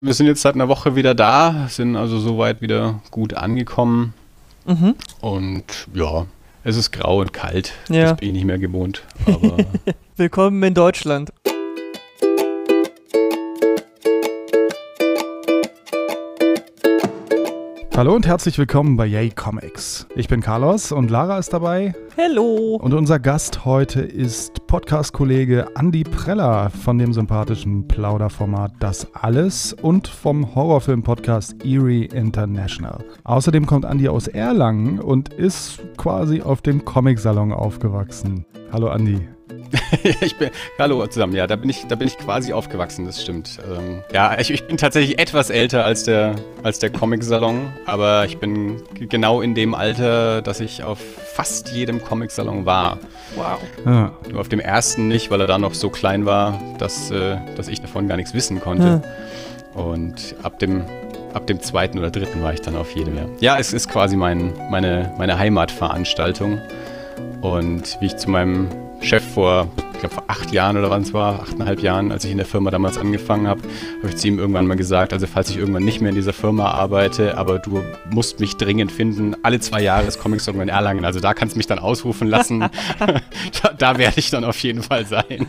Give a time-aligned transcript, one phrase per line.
[0.00, 4.14] Wir sind jetzt seit einer Woche wieder da, sind also soweit wieder gut angekommen.
[4.64, 4.94] Mhm.
[5.20, 6.26] Und ja,
[6.62, 7.72] es ist grau und kalt.
[7.88, 8.10] Ja.
[8.10, 9.02] Das bin ich nicht mehr gewohnt.
[10.16, 11.32] Willkommen in Deutschland.
[17.98, 20.06] Hallo und herzlich willkommen bei Yay Comics.
[20.14, 21.96] Ich bin Carlos und Lara ist dabei.
[22.16, 22.76] Hallo.
[22.76, 30.06] Und unser Gast heute ist Podcast-Kollege Andy Preller von dem sympathischen Plauderformat Das Alles und
[30.06, 33.04] vom Horrorfilm-Podcast Eerie International.
[33.24, 38.46] Außerdem kommt Andy aus Erlangen und ist quasi auf dem Comic-Salon aufgewachsen.
[38.70, 39.26] Hallo Andy.
[40.20, 43.58] ich bin, hallo zusammen, ja, da bin ich, da bin ich quasi aufgewachsen, das stimmt.
[43.64, 48.38] Ähm, ja, ich, ich, bin tatsächlich etwas älter als der, als der Comic-Salon, aber ich
[48.38, 50.98] bin genau in dem Alter, dass ich auf
[51.34, 52.98] fast jedem Comic-Salon war.
[53.36, 53.58] Wow.
[53.86, 54.12] Ja.
[54.30, 57.68] Nur auf dem ersten nicht, weil er da noch so klein war, dass, äh, dass
[57.68, 59.02] ich davon gar nichts wissen konnte.
[59.74, 59.80] Ja.
[59.80, 60.84] Und ab dem,
[61.32, 63.24] ab dem zweiten oder dritten war ich dann auf jedem, ja.
[63.40, 66.60] Ja, es ist quasi mein, meine, meine Heimatveranstaltung.
[67.40, 68.68] Und wie ich zu meinem
[69.00, 69.68] Chef vor,
[69.98, 72.46] ich glaube vor acht Jahren oder wann es war, achteinhalb Jahren, als ich in der
[72.46, 73.62] Firma damals angefangen habe,
[73.98, 76.32] habe ich zu ihm irgendwann mal gesagt, also falls ich irgendwann nicht mehr in dieser
[76.32, 80.74] Firma arbeite, aber du musst mich dringend finden, alle zwei Jahre ist Comics irgendwann in
[80.74, 82.60] Erlangen, also da kannst du mich dann ausrufen lassen,
[83.62, 85.48] da, da werde ich dann auf jeden Fall sein.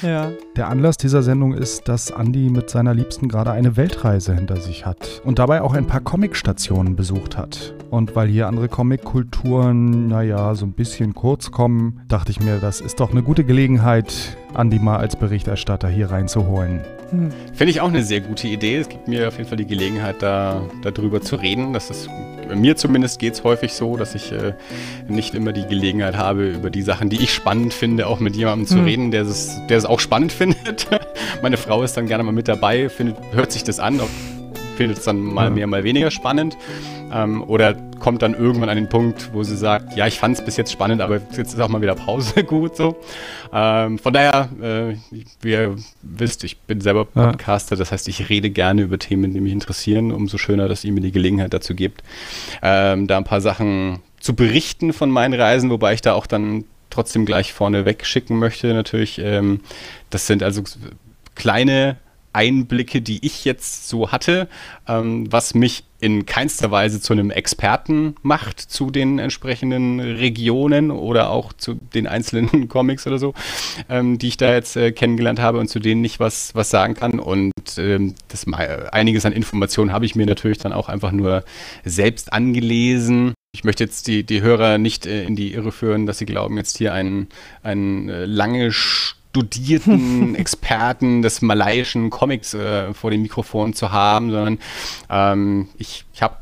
[0.00, 0.30] ja.
[0.56, 4.86] Der Anlass dieser Sendung ist, dass Andy mit seiner Liebsten gerade eine Weltreise hinter sich
[4.86, 7.74] hat und dabei auch ein paar Comicstationen besucht hat.
[7.90, 12.80] Und weil hier andere Comickulturen, naja, so ein bisschen kurz kommen, dachte ich mir, das
[12.80, 16.80] ist doch eine gute Gelegenheit, Andi mal als Berichterstatter hier reinzuholen.
[17.10, 17.32] Hm.
[17.54, 18.76] Finde ich auch eine sehr gute Idee.
[18.76, 21.72] Es gibt mir auf jeden Fall die Gelegenheit, da darüber zu reden.
[21.72, 22.08] Das ist,
[22.54, 24.54] mir zumindest geht es häufig so, dass ich äh,
[25.08, 28.66] nicht immer die Gelegenheit habe, über die Sachen, die ich spannend finde, auch mit jemandem
[28.66, 28.84] zu hm.
[28.84, 30.86] reden, der es, der es auch spannend findet.
[31.42, 34.00] Meine Frau ist dann gerne mal mit dabei, findet, hört sich das an,
[34.80, 36.56] findet es dann mal mehr, mal weniger spannend.
[37.12, 40.42] Ähm, oder kommt dann irgendwann an den Punkt, wo sie sagt, ja, ich fand es
[40.42, 42.96] bis jetzt spannend, aber jetzt ist auch mal wieder Pause gut so.
[43.52, 44.96] Ähm, von daher, äh,
[45.42, 49.40] wie ihr wisst, ich bin selber Podcaster, das heißt, ich rede gerne über Themen, die
[49.42, 50.12] mich interessieren.
[50.12, 52.02] Umso schöner, dass ihr mir die Gelegenheit dazu gibt,
[52.62, 56.64] ähm, da ein paar Sachen zu berichten von meinen Reisen, wobei ich da auch dann
[56.88, 59.18] trotzdem gleich vorne wegschicken möchte natürlich.
[59.18, 59.60] Ähm,
[60.08, 60.62] das sind also
[61.34, 61.98] kleine
[62.32, 64.48] Einblicke, die ich jetzt so hatte,
[64.86, 71.30] ähm, was mich in keinster Weise zu einem Experten macht zu den entsprechenden Regionen oder
[71.30, 73.34] auch zu den einzelnen Comics oder so,
[73.88, 76.94] ähm, die ich da jetzt äh, kennengelernt habe und zu denen ich was, was sagen
[76.94, 77.20] kann.
[77.20, 81.44] Und ähm, das, einiges an Informationen habe ich mir natürlich dann auch einfach nur
[81.84, 83.34] selbst angelesen.
[83.52, 86.56] Ich möchte jetzt die, die Hörer nicht äh, in die Irre führen, dass sie glauben,
[86.56, 87.28] jetzt hier ein,
[87.62, 88.70] ein äh, lange
[89.30, 94.58] studierten Experten des malaiischen Comics äh, vor dem Mikrofon zu haben, sondern
[95.08, 96.36] ähm, ich, ich habe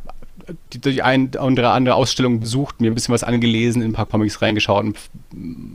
[0.72, 4.06] die, die ein oder andere Ausstellung besucht, mir ein bisschen was angelesen, in ein paar
[4.06, 4.98] Comics reingeschaut und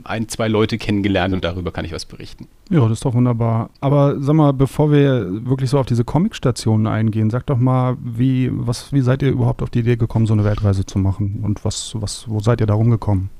[0.04, 2.48] ein, zwei Leute kennengelernt und darüber kann ich was berichten.
[2.70, 3.70] Ja, das ist doch wunderbar.
[3.80, 8.50] Aber sag mal, bevor wir wirklich so auf diese Comicstationen eingehen, sag doch mal, wie,
[8.52, 11.64] was, wie seid ihr überhaupt auf die Idee gekommen, so eine Weltreise zu machen und
[11.64, 13.30] was, was, wo seid ihr da rumgekommen?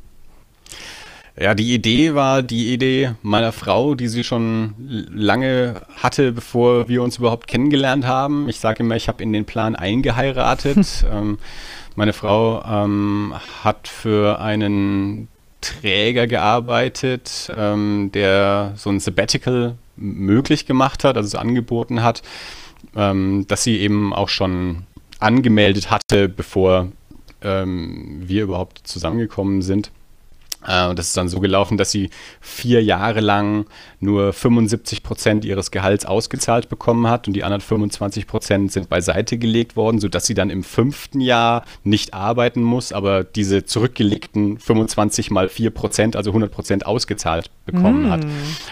[1.36, 7.02] Ja, die Idee war die Idee meiner Frau, die sie schon lange hatte, bevor wir
[7.02, 8.48] uns überhaupt kennengelernt haben.
[8.48, 11.04] Ich sage immer, ich habe in den Plan eingeheiratet.
[11.12, 11.38] ähm,
[11.96, 13.34] meine Frau ähm,
[13.64, 15.26] hat für einen
[15.60, 22.22] Träger gearbeitet, ähm, der so ein Sabbatical möglich gemacht hat, also so angeboten hat,
[22.94, 24.84] ähm, dass sie eben auch schon
[25.18, 26.92] angemeldet hatte, bevor
[27.42, 29.90] ähm, wir überhaupt zusammengekommen sind.
[30.66, 32.10] Äh, und das ist dann so gelaufen, dass sie
[32.40, 33.66] vier Jahre lang
[34.00, 39.38] nur 75 Prozent ihres Gehalts ausgezahlt bekommen hat und die anderen 25 Prozent sind beiseite
[39.38, 45.30] gelegt worden, sodass sie dann im fünften Jahr nicht arbeiten muss, aber diese zurückgelegten 25
[45.30, 48.10] mal 4 Prozent, also 100 Prozent ausgezahlt bekommen mm.
[48.10, 48.26] hat.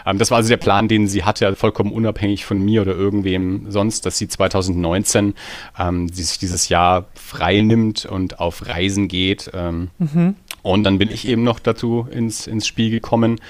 [0.07, 3.71] Ähm, das war also der Plan, den sie hatte, vollkommen unabhängig von mir oder irgendwem
[3.71, 5.35] sonst, dass sie 2019
[5.79, 9.51] ähm, sich dieses Jahr frei nimmt und auf Reisen geht.
[9.55, 10.35] Ähm, mhm.
[10.63, 13.41] Und dann bin ich eben noch dazu ins, ins Spiel gekommen,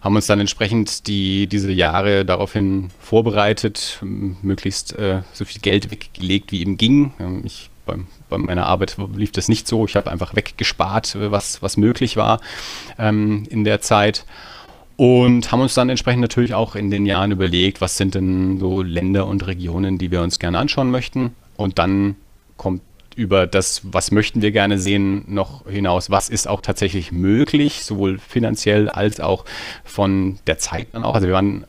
[0.00, 6.52] haben uns dann entsprechend die, diese Jahre daraufhin vorbereitet, möglichst äh, so viel Geld weggelegt,
[6.52, 7.12] wie eben ging.
[7.20, 7.96] Ähm, ich, bei,
[8.28, 9.84] bei meiner Arbeit lief das nicht so.
[9.86, 12.40] Ich habe einfach weggespart, was, was möglich war
[12.98, 14.24] ähm, in der Zeit.
[14.96, 18.82] Und haben uns dann entsprechend natürlich auch in den Jahren überlegt, was sind denn so
[18.82, 21.34] Länder und Regionen, die wir uns gerne anschauen möchten.
[21.56, 22.16] Und dann
[22.56, 22.82] kommt
[23.16, 28.18] über das, was möchten wir gerne sehen, noch hinaus, was ist auch tatsächlich möglich, sowohl
[28.18, 29.44] finanziell als auch
[29.84, 31.14] von der Zeit dann auch.
[31.14, 31.64] Also wir waren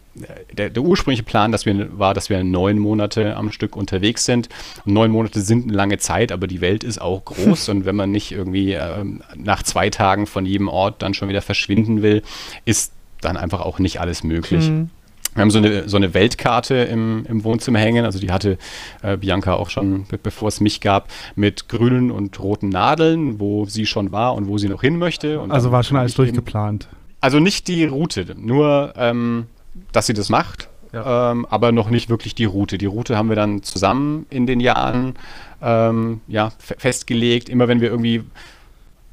[0.51, 4.50] der, der, ursprüngliche Plan dass wir, war, dass wir neun Monate am Stück unterwegs sind.
[4.86, 7.69] Und neun Monate sind eine lange Zeit, aber die Welt ist auch groß.
[7.69, 11.42] und wenn man nicht irgendwie ähm, nach zwei Tagen von jedem Ort dann schon wieder
[11.42, 12.22] verschwinden will,
[12.66, 14.69] ist dann einfach auch nicht alles möglich.
[14.69, 14.89] Mhm.
[15.36, 18.58] Wir haben so eine, so eine Weltkarte im, im Wohnzimmer hängen, also die hatte
[19.02, 23.86] äh, Bianca auch schon, bevor es mich gab, mit grünen und roten Nadeln, wo sie
[23.86, 25.44] schon war und wo sie noch hin möchte.
[25.50, 26.88] Also war schon alles durchgeplant.
[27.22, 29.46] also nicht die Route, nur ähm,
[29.92, 31.32] dass sie das macht, ja.
[31.32, 32.78] ähm, aber noch nicht wirklich die Route.
[32.78, 35.16] Die Route haben wir dann zusammen in den Jahren
[35.62, 37.50] ähm, ja, festgelegt.
[37.50, 38.24] Immer wenn wir irgendwie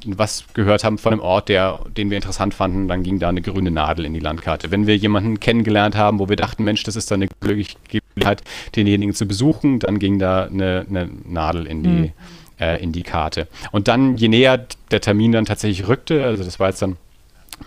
[0.06, 3.42] was gehört haben von einem Ort, der, den wir interessant fanden, dann ging da eine
[3.42, 4.70] grüne Nadel in die Landkarte.
[4.70, 8.42] Wenn wir jemanden kennengelernt haben, wo wir dachten, Mensch, das ist dann eine Gelegenheit,
[8.76, 12.12] denjenigen zu besuchen, dann ging da eine, eine Nadel in die, mhm.
[12.58, 13.48] äh, in die Karte.
[13.72, 16.96] Und dann, je näher der Termin dann tatsächlich rückte, also das war jetzt dann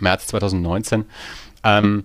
[0.00, 1.04] März 2019,
[1.62, 2.04] ähm,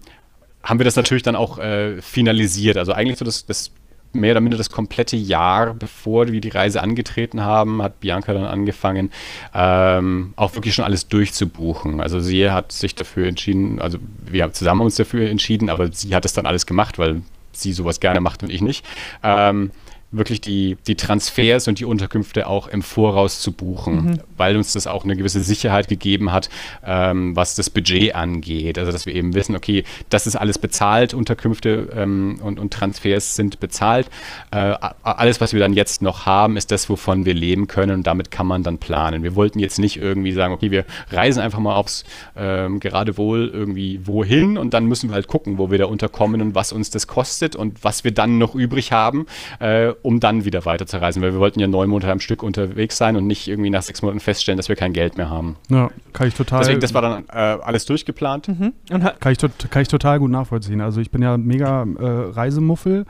[0.64, 2.78] haben wir das natürlich dann auch äh, finalisiert.
[2.78, 3.72] Also eigentlich so das, das
[4.12, 8.46] mehr oder minder das komplette Jahr, bevor wir die Reise angetreten haben, hat Bianca dann
[8.46, 9.12] angefangen,
[9.54, 12.02] ähm, auch wirklich schon alles durchzubuchen.
[12.02, 16.16] Also sie hat sich dafür entschieden, also wir haben zusammen uns dafür entschieden, aber sie
[16.16, 17.22] hat es dann alles gemacht, weil
[17.52, 18.86] sie sowas gerne macht und ich nicht.
[19.24, 19.72] Ähm,
[20.12, 24.20] wirklich die, die Transfers und die Unterkünfte auch im Voraus zu buchen, mhm.
[24.38, 26.50] weil uns das auch eine gewisse Sicherheit gegeben hat,
[26.84, 28.80] ähm, was das Budget angeht.
[28.80, 33.36] Also dass wir eben wissen, okay, das ist alles bezahlt, Unterkünfte ähm, und, und Transfers
[33.36, 34.10] sind bezahlt.
[34.52, 38.08] Äh, alles, was wir dann jetzt noch haben, ist das, wovon wir leben können und
[38.08, 39.22] damit kann man dann planen.
[39.22, 42.04] Wir wollten jetzt nicht irgendwie sagen, okay, wir reisen einfach mal aufs
[42.36, 46.56] ähm, Geradewohl irgendwie wohin und dann müssen wir halt gucken, wo wir da unterkommen und
[46.56, 49.28] was uns das kostet und was wir dann noch übrig haben.
[49.60, 53.16] Äh, um dann wieder weiterzureisen, weil wir wollten ja neun Monate am Stück unterwegs sein
[53.16, 55.58] und nicht irgendwie nach sechs Monaten feststellen, dass wir kein Geld mehr haben.
[55.70, 56.60] Ja, kann ich total.
[56.60, 58.48] Deswegen, das war dann äh, alles durchgeplant.
[58.48, 58.74] Mhm.
[59.20, 60.82] Kann, ich, kann ich total gut nachvollziehen.
[60.82, 63.06] Also ich bin ja mega äh, Reisemuffel.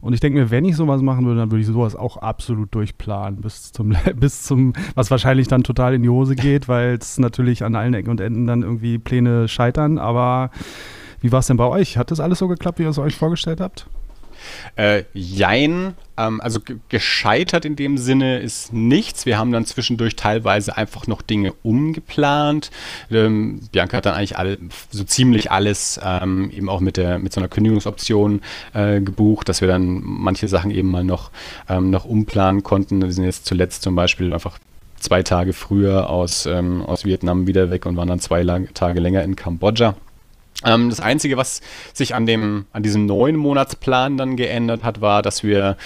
[0.00, 2.74] Und ich denke mir, wenn ich sowas machen würde, dann würde ich sowas auch absolut
[2.74, 7.18] durchplanen bis zum, bis zum, was wahrscheinlich dann total in die Hose geht, weil es
[7.18, 9.98] natürlich an allen Ecken und Enden dann irgendwie Pläne scheitern.
[9.98, 10.50] Aber
[11.20, 11.98] wie war es denn bei euch?
[11.98, 13.86] Hat das alles so geklappt, wie ihr es euch vorgestellt habt?
[14.76, 19.26] Äh, jein, ähm, also gescheitert in dem Sinne ist nichts.
[19.26, 22.70] Wir haben dann zwischendurch teilweise einfach noch Dinge umgeplant.
[23.10, 24.58] Ähm, Bianca hat dann eigentlich alle,
[24.90, 28.40] so ziemlich alles ähm, eben auch mit, der, mit so einer Kündigungsoption
[28.74, 31.30] äh, gebucht, dass wir dann manche Sachen eben mal noch,
[31.68, 33.02] ähm, noch umplanen konnten.
[33.02, 34.58] Wir sind jetzt zuletzt zum Beispiel einfach
[35.02, 38.44] zwei Tage früher aus, ähm, aus Vietnam wieder weg und waren dann zwei
[38.74, 39.96] Tage länger in Kambodscha.
[40.64, 41.60] Ähm, das Einzige, was
[41.92, 45.76] sich an, dem, an diesem neun Monatsplan dann geändert hat, war, dass wir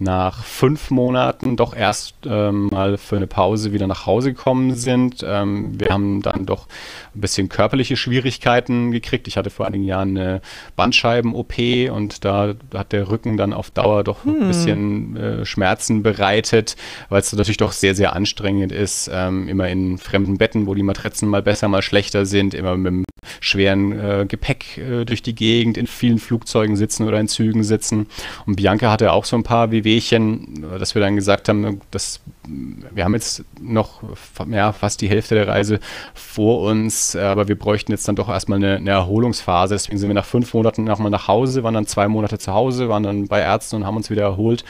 [0.00, 5.24] nach fünf Monaten doch erst ähm, mal für eine Pause wieder nach Hause gekommen sind.
[5.26, 6.66] Ähm, wir haben dann doch
[7.14, 9.28] ein bisschen körperliche Schwierigkeiten gekriegt.
[9.28, 10.40] Ich hatte vor einigen Jahren eine
[10.76, 14.42] Bandscheiben-OP und da hat der Rücken dann auf Dauer doch hm.
[14.42, 16.76] ein bisschen äh, Schmerzen bereitet,
[17.08, 19.08] weil es natürlich doch sehr, sehr anstrengend ist.
[19.12, 22.92] Ähm, immer in fremden Betten, wo die Matratzen mal besser, mal schlechter sind, immer mit
[22.92, 23.04] einem
[23.40, 28.06] schweren äh, Gepäck äh, durch die Gegend, in vielen Flugzeugen sitzen oder in Zügen sitzen.
[28.46, 32.20] Und Bianca hatte auch so ein paar wie Wehwehchen, dass wir dann gesagt haben, dass
[32.46, 34.02] wir haben jetzt noch
[34.50, 35.78] ja, fast die Hälfte der Reise
[36.14, 39.74] vor uns, aber wir bräuchten jetzt dann doch erstmal eine, eine Erholungsphase.
[39.74, 42.88] Deswegen sind wir nach fünf Monaten nochmal nach Hause, waren dann zwei Monate zu Hause,
[42.88, 44.64] waren dann bei Ärzten und haben uns wieder erholt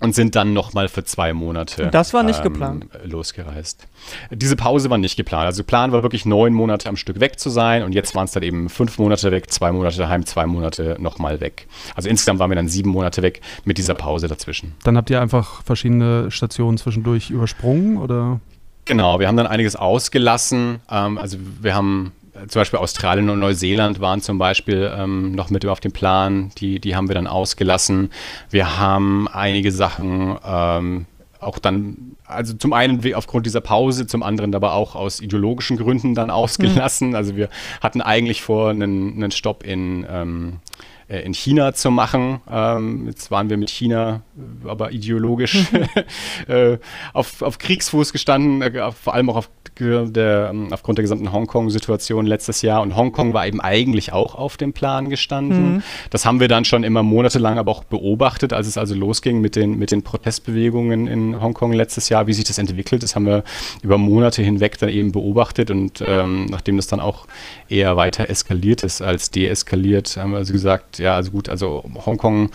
[0.00, 1.88] und sind dann nochmal für zwei Monate.
[1.90, 2.86] Das war nicht ähm, geplant.
[3.04, 3.86] Losgereist.
[4.30, 5.46] Diese Pause war nicht geplant.
[5.46, 8.32] Also Plan war wirklich neun Monate am Stück weg zu sein und jetzt waren es
[8.32, 11.66] dann eben fünf Monate weg, zwei Monate daheim, zwei Monate nochmal weg.
[11.94, 14.74] Also insgesamt waren wir dann sieben Monate weg mit dieser Pause dazwischen.
[14.84, 18.40] Dann habt ihr einfach verschiedene Stationen zwischendurch übersprungen oder?
[18.84, 20.80] Genau, wir haben dann einiges ausgelassen.
[20.90, 22.12] Ähm, also wir haben
[22.48, 26.50] zum Beispiel Australien und Neuseeland waren zum Beispiel ähm, noch mit auf dem Plan.
[26.58, 28.10] Die, die haben wir dann ausgelassen.
[28.50, 31.06] Wir haben einige Sachen ähm,
[31.40, 36.14] auch dann, also zum einen aufgrund dieser Pause, zum anderen aber auch aus ideologischen Gründen
[36.14, 37.10] dann ausgelassen.
[37.10, 37.14] Mhm.
[37.14, 37.48] Also wir
[37.80, 40.60] hatten eigentlich vor, einen, einen Stopp in ähm,
[41.08, 42.40] äh, in China zu machen.
[42.50, 44.22] Ähm, jetzt waren wir mit China
[44.66, 45.66] aber ideologisch
[46.48, 46.78] äh,
[47.12, 52.26] auf, auf Kriegsfuß gestanden, äh, vor allem auch auf der, ähm, aufgrund der gesamten Hongkong-Situation
[52.26, 52.82] letztes Jahr.
[52.82, 55.74] Und Hongkong war eben eigentlich auch auf dem Plan gestanden.
[55.74, 55.82] Mhm.
[56.10, 59.56] Das haben wir dann schon immer monatelang aber auch beobachtet, als es also losging mit
[59.56, 63.02] den, mit den Protestbewegungen in Hongkong letztes Jahr, wie sich das entwickelt.
[63.02, 63.44] Das haben wir
[63.82, 65.70] über Monate hinweg dann eben beobachtet.
[65.70, 67.26] Und ähm, nachdem das dann auch
[67.68, 72.50] eher weiter eskaliert ist als deeskaliert, haben wir also gesagt, ja, also gut, also Hongkong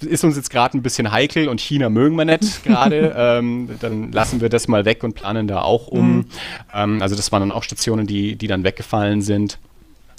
[0.00, 3.14] ist uns jetzt gerade ein bisschen heikel und China mögen wir nicht gerade.
[3.16, 6.16] ähm, dann lassen wir das mal weg und planen da auch um.
[6.16, 6.24] Mhm.
[6.74, 9.58] Ähm, also das waren dann auch Stationen, die, die dann weggefallen sind.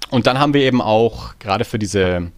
[0.09, 2.31] Und dann haben wir eben auch gerade für diese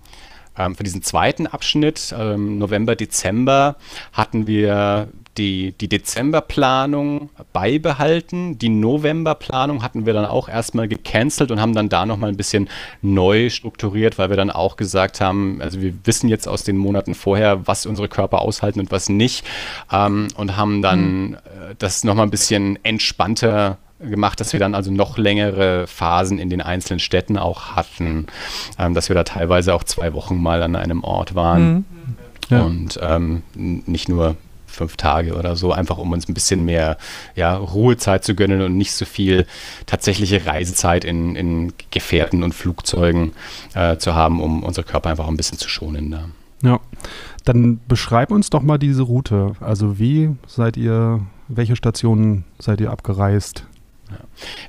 [0.58, 3.78] ähm, für diesen zweiten Abschnitt, ähm, November, Dezember,
[4.12, 8.58] hatten wir die, die Dezemberplanung beibehalten.
[8.60, 12.70] Die Novemberplanung hatten wir dann auch erstmal gecancelt und haben dann da nochmal ein bisschen
[13.02, 17.16] neu strukturiert, weil wir dann auch gesagt haben, also wir wissen jetzt aus den Monaten
[17.16, 19.46] vorher, was unsere Körper aushalten und was nicht
[19.92, 21.38] ähm, und haben dann mhm.
[21.80, 26.62] das nochmal ein bisschen entspannter gemacht, dass wir dann also noch längere Phasen in den
[26.62, 28.28] einzelnen Städten auch hatten,
[28.78, 31.86] ähm, dass wir da teilweise auch zwei Wochen mal an einem Ort waren mhm.
[32.50, 32.62] ja.
[32.64, 34.36] und ähm, nicht nur
[34.74, 36.98] fünf Tage oder so, einfach um uns ein bisschen mehr
[37.36, 39.46] ja, Ruhezeit zu gönnen und nicht so viel
[39.86, 43.34] tatsächliche Reisezeit in, in Gefährten und Flugzeugen
[43.74, 46.12] äh, zu haben, um unsere Körper einfach ein bisschen zu schonen.
[46.12, 46.26] Da.
[46.64, 46.80] Ja,
[47.46, 49.54] dann beschreib uns doch mal diese Route.
[49.60, 53.66] Also wie seid ihr, welche Stationen seid ihr abgereist?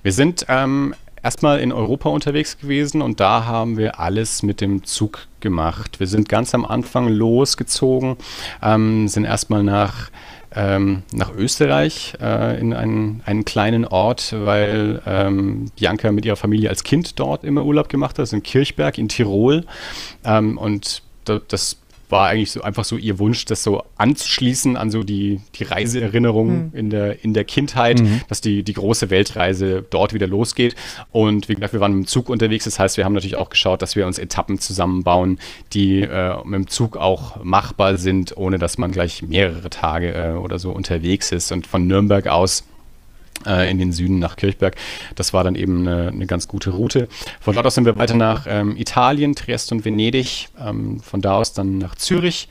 [0.02, 4.84] Wir sind ähm, erstmal in Europa unterwegs gewesen und da haben wir alles mit dem
[4.84, 5.98] Zug gemacht.
[5.98, 8.16] Wir sind ganz am Anfang losgezogen,
[8.62, 10.10] ähm, sind erstmal nach
[10.56, 16.68] ähm, nach Österreich äh, in einen, einen kleinen Ort, weil ähm, Bianca mit ihrer Familie
[16.68, 19.64] als Kind dort immer Urlaub gemacht hat, in Kirchberg in Tirol.
[20.24, 21.78] Ähm, und das
[22.10, 26.66] war eigentlich so einfach so ihr Wunsch, das so anzuschließen an so die, die Reiseerinnerung
[26.66, 26.70] mhm.
[26.72, 28.20] in, der, in der Kindheit, mhm.
[28.28, 30.74] dass die, die große Weltreise dort wieder losgeht.
[31.12, 33.50] Und wie gesagt, wir waren mit dem Zug unterwegs, das heißt, wir haben natürlich auch
[33.50, 35.38] geschaut, dass wir uns Etappen zusammenbauen,
[35.72, 40.32] die äh, mit dem Zug auch machbar sind, ohne dass man gleich mehrere Tage äh,
[40.32, 41.52] oder so unterwegs ist.
[41.52, 42.64] Und von Nürnberg aus
[43.46, 44.76] äh, in den Süden nach Kirchberg.
[45.14, 47.08] Das war dann eben eine, eine, ganz gute Route.
[47.40, 50.48] Von dort aus sind wir weiter nach ähm, Italien, Trieste und Venedig.
[50.60, 52.48] Ähm, von da aus dann nach Zürich.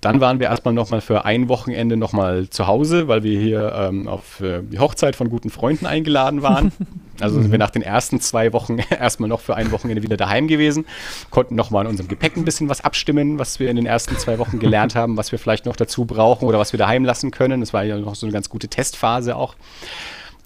[0.00, 4.08] Dann waren wir erstmal nochmal für ein Wochenende nochmal zu Hause, weil wir hier ähm,
[4.08, 6.72] auf äh, die Hochzeit von guten Freunden eingeladen waren.
[7.18, 10.48] Also sind wir nach den ersten zwei Wochen erstmal noch für ein Wochenende wieder daheim
[10.48, 10.84] gewesen,
[11.30, 14.38] konnten nochmal in unserem Gepäck ein bisschen was abstimmen, was wir in den ersten zwei
[14.38, 17.60] Wochen gelernt haben, was wir vielleicht noch dazu brauchen oder was wir daheim lassen können.
[17.60, 19.54] Das war ja noch so eine ganz gute Testphase auch.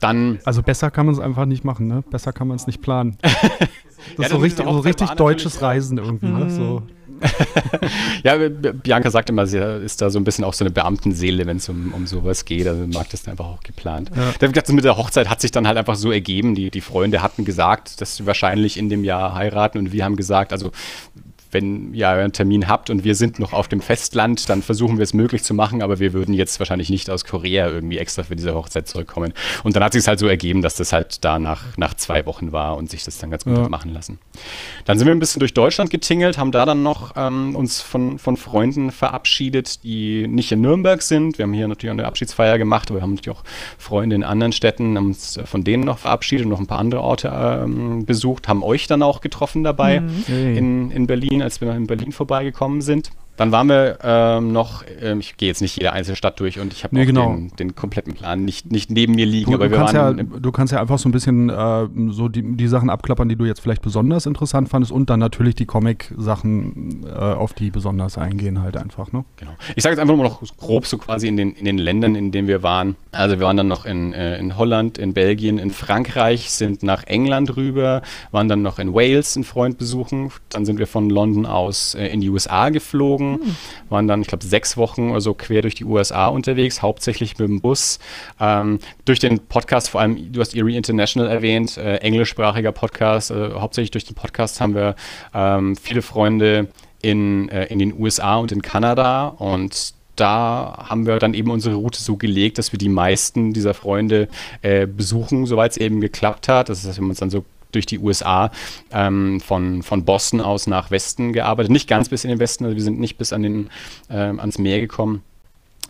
[0.01, 2.03] Dann also besser kann man es einfach nicht machen, ne?
[2.11, 3.17] Besser kann man es nicht planen.
[4.17, 6.49] Das ja, ist so richtig, so richtig deutsches Reisen irgendwie, ne?
[6.49, 6.83] So.
[8.25, 11.59] ja, Bianca sagt immer, sie ist da so ein bisschen auch so eine Beamtenseele, wenn
[11.59, 12.67] es um, um sowas geht.
[12.67, 14.11] Also mag das einfach auch geplant.
[14.17, 14.49] Ja.
[14.53, 16.55] Das mit der Hochzeit hat sich dann halt einfach so ergeben.
[16.55, 20.17] Die, die Freunde hatten gesagt, dass sie wahrscheinlich in dem Jahr heiraten und wir haben
[20.17, 20.71] gesagt, also
[21.51, 25.03] wenn ihr einen Termin habt und wir sind noch auf dem Festland, dann versuchen wir
[25.03, 28.37] es möglich zu machen, aber wir würden jetzt wahrscheinlich nicht aus Korea irgendwie extra für
[28.37, 29.33] diese Hochzeit zurückkommen.
[29.65, 32.27] Und dann hat sich es halt so ergeben, dass das halt da nach, nach zwei
[32.27, 33.69] Wochen war und sich das dann ganz gut ja.
[33.69, 34.19] machen lassen.
[34.85, 38.19] Dann sind wir ein bisschen durch Deutschland getingelt, haben da dann noch ähm, uns von,
[38.19, 41.39] von Freunden verabschiedet, die nicht in Nürnberg sind.
[41.39, 43.45] Wir haben hier natürlich eine Abschiedsfeier gemacht, aber wir haben natürlich auch
[43.79, 47.01] Freunde in anderen Städten, haben uns von denen noch verabschiedet und noch ein paar andere
[47.03, 50.25] Orte ähm, besucht, haben euch dann auch getroffen dabei mhm.
[50.29, 53.11] in, in Berlin, als wir in Berlin vorbeigekommen sind.
[53.41, 56.75] Dann waren wir ähm, noch, ähm, ich gehe jetzt nicht jede einzelne Stadt durch und
[56.75, 57.33] ich habe nee, genau.
[57.33, 59.53] den, den, kompletten Plan nicht, nicht neben mir liegen.
[59.53, 62.43] Du, aber du, kannst ja, du kannst ja einfach so ein bisschen äh, so die,
[62.43, 67.07] die Sachen abklappern, die du jetzt vielleicht besonders interessant fandest und dann natürlich die Comic-Sachen,
[67.07, 69.11] äh, auf die besonders eingehen halt einfach.
[69.11, 69.25] Ne?
[69.37, 69.53] Genau.
[69.75, 72.33] Ich sage jetzt einfach nur noch grob so quasi in den, in den Ländern, in
[72.33, 72.97] denen wir waren.
[73.11, 77.05] Also wir waren dann noch in, äh, in Holland, in Belgien, in Frankreich, sind nach
[77.05, 80.31] England rüber, waren dann noch in Wales einen Freund besuchen.
[80.51, 83.57] Dann sind wir von London aus äh, in die USA geflogen Wochen,
[83.89, 87.49] waren dann, ich glaube, sechs Wochen oder so quer durch die USA unterwegs, hauptsächlich mit
[87.49, 87.99] dem Bus.
[88.41, 93.51] Ähm, durch den Podcast, vor allem, du hast Erie International erwähnt, äh, englischsprachiger Podcast, äh,
[93.55, 94.97] hauptsächlich durch den Podcast haben wir
[95.35, 96.69] ähm, viele Freunde
[97.03, 101.77] in, äh, in den USA und in Kanada und da haben wir dann eben unsere
[101.77, 104.29] Route so gelegt, dass wir die meisten dieser Freunde
[104.61, 106.69] äh, besuchen, soweit es eben geklappt hat.
[106.69, 108.51] Das heißt, wir haben uns dann so durch die USA
[108.93, 111.71] ähm, von, von Boston aus nach Westen gearbeitet.
[111.71, 113.71] Nicht ganz bis in den Westen, also wir sind nicht bis an den,
[114.11, 115.23] ähm, ans Meer gekommen.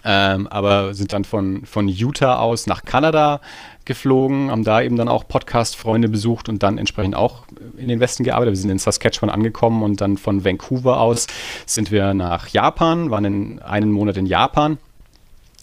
[0.02, 3.40] Ähm, aber sind dann von, von Utah aus nach Kanada
[3.84, 7.44] geflogen, haben da eben dann auch Podcast-Freunde besucht und dann entsprechend auch
[7.76, 8.54] in den Westen gearbeitet.
[8.54, 11.26] Wir sind in Saskatchewan angekommen und dann von Vancouver aus
[11.66, 14.78] sind wir nach Japan, waren in einen Monat in Japan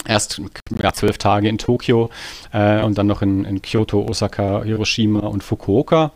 [0.06, 0.40] erst
[0.80, 2.10] ja, zwölf Tage in Tokio
[2.52, 6.12] äh, und dann noch in, in Kyoto, Osaka, Hiroshima und Fukuoka.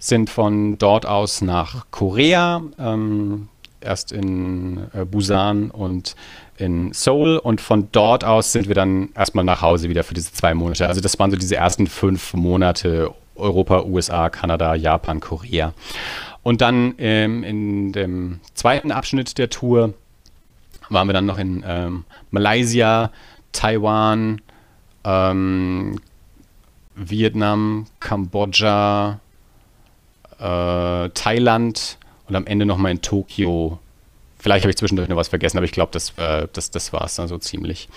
[0.00, 3.48] Sind von dort aus nach Korea, ähm,
[3.80, 6.14] erst in äh, Busan und
[6.56, 10.32] in Seoul und von dort aus sind wir dann erstmal nach Hause wieder für diese
[10.32, 10.86] zwei Monate.
[10.86, 15.72] Also das waren so diese ersten fünf Monate Europa, USA, Kanada, Japan, Korea.
[16.42, 19.94] Und dann ähm, in dem zweiten Abschnitt der Tour
[20.90, 23.10] waren wir dann noch in ähm, Malaysia,
[23.52, 24.40] Taiwan,
[25.04, 26.00] ähm,
[26.94, 29.20] Vietnam, Kambodscha,
[30.38, 33.78] äh, Thailand und am Ende nochmal in Tokio.
[34.38, 37.04] Vielleicht habe ich zwischendurch noch was vergessen, aber ich glaube, das, äh, das, das war
[37.04, 37.88] es dann so ziemlich.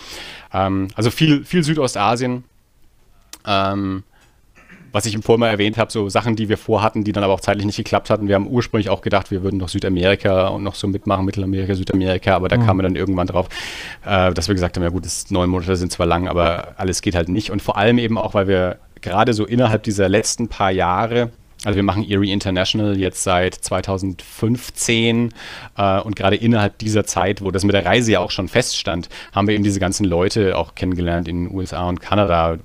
[0.54, 2.44] Ähm, also viel, viel Südostasien.
[3.46, 4.04] Ähm,
[4.92, 7.34] was ich im Vorher mal erwähnt habe, so Sachen, die wir vorhatten, die dann aber
[7.34, 8.28] auch zeitlich nicht geklappt hatten.
[8.28, 12.36] Wir haben ursprünglich auch gedacht, wir würden noch Südamerika und noch so mitmachen, Mittelamerika, Südamerika,
[12.36, 12.66] aber da mhm.
[12.66, 13.48] kamen wir dann irgendwann drauf,
[14.06, 17.02] äh, dass wir gesagt haben, ja gut, das neun Monate sind zwar lang, aber alles
[17.02, 17.52] geht halt nicht.
[17.52, 21.32] Und vor allem eben auch, weil wir gerade so innerhalb dieser letzten paar Jahre
[21.64, 25.34] also wir machen Erie International jetzt seit 2015
[25.78, 29.10] äh, und gerade innerhalb dieser Zeit, wo das mit der Reise ja auch schon feststand,
[29.32, 32.58] haben wir eben diese ganzen Leute auch kennengelernt in den USA und Kanada.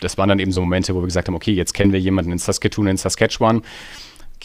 [0.00, 2.30] Das waren dann eben so Momente, wo wir gesagt haben, okay, jetzt kennen wir jemanden
[2.30, 3.62] in Saskatoon, in Saskatchewan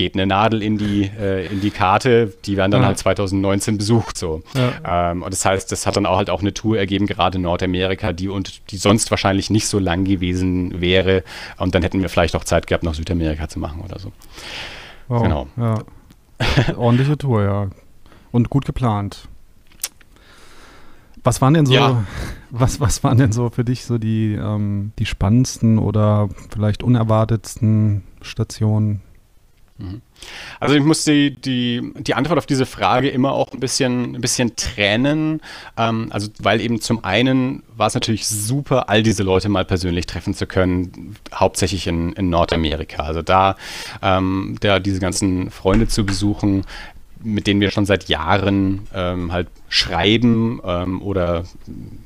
[0.01, 2.87] geht eine Nadel in die, äh, in die Karte, die werden dann ja.
[2.87, 4.17] halt 2019 besucht.
[4.17, 4.41] So.
[4.55, 5.11] Ja.
[5.11, 7.43] Ähm, und das heißt, das hat dann auch halt auch eine Tour ergeben, gerade in
[7.43, 11.23] Nordamerika, die und die sonst wahrscheinlich nicht so lang gewesen wäre.
[11.57, 14.11] Und dann hätten wir vielleicht auch Zeit gehabt, noch Südamerika zu machen oder so.
[15.07, 15.21] Wow.
[15.21, 15.47] Genau.
[15.55, 15.83] Ja.
[16.77, 17.69] Ordentliche Tour, ja.
[18.31, 19.27] Und gut geplant.
[21.23, 22.03] Was waren denn so, ja.
[22.49, 28.03] was, was waren denn so für dich so die, ähm, die spannendsten oder vielleicht unerwartetsten
[28.21, 29.10] Stationen Mhm.
[30.59, 34.21] Also ich muss die, die, die Antwort auf diese Frage immer auch ein bisschen, ein
[34.21, 35.41] bisschen trennen.
[35.77, 40.05] Ähm, also weil eben zum einen war es natürlich super, all diese Leute mal persönlich
[40.05, 43.03] treffen zu können, hauptsächlich in, in Nordamerika.
[43.03, 43.55] Also da,
[44.01, 46.63] ähm, da diese ganzen Freunde zu besuchen,
[47.23, 51.45] mit denen wir schon seit Jahren ähm, halt schreiben ähm, oder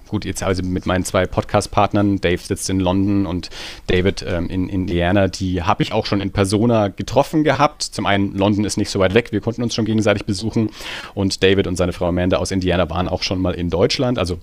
[0.07, 3.49] gut, jetzt also mit meinen zwei Podcast-Partnern, Dave sitzt in London und
[3.87, 7.83] David ähm, in Indiana, die habe ich auch schon in Persona getroffen gehabt.
[7.83, 10.69] Zum einen, London ist nicht so weit weg, wir konnten uns schon gegenseitig besuchen.
[11.13, 14.39] Und David und seine Frau Amanda aus Indiana waren auch schon mal in Deutschland, also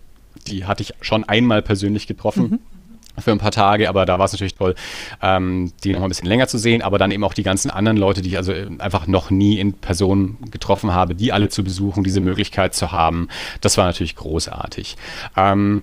[0.46, 2.42] die hatte ich schon einmal persönlich getroffen.
[2.42, 2.58] Mhm
[3.18, 4.74] für ein paar Tage, aber da war es natürlich toll,
[5.20, 7.70] ähm, die noch mal ein bisschen länger zu sehen, aber dann eben auch die ganzen
[7.70, 11.62] anderen Leute, die ich also einfach noch nie in Person getroffen habe, die alle zu
[11.62, 13.28] besuchen, diese Möglichkeit zu haben,
[13.60, 14.96] das war natürlich großartig.
[15.36, 15.82] Ähm,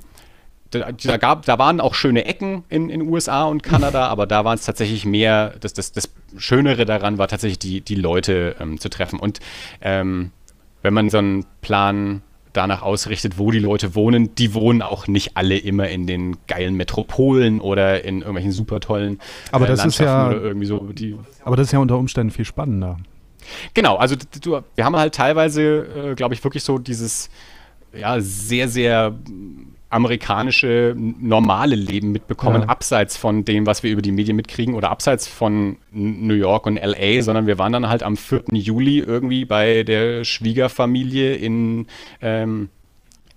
[0.71, 4.45] da, da, gab, da waren auch schöne Ecken in den USA und Kanada, aber da
[4.45, 8.79] waren es tatsächlich mehr, das, das, das Schönere daran war tatsächlich die, die Leute ähm,
[8.79, 9.19] zu treffen.
[9.19, 9.39] Und
[9.81, 10.31] ähm,
[10.81, 12.21] wenn man so einen Plan
[12.53, 14.35] danach ausrichtet, wo die Leute wohnen.
[14.35, 19.19] Die wohnen auch nicht alle immer in den geilen Metropolen oder in irgendwelchen super tollen
[19.51, 20.79] aber äh, ist ja, oder irgendwie so.
[20.79, 22.97] Die, aber das ist ja unter Umständen viel spannender.
[23.73, 27.29] Genau, also du, wir haben halt teilweise, äh, glaube ich, wirklich so dieses
[27.93, 29.15] ja, sehr, sehr
[29.89, 32.67] amerikanische normale Leben mitbekommen, ja.
[32.67, 36.75] abseits von dem, was wir über die Medien mitkriegen oder abseits von New York und
[36.75, 38.43] LA, sondern wir waren dann halt am 4.
[38.51, 41.87] Juli irgendwie bei der Schwiegerfamilie in
[42.21, 42.69] ähm,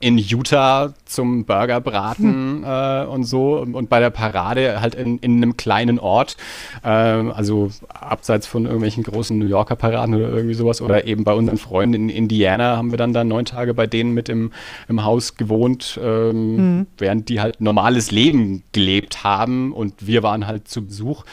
[0.02, 2.64] in Utah zum Burgerbraten hm.
[2.64, 6.36] äh, und so und bei der Parade halt in, in einem kleinen Ort,
[6.82, 11.32] äh, also abseits von irgendwelchen großen New Yorker Paraden oder irgendwie sowas oder eben bei
[11.32, 14.50] unseren Freunden in Indiana haben wir dann da neun Tage bei denen mit im,
[14.88, 16.86] im Haus gewohnt, ähm, hm.
[16.98, 21.24] während die halt normales Leben gelebt haben und wir waren halt zu Besuch.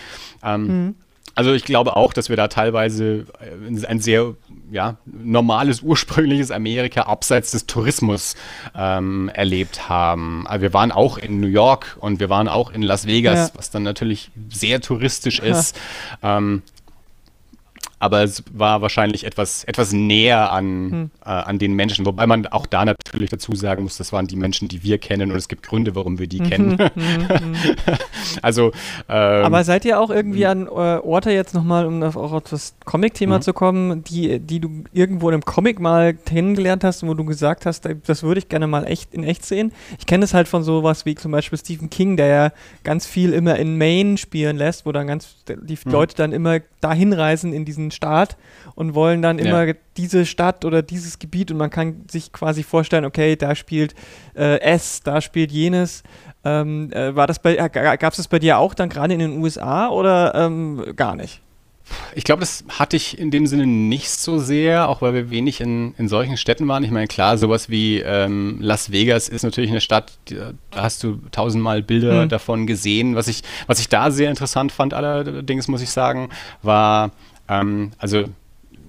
[0.44, 0.96] Ähm, hm.
[1.40, 4.36] Also ich glaube auch, dass wir da teilweise äh, ein sehr
[4.70, 8.36] ja, normales, ursprüngliches Amerika abseits des Tourismus
[8.76, 10.46] ähm, erlebt haben.
[10.48, 13.58] Also wir waren auch in New York und wir waren auch in Las Vegas, ja.
[13.58, 15.80] was dann natürlich sehr touristisch ist.
[16.22, 16.62] Ähm,
[18.00, 21.12] aber es war wahrscheinlich etwas, etwas näher an, hm.
[21.22, 24.38] äh, an den Menschen, wobei man auch da natürlich dazu sagen muss, das waren die
[24.38, 26.50] Menschen, die wir kennen und es gibt Gründe, warum wir die mhm.
[26.50, 26.90] kennen.
[26.96, 27.56] Mhm, mhm.
[28.42, 28.72] also
[29.10, 32.44] ähm, Aber seid ihr auch irgendwie an äh, Orte jetzt nochmal, um auf, auch auf
[32.44, 33.42] das Comic-Thema mhm.
[33.42, 37.66] zu kommen, die, die du irgendwo in einem Comic mal kennengelernt hast, wo du gesagt
[37.66, 39.74] hast, das würde ich gerne mal echt in echt sehen?
[39.98, 42.52] Ich kenne es halt von sowas wie zum Beispiel Stephen King, der ja
[42.84, 45.92] ganz viel immer in Maine spielen lässt, wo dann ganz die mhm.
[45.92, 48.38] Leute dann immer dahin reisen in diesen Staat
[48.76, 49.74] und wollen dann immer ja.
[49.98, 53.96] diese Stadt oder dieses Gebiet und man kann sich quasi vorstellen, okay, da spielt
[54.36, 56.04] äh, S, da spielt jenes.
[56.44, 59.20] Ähm, äh, war das bei, äh, gab es das bei dir auch dann gerade in
[59.20, 61.42] den USA oder ähm, gar nicht?
[62.16, 65.62] Ich glaube, das hatte ich in dem Sinne nicht so sehr, auch weil wir wenig
[65.62, 66.84] in, in solchen Städten waren.
[66.84, 71.04] Ich meine, klar, sowas wie ähm, Las Vegas ist natürlich eine Stadt, die, da hast
[71.04, 72.30] du tausendmal Bilder mhm.
[72.30, 73.16] davon gesehen.
[73.16, 76.30] Was ich, was ich da sehr interessant fand, allerdings muss ich sagen,
[76.62, 77.12] war
[77.50, 78.26] ähm, also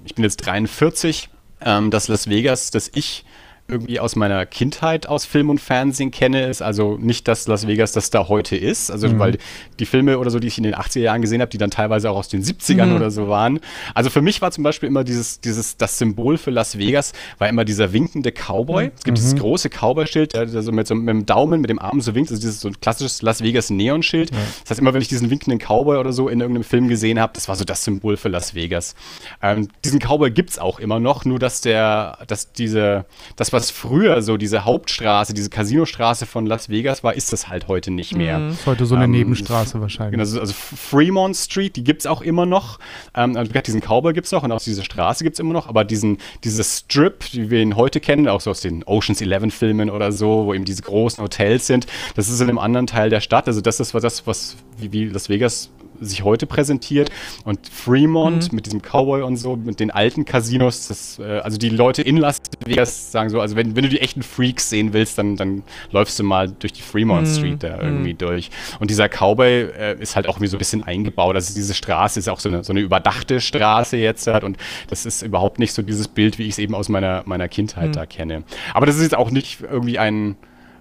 [0.05, 1.29] ich bin jetzt 43,
[1.63, 3.25] ähm, das Las Vegas, das ich
[3.71, 7.93] irgendwie aus meiner Kindheit aus Film und Fernsehen kenne, ist also nicht das Las Vegas,
[7.93, 8.91] das da heute ist.
[8.91, 9.19] Also, mhm.
[9.19, 9.39] weil
[9.79, 12.11] die Filme oder so, die ich in den 80er Jahren gesehen habe, die dann teilweise
[12.11, 12.97] auch aus den 70ern mhm.
[12.97, 13.61] oder so waren.
[13.95, 17.49] Also für mich war zum Beispiel immer dieses, dieses, das Symbol für Las Vegas, war
[17.49, 18.91] immer dieser winkende Cowboy.
[18.97, 19.39] Es gibt dieses mhm.
[19.39, 22.31] große Cowboy-Schild, der, der so mit, so mit dem Daumen, mit dem Arm so winkt.
[22.31, 24.31] Also dieses so ein klassisches Las Vegas Neon-Schild.
[24.31, 24.37] Ja.
[24.63, 27.33] Das heißt, immer wenn ich diesen winkenden Cowboy oder so in irgendeinem Film gesehen habe,
[27.35, 28.95] das war so das Symbol für Las Vegas.
[29.43, 33.05] Ähm, diesen Cowboy gibt es auch immer noch, nur dass der, dass diese,
[33.37, 37.69] das, was früher so diese Hauptstraße, diese Casinostraße von Las Vegas war, ist das halt
[37.69, 38.39] heute nicht mehr.
[38.39, 38.53] Mhm.
[38.53, 40.13] Ist heute so eine ähm, Nebenstraße wahrscheinlich.
[40.13, 42.79] Genau, also, also Fremont Street, die gibt es auch immer noch.
[43.15, 45.69] Ähm, also diesen Cowboy gibt es noch und auch diese Straße gibt es immer noch,
[45.69, 49.53] aber diesen, dieses Strip, wie wir ihn heute kennen, auch so aus den Oceans 11
[49.53, 53.11] Filmen oder so, wo eben diese großen Hotels sind, das ist in einem anderen Teil
[53.11, 53.47] der Stadt.
[53.47, 55.71] Also das ist das, was wie, wie Las Vegas
[56.01, 57.11] sich heute präsentiert.
[57.45, 58.57] Und Fremont mhm.
[58.57, 62.17] mit diesem Cowboy und so, mit den alten Casinos, das, äh, also die Leute in
[62.17, 65.63] Las Vegas sagen so, also wenn, wenn du die echten Freaks sehen willst, dann, dann
[65.91, 67.33] läufst du mal durch die Fremont mhm.
[67.33, 68.19] Street da irgendwie mhm.
[68.19, 68.51] durch.
[68.79, 71.35] Und dieser Cowboy äh, ist halt auch irgendwie so ein bisschen eingebaut.
[71.35, 74.57] Also diese Straße ist auch so eine, so eine überdachte Straße jetzt halt und
[74.89, 77.89] das ist überhaupt nicht so dieses Bild, wie ich es eben aus meiner, meiner Kindheit
[77.89, 77.93] mhm.
[77.93, 78.43] da kenne.
[78.75, 80.37] Aber das ist jetzt auch nicht irgendwie ein,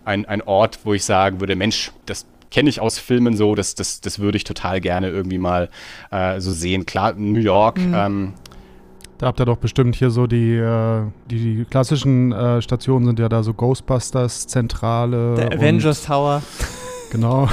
[0.06, 3.76] ein, ein Ort, wo ich sagen würde, Mensch, das kenne ich aus Filmen so, das,
[3.76, 5.70] das, das würde ich total gerne irgendwie mal
[6.12, 6.86] äh, so sehen.
[6.86, 7.80] Klar, New York.
[7.80, 7.94] Mhm.
[7.96, 8.34] Ähm,
[9.20, 13.20] da habt ihr doch bestimmt hier so die, äh, die, die, klassischen äh, Stationen sind
[13.20, 15.36] ja da so Ghostbusters, Zentrale.
[15.36, 16.42] Der Avengers Tower.
[17.12, 17.50] Genau.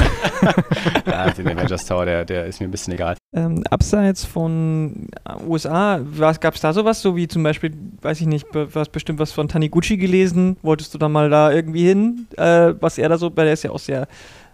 [1.07, 3.17] ja, den Avengers Tower, der, der ist mir ein bisschen egal.
[3.35, 5.09] Ähm, abseits von
[5.47, 6.01] USA,
[6.41, 9.33] gab es da sowas, so wie zum Beispiel, weiß ich nicht, du hast bestimmt was
[9.33, 13.35] von Taniguchi gelesen, wolltest du da mal da irgendwie hin, äh, was er da so,
[13.35, 14.07] weil der ist ja auch sehr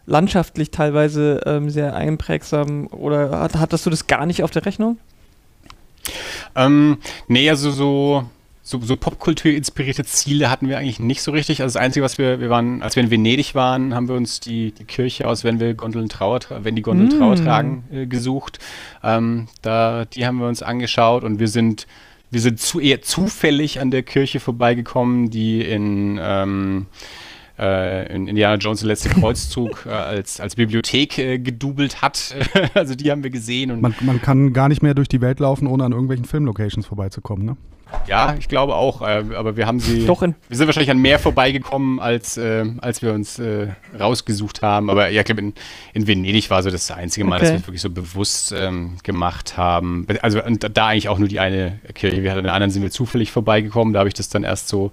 [0.07, 4.99] landschaftlich teilweise ähm, sehr einprägsam oder hat, hattest du das gar nicht auf der Rechnung?
[6.57, 8.25] Ähm, nee, also so,
[8.63, 11.63] so, so Popkultur-inspirierte Ziele hatten wir eigentlich nicht so richtig.
[11.63, 14.41] Also das Einzige, was wir, wir waren, als wir in Venedig waren, haben wir uns
[14.41, 17.19] die, die Kirche aus Wenn wir Gondeln Trauer, wenn die Gondeln mm.
[17.19, 18.59] Trauer tragen, äh, gesucht.
[19.03, 21.87] Ähm, da, die haben wir uns angeschaut und wir sind,
[22.31, 26.87] wir sind zu, eher zufällig an der Kirche vorbeigekommen, die in ähm,
[27.63, 32.35] äh, in Indiana Jones der letzte Kreuzzug äh, als, als Bibliothek äh, gedubelt hat.
[32.75, 33.71] also die haben wir gesehen.
[33.71, 36.87] Und man, man kann gar nicht mehr durch die Welt laufen, ohne an irgendwelchen Filmlocations
[36.87, 37.57] vorbeizukommen, ne?
[38.07, 40.07] Ja, ich glaube auch, äh, aber wir haben sie.
[40.07, 44.91] Doch wir sind wahrscheinlich an mehr vorbeigekommen, als, äh, als wir uns äh, rausgesucht haben.
[44.91, 45.53] Aber ja, ich glaube, in,
[45.93, 47.45] in Venedig war so das einzige Mal, okay.
[47.45, 50.07] dass wir es wirklich so bewusst ähm, gemacht haben.
[50.23, 52.23] Also und da eigentlich auch nur die eine Kirche.
[52.23, 53.93] Wir hatten den anderen sind wir zufällig vorbeigekommen.
[53.93, 54.93] Da habe ich das dann erst so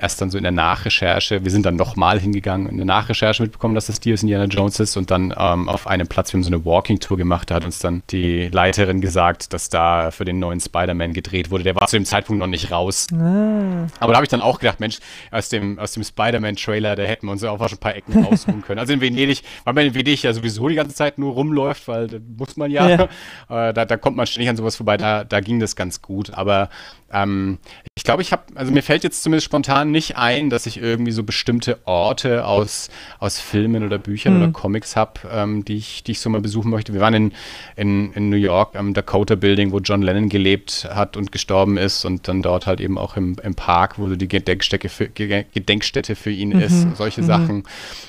[0.00, 3.74] erst dann so in der Nachrecherche, wir sind dann nochmal hingegangen, in der Nachrecherche mitbekommen,
[3.74, 6.50] dass das Dios Indiana Jones ist und dann ähm, auf einem Platz, wir haben so
[6.50, 10.60] eine Walking-Tour gemacht, da hat uns dann die Leiterin gesagt, dass da für den neuen
[10.60, 11.64] Spider-Man gedreht wurde.
[11.64, 13.06] Der war zu dem Zeitpunkt noch nicht raus.
[13.12, 13.86] Ah.
[14.00, 14.98] Aber da habe ich dann auch gedacht, Mensch,
[15.30, 18.62] aus dem, aus dem Spider-Man-Trailer, da hätten wir uns auch schon ein paar Ecken rausholen
[18.62, 18.78] können.
[18.78, 22.06] Also in Venedig, weil man in Venedig ja sowieso die ganze Zeit nur rumläuft, weil
[22.06, 23.68] da muss man ja, ja.
[23.68, 26.32] Äh, da, da kommt man ständig an sowas vorbei, da, da ging das ganz gut.
[26.34, 26.68] Aber
[27.14, 27.58] ähm,
[27.94, 31.12] ich glaube, ich habe, also mir fällt jetzt zumindest spontan nicht ein, dass ich irgendwie
[31.12, 34.42] so bestimmte Orte aus, aus Filmen oder Büchern mhm.
[34.42, 36.92] oder Comics habe, ähm, die, ich, die ich so mal besuchen möchte.
[36.92, 37.32] Wir waren in,
[37.76, 42.04] in, in New York am Dakota Building, wo John Lennon gelebt hat und gestorben ist
[42.04, 46.16] und dann dort halt eben auch im, im Park, wo so die Gedenkstätte für, Gedenkstätte
[46.16, 46.60] für ihn mhm.
[46.60, 47.26] ist, solche mhm.
[47.26, 47.62] Sachen.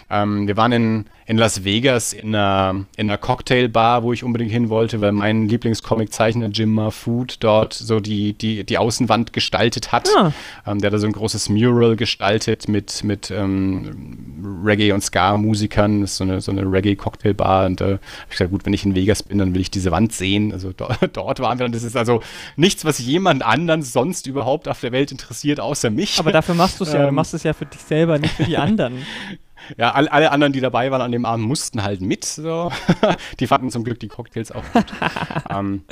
[0.09, 4.51] Ähm, wir waren in, in Las Vegas in einer, in einer Cocktailbar, wo ich unbedingt
[4.51, 10.09] hin wollte, weil mein Lieblingscomiczeichner Jim Marfood dort so die, die, die Außenwand gestaltet hat.
[10.15, 10.31] Ah.
[10.65, 16.01] Ähm, der hat da so ein großes Mural gestaltet mit, mit ähm, Reggae- und Ska-Musikern.
[16.01, 17.65] Das ist so eine, so eine Reggae-Cocktailbar.
[17.65, 19.71] Und da äh, habe ich gesagt, gut, wenn ich in Vegas bin, dann will ich
[19.71, 20.53] diese Wand sehen.
[20.53, 21.65] Also do dort waren wir.
[21.65, 22.21] Und das ist also
[22.55, 26.19] nichts, was jemand anderen sonst überhaupt auf der Welt interessiert, außer mich.
[26.19, 27.01] Aber dafür machst du es ja.
[27.01, 27.15] Du ähm.
[27.15, 28.95] machst es ja für dich selber, nicht für die anderen.
[29.77, 32.25] Ja, all, alle anderen, die dabei waren an dem Abend, mussten halt mit.
[32.25, 32.71] So.
[33.39, 34.85] die fanden zum Glück die Cocktails auch gut.
[35.49, 35.83] ähm,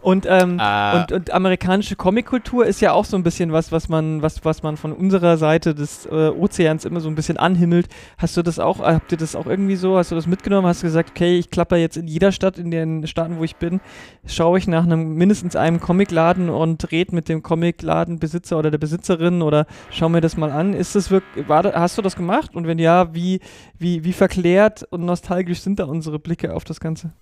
[0.00, 3.88] und, ähm, äh, und, und, amerikanische Comickultur ist ja auch so ein bisschen was, was
[3.88, 7.88] man, was, was man von unserer Seite des äh, Ozeans immer so ein bisschen anhimmelt.
[8.18, 10.66] Hast du das auch, habt ihr das auch irgendwie so, hast du das mitgenommen?
[10.66, 13.56] Hast du gesagt, okay, ich klapper jetzt in jeder Stadt, in den Staaten, wo ich
[13.56, 13.80] bin,
[14.26, 19.42] schaue ich nach einem mindestens einem Comicladen und rede mit dem Comicladenbesitzer oder der Besitzerin
[19.42, 20.74] oder schau mir das mal an.
[20.74, 22.54] Ist das wirklich, war, hast du das gemacht?
[22.54, 23.40] Und wenn ja, wie,
[23.78, 27.12] wie, wie verklärt und nostalgisch sind da unsere Blicke auf das Ganze?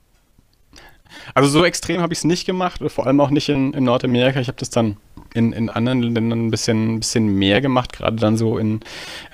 [1.32, 4.40] Also so extrem habe ich es nicht gemacht, vor allem auch nicht in, in Nordamerika.
[4.40, 4.96] Ich habe das dann
[5.34, 8.80] in, in anderen Ländern ein bisschen, ein bisschen mehr gemacht, gerade dann so in,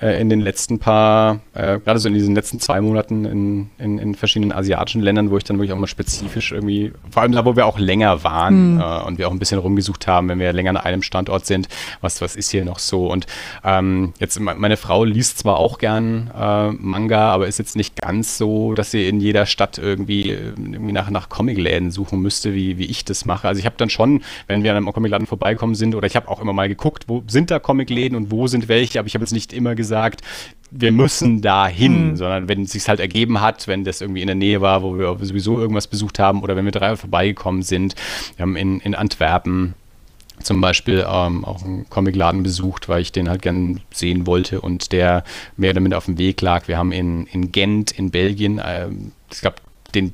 [0.01, 3.99] äh, in den letzten paar, äh, gerade so in diesen letzten zwei Monaten in, in,
[3.99, 7.45] in, verschiedenen asiatischen Ländern, wo ich dann wirklich auch mal spezifisch irgendwie, vor allem da,
[7.45, 8.81] wo wir auch länger waren mhm.
[8.81, 11.67] äh, und wir auch ein bisschen rumgesucht haben, wenn wir länger an einem Standort sind,
[12.01, 13.05] was, was ist hier noch so.
[13.11, 13.27] Und
[13.63, 18.39] ähm, jetzt, meine Frau liest zwar auch gern äh, Manga, aber ist jetzt nicht ganz
[18.39, 22.79] so, dass sie in jeder Stadt irgendwie, äh, irgendwie nach, nach Comicläden suchen müsste, wie,
[22.79, 23.47] wie ich das mache.
[23.47, 26.27] Also ich habe dann schon, wenn wir an einem Comicladen vorbeikommen sind, oder ich habe
[26.27, 29.23] auch immer mal geguckt, wo sind da Comicläden und wo sind welche, aber ich habe
[29.23, 30.21] jetzt nicht immer gesagt,
[30.71, 32.15] wir müssen da hin, mhm.
[32.15, 34.97] sondern wenn es sich halt ergeben hat, wenn das irgendwie in der Nähe war, wo
[34.97, 37.95] wir sowieso irgendwas besucht haben oder wenn wir drei vorbeigekommen sind.
[38.37, 39.73] Wir haben in, in Antwerpen
[40.43, 44.91] zum Beispiel ähm, auch einen Comicladen besucht, weil ich den halt gern sehen wollte und
[44.91, 45.23] der
[45.57, 46.67] mehr oder minder auf dem Weg lag.
[46.67, 48.87] Wir haben in, in Gent in Belgien, äh,
[49.31, 49.57] ich glaube,
[49.93, 50.13] den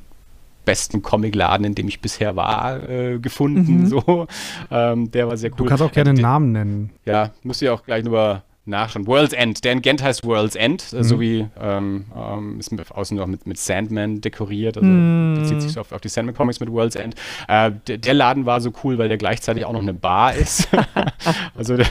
[0.68, 3.80] besten Comicladen, in dem ich bisher war, äh, gefunden.
[3.80, 3.86] Mhm.
[3.86, 4.26] So.
[4.70, 5.56] Ähm, der war sehr cool.
[5.56, 6.90] Du kannst auch gerne einen Namen nennen.
[7.06, 9.06] Ja, muss ich auch gleich nur nachschauen.
[9.06, 9.64] World's End.
[9.64, 11.02] Der in Gent heißt World's End, mhm.
[11.02, 14.76] so wie ähm, ähm, ist außen noch mit, mit Sandman dekoriert.
[14.76, 15.36] Also mhm.
[15.38, 17.14] bezieht sich so auf, auf, die Sandman Comics mit World's End.
[17.48, 20.68] Äh, der, der, Laden war so cool, weil der gleichzeitig auch noch eine Bar ist.
[21.56, 21.88] also der,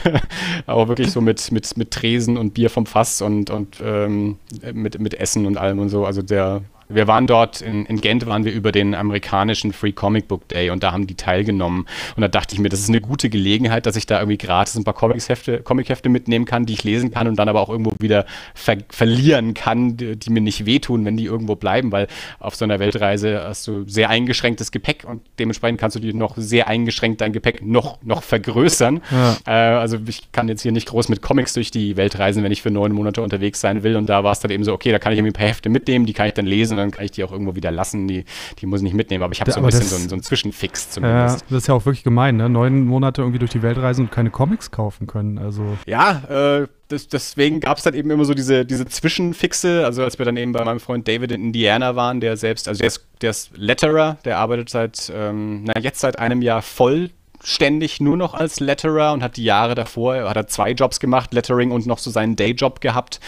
[0.68, 4.36] auch wirklich so mit, mit, mit Tresen und Bier vom Fass und, und ähm,
[4.72, 6.06] mit, mit Essen und allem und so.
[6.06, 10.28] Also der wir waren dort, in, in, Gent waren wir über den amerikanischen Free Comic
[10.28, 11.86] Book Day und da haben die teilgenommen.
[12.16, 14.76] Und da dachte ich mir, das ist eine gute Gelegenheit, dass ich da irgendwie gratis
[14.76, 18.26] ein paar Comic-Hefte mitnehmen kann, die ich lesen kann und dann aber auch irgendwo wieder
[18.54, 22.06] ver verlieren kann, die, die, mir nicht wehtun, wenn die irgendwo bleiben, weil
[22.38, 26.36] auf so einer Weltreise hast du sehr eingeschränktes Gepäck und dementsprechend kannst du dir noch
[26.36, 29.00] sehr eingeschränkt dein Gepäck noch, noch vergrößern.
[29.10, 29.36] Ja.
[29.46, 32.52] Äh, also ich kann jetzt hier nicht groß mit Comics durch die Welt reisen, wenn
[32.52, 33.96] ich für neun Monate unterwegs sein will.
[33.96, 35.68] Und da war es dann eben so, okay, da kann ich irgendwie ein paar Hefte
[35.68, 38.08] mitnehmen, die kann ich dann lesen dann kann ich die auch irgendwo wieder lassen.
[38.08, 38.24] Die,
[38.58, 40.14] die muss ich nicht mitnehmen, aber ich habe so ein bisschen das, so, einen, so
[40.14, 41.40] einen Zwischenfix zumindest.
[41.40, 42.48] Ja, das ist ja auch wirklich gemein, ne?
[42.48, 45.38] Neun Monate irgendwie durch die Welt reisen und keine Comics kaufen können.
[45.38, 45.76] Also.
[45.86, 49.84] Ja, äh, das, deswegen gab es dann eben immer so diese, diese Zwischenfixe.
[49.84, 52.78] Also als wir dann eben bei meinem Freund David in Indiana waren, der selbst, also
[52.78, 57.10] der ist, der ist Letterer, der arbeitet seit, ähm, na jetzt seit einem Jahr voll
[57.42, 61.32] ständig nur noch als Letterer und hat die Jahre davor, hat er zwei Jobs gemacht,
[61.32, 63.20] Lettering und noch so seinen Dayjob gehabt.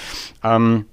[0.42, 0.86] Ähm,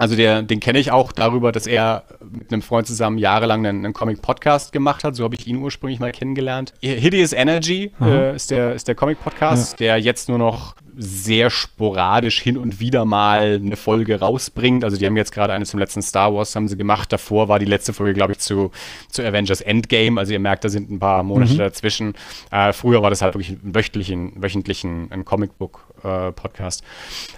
[0.00, 3.84] also der, den kenne ich auch darüber, dass er mit einem Freund zusammen jahrelang einen,
[3.84, 5.14] einen Comic-Podcast gemacht hat.
[5.14, 6.72] So habe ich ihn ursprünglich mal kennengelernt.
[6.80, 9.76] Hideous Energy äh, ist der, ist der Comic-Podcast, ja.
[9.76, 14.84] der jetzt nur noch sehr sporadisch hin und wieder mal eine Folge rausbringt.
[14.84, 17.12] Also die haben jetzt gerade eine zum letzten Star Wars haben sie gemacht.
[17.12, 18.70] Davor war die letzte Folge, glaube ich, zu,
[19.10, 20.18] zu Avengers Endgame.
[20.18, 21.58] Also ihr merkt, da sind ein paar Monate mhm.
[21.58, 22.14] dazwischen.
[22.50, 26.84] Äh, früher war das halt wirklich ein wöchentlichen, wöchentlichen ein Comicbook-Podcast.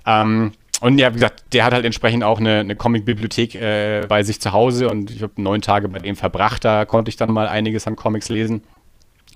[0.07, 4.05] Äh, ähm, und ja, wie gesagt, der hat halt entsprechend auch eine, eine Comic-Bibliothek äh,
[4.09, 6.65] bei sich zu Hause und ich habe neun Tage bei dem verbracht.
[6.65, 8.65] Da konnte ich dann mal einiges an Comics lesen.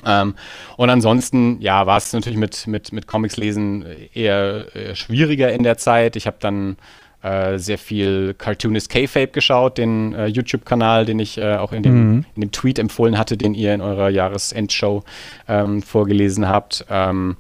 [0.05, 0.35] Ähm,
[0.77, 5.63] und ansonsten, ja, war es natürlich mit, mit, mit Comics lesen eher, eher schwieriger in
[5.63, 6.17] der Zeit.
[6.17, 6.79] Ich habe dann
[7.23, 11.95] äh, sehr viel Cartoonist K-Fape geschaut, den äh, YouTube-Kanal, den ich äh, auch in dem,
[11.95, 12.25] mhm.
[12.35, 15.05] in dem Tweet empfohlen hatte, den ihr in eurer Jahresendshow
[15.47, 16.85] ähm, vorgelesen habt.
[16.91, 17.37] Ähm,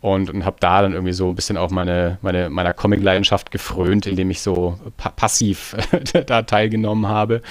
[0.00, 4.06] und, und habe da dann irgendwie so ein bisschen auch meine, meine, meiner Comic-Leidenschaft gefrönt,
[4.06, 5.76] indem ich so pa passiv
[6.26, 7.42] da teilgenommen habe.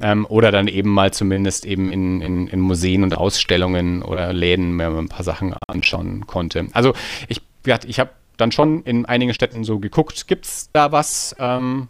[0.00, 4.74] Ähm, oder dann eben mal zumindest eben in, in, in Museen und Ausstellungen oder Läden
[4.74, 6.66] mir ein paar Sachen anschauen konnte.
[6.72, 6.94] Also
[7.28, 7.42] ich,
[7.86, 11.88] ich habe dann schon in einigen Städten so geguckt, gibt es da was, ähm,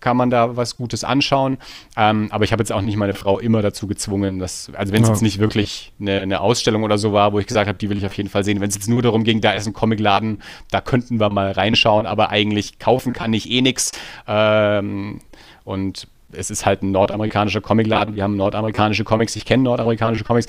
[0.00, 1.58] kann man da was Gutes anschauen.
[1.96, 5.02] Ähm, aber ich habe jetzt auch nicht meine Frau immer dazu gezwungen, dass, also wenn
[5.02, 5.14] es ja.
[5.14, 7.98] jetzt nicht wirklich eine, eine, Ausstellung oder so war, wo ich gesagt habe, die will
[7.98, 8.60] ich auf jeden Fall sehen.
[8.60, 12.06] Wenn es jetzt nur darum ging, da ist ein Comicladen, da könnten wir mal reinschauen,
[12.06, 13.92] aber eigentlich kaufen kann ich eh nichts.
[14.26, 15.20] Ähm,
[15.64, 20.46] und es ist halt ein nordamerikanischer Comicladen, wir haben nordamerikanische Comics, ich kenne nordamerikanische Comics.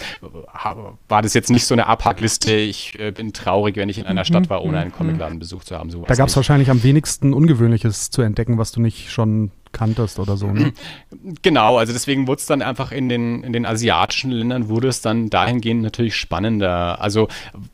[1.08, 4.26] War das jetzt nicht so eine Abhackliste, ich äh, bin traurig, wenn ich in einer
[4.26, 4.96] Stadt war, ohne einen mhm.
[4.96, 5.89] Comicladen besucht zu haben.
[5.89, 10.20] So da gab es wahrscheinlich am wenigsten Ungewöhnliches zu entdecken, was du nicht schon kanntest
[10.20, 10.48] oder so.
[10.48, 10.74] Ne?
[11.44, 15.02] Genau, also deswegen wurde es dann einfach in den, in den asiatischen Ländern wurde es
[15.02, 17.02] dann dahingehend natürlich spannender.
[17.02, 17.28] Also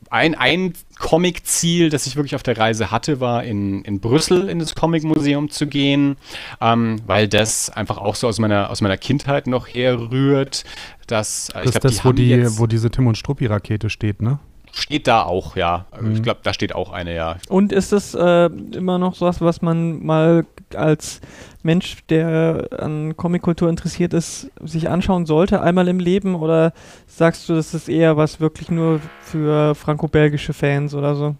[0.09, 4.59] ein, ein Comic-Ziel, das ich wirklich auf der Reise hatte, war in, in Brüssel in
[4.59, 6.17] das Comic-Museum zu gehen,
[6.61, 10.63] ähm, weil das einfach auch so aus meiner, aus meiner Kindheit noch herrührt.
[11.07, 14.21] Dass, äh, das ist glaub, das, die wo, die, wo diese Tim und Struppi-Rakete steht,
[14.21, 14.39] ne?
[14.73, 15.85] Steht da auch, ja.
[15.99, 16.13] Mhm.
[16.13, 17.37] Ich glaube, da steht auch eine, ja.
[17.49, 21.21] Und ist es äh, immer noch sowas, was man mal als
[21.63, 26.35] Mensch, der an Comickultur interessiert ist, sich anschauen sollte, einmal im Leben?
[26.35, 26.73] Oder
[27.07, 31.35] sagst du, das ist eher was wirklich nur für franco-belgische Fans oder so?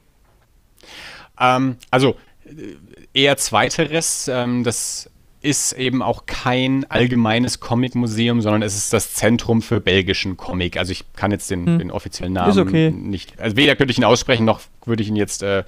[1.39, 2.75] Ähm, also, äh,
[3.13, 4.27] eher zweiteres.
[4.27, 5.09] Ähm, das
[5.41, 10.77] ist eben auch kein allgemeines Comic-Museum, sondern es ist das Zentrum für belgischen Comic.
[10.77, 11.79] Also ich kann jetzt den, hm.
[11.79, 12.91] den offiziellen Namen okay.
[12.91, 15.63] nicht, also weder könnte ich ihn aussprechen, noch würde ich ihn jetzt äh,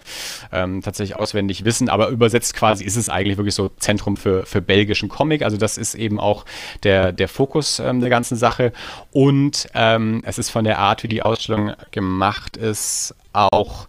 [0.51, 4.61] ähm, tatsächlich auswendig wissen, aber übersetzt quasi ist es eigentlich wirklich so Zentrum für, für
[4.61, 5.43] belgischen Comic.
[5.43, 6.45] Also das ist eben auch
[6.83, 8.71] der, der Fokus ähm, der ganzen Sache.
[9.11, 13.87] Und ähm, es ist von der Art, wie die Ausstellung gemacht ist, auch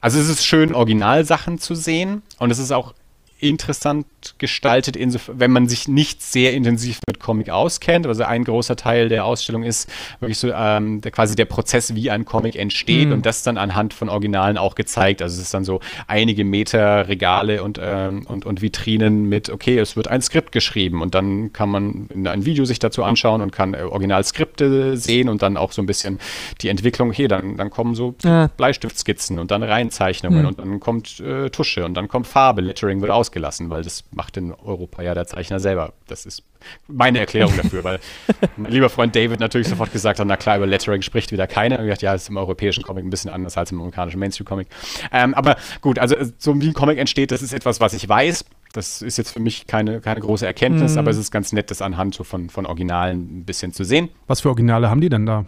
[0.00, 2.94] also es ist schön, Originalsachen zu sehen und es ist auch
[3.40, 4.06] interessant
[4.38, 4.96] gestaltet,
[5.28, 8.06] wenn man sich nicht sehr intensiv mit Comic auskennt.
[8.06, 9.88] Also ein großer Teil der Ausstellung ist
[10.20, 13.14] wirklich so ähm, der, quasi der Prozess, wie ein Comic entsteht mhm.
[13.14, 15.22] und das dann anhand von Originalen auch gezeigt.
[15.22, 19.78] Also es ist dann so einige Meter Regale und, ähm, und, und Vitrinen mit, okay,
[19.78, 23.52] es wird ein Skript geschrieben und dann kann man ein Video sich dazu anschauen und
[23.52, 26.18] kann äh, Originalskripte sehen und dann auch so ein bisschen
[26.60, 28.48] die Entwicklung, okay, dann, dann kommen so ja.
[28.56, 30.48] Bleistiftskizzen und dann Reinzeichnungen mhm.
[30.48, 34.04] und dann kommt äh, Tusche und dann kommt Farbe, Lettering wird aus ausgelassen, weil das
[34.10, 35.92] macht in Europa ja der Zeichner selber.
[36.06, 36.42] Das ist
[36.86, 38.00] meine Erklärung dafür, weil
[38.56, 41.78] mein lieber Freund David natürlich sofort gesagt hat, na klar, über Lettering spricht wieder keiner.
[41.78, 44.18] Und ich dachte, ja, das ist im europäischen Comic ein bisschen anders als im amerikanischen
[44.18, 44.68] Mainstream-Comic.
[45.12, 48.44] Ähm, aber gut, also so wie ein Comic entsteht, das ist etwas, was ich weiß.
[48.72, 50.98] Das ist jetzt für mich keine, keine große Erkenntnis, mm.
[50.98, 54.10] aber es ist ganz nett, das anhand so von, von Originalen ein bisschen zu sehen.
[54.26, 55.46] Was für Originale haben die denn da?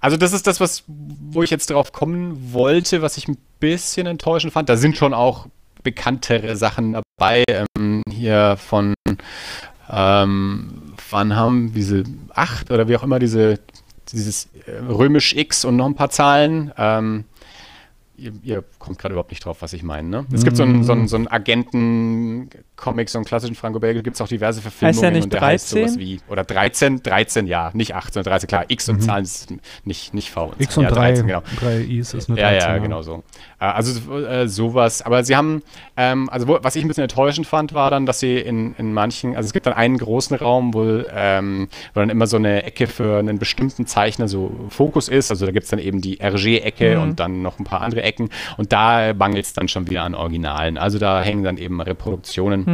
[0.00, 4.06] Also das ist das, was, wo ich jetzt drauf kommen wollte, was ich ein bisschen
[4.06, 4.68] enttäuschend fand.
[4.68, 5.46] Da sind schon auch
[5.82, 7.44] bekanntere Sachen dabei.
[7.48, 8.94] Ähm, hier von,
[9.90, 13.58] ähm, wann haben diese acht oder wie auch immer diese,
[14.08, 16.72] dieses äh, römisch X und noch ein paar Zahlen.
[16.76, 17.24] Ähm,
[18.16, 20.08] ihr, ihr, kommt gerade überhaupt nicht drauf, was ich meine.
[20.08, 20.26] Ne?
[20.32, 24.16] Es gibt so einen, so einen, so einen Agenten-Comic, so einen klassischen Franco Belge, gibt
[24.16, 24.94] es auch diverse Verfilmungen.
[24.96, 25.52] Heißt ja nicht und der 13?
[25.52, 29.00] heißt sowas wie, oder 13, 13, ja, nicht 8, sondern 13, klar, X und mhm.
[29.00, 29.52] Zahlen ist
[29.84, 30.46] nicht, nicht V.
[30.46, 31.42] Und X und ja, 3, 13, genau.
[31.60, 32.60] 3 Is ist eine 13.
[32.60, 33.22] Ja, ja, genau so.
[33.60, 35.62] Äh, also äh, sowas, aber sie haben,
[35.96, 38.92] ähm, also wo, was ich ein bisschen enttäuschend fand, war dann, dass sie in, in
[38.92, 42.64] manchen, also es gibt dann einen großen Raum, wo, ähm, wo dann immer so eine
[42.64, 46.20] Ecke für einen bestimmten Zeichner so Fokus ist, also da gibt es dann eben die
[46.20, 47.02] RG-Ecke mhm.
[47.02, 50.14] und dann noch ein paar andere Ecken und da mangelt es dann schon wieder an
[50.14, 50.78] Originalen.
[50.78, 52.64] Also da hängen dann eben Reproduktionen.
[52.64, 52.71] Mhm.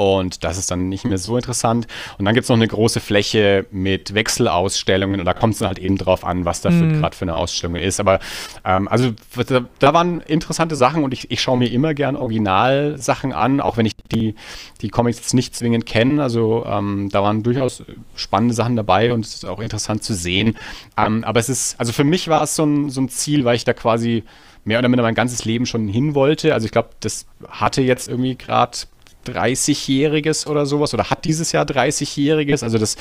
[0.00, 1.88] Und das ist dann nicht mehr so interessant.
[2.16, 5.68] Und dann gibt es noch eine große Fläche mit Wechselausstellungen und da kommt es dann
[5.68, 7.00] halt eben drauf an, was da mhm.
[7.00, 7.98] gerade für eine Ausstellung ist.
[7.98, 8.20] Aber
[8.64, 9.10] ähm, also
[9.48, 13.76] da, da, waren interessante Sachen und ich, ich schaue mir immer gern Originalsachen an, auch
[13.76, 14.36] wenn ich die,
[14.80, 16.22] die Comics jetzt nicht zwingend kenne.
[16.22, 17.82] Also ähm, da waren durchaus
[18.14, 20.56] spannende Sachen dabei und es ist auch interessant zu sehen.
[20.96, 23.56] Ähm, aber es ist, also für mich war es so ein, so ein Ziel, weil
[23.56, 24.22] ich da quasi
[24.64, 26.54] mehr oder minder mein ganzes Leben schon hin wollte.
[26.54, 28.78] Also ich glaube, das hatte jetzt irgendwie gerade
[29.26, 32.62] 30-Jähriges oder sowas oder hat dieses Jahr 30-Jähriges.
[32.62, 32.96] Also das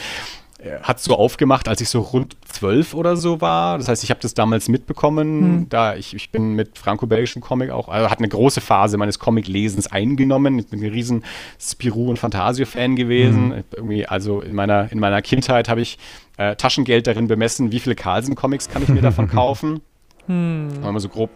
[0.60, 3.78] äh, hat so aufgemacht, als ich so rund zwölf oder so war.
[3.78, 5.70] Das heißt, ich habe das damals mitbekommen, hm.
[5.70, 9.88] da ich, ich bin mit franco-belgischen Comic auch, also hat eine große Phase meines Comic-Lesens
[9.88, 10.60] eingenommen.
[10.60, 11.24] Ich bin ein riesen
[11.60, 13.54] Spirou- und Fantasio-Fan gewesen.
[13.54, 13.64] Hm.
[13.76, 15.98] Irgendwie, also in meiner, in meiner Kindheit habe ich
[16.38, 19.82] äh, Taschengeld darin bemessen, wie viele Carlsen-Comics kann ich mir davon kaufen.
[20.26, 20.82] Hm.
[20.82, 21.30] Mal so grob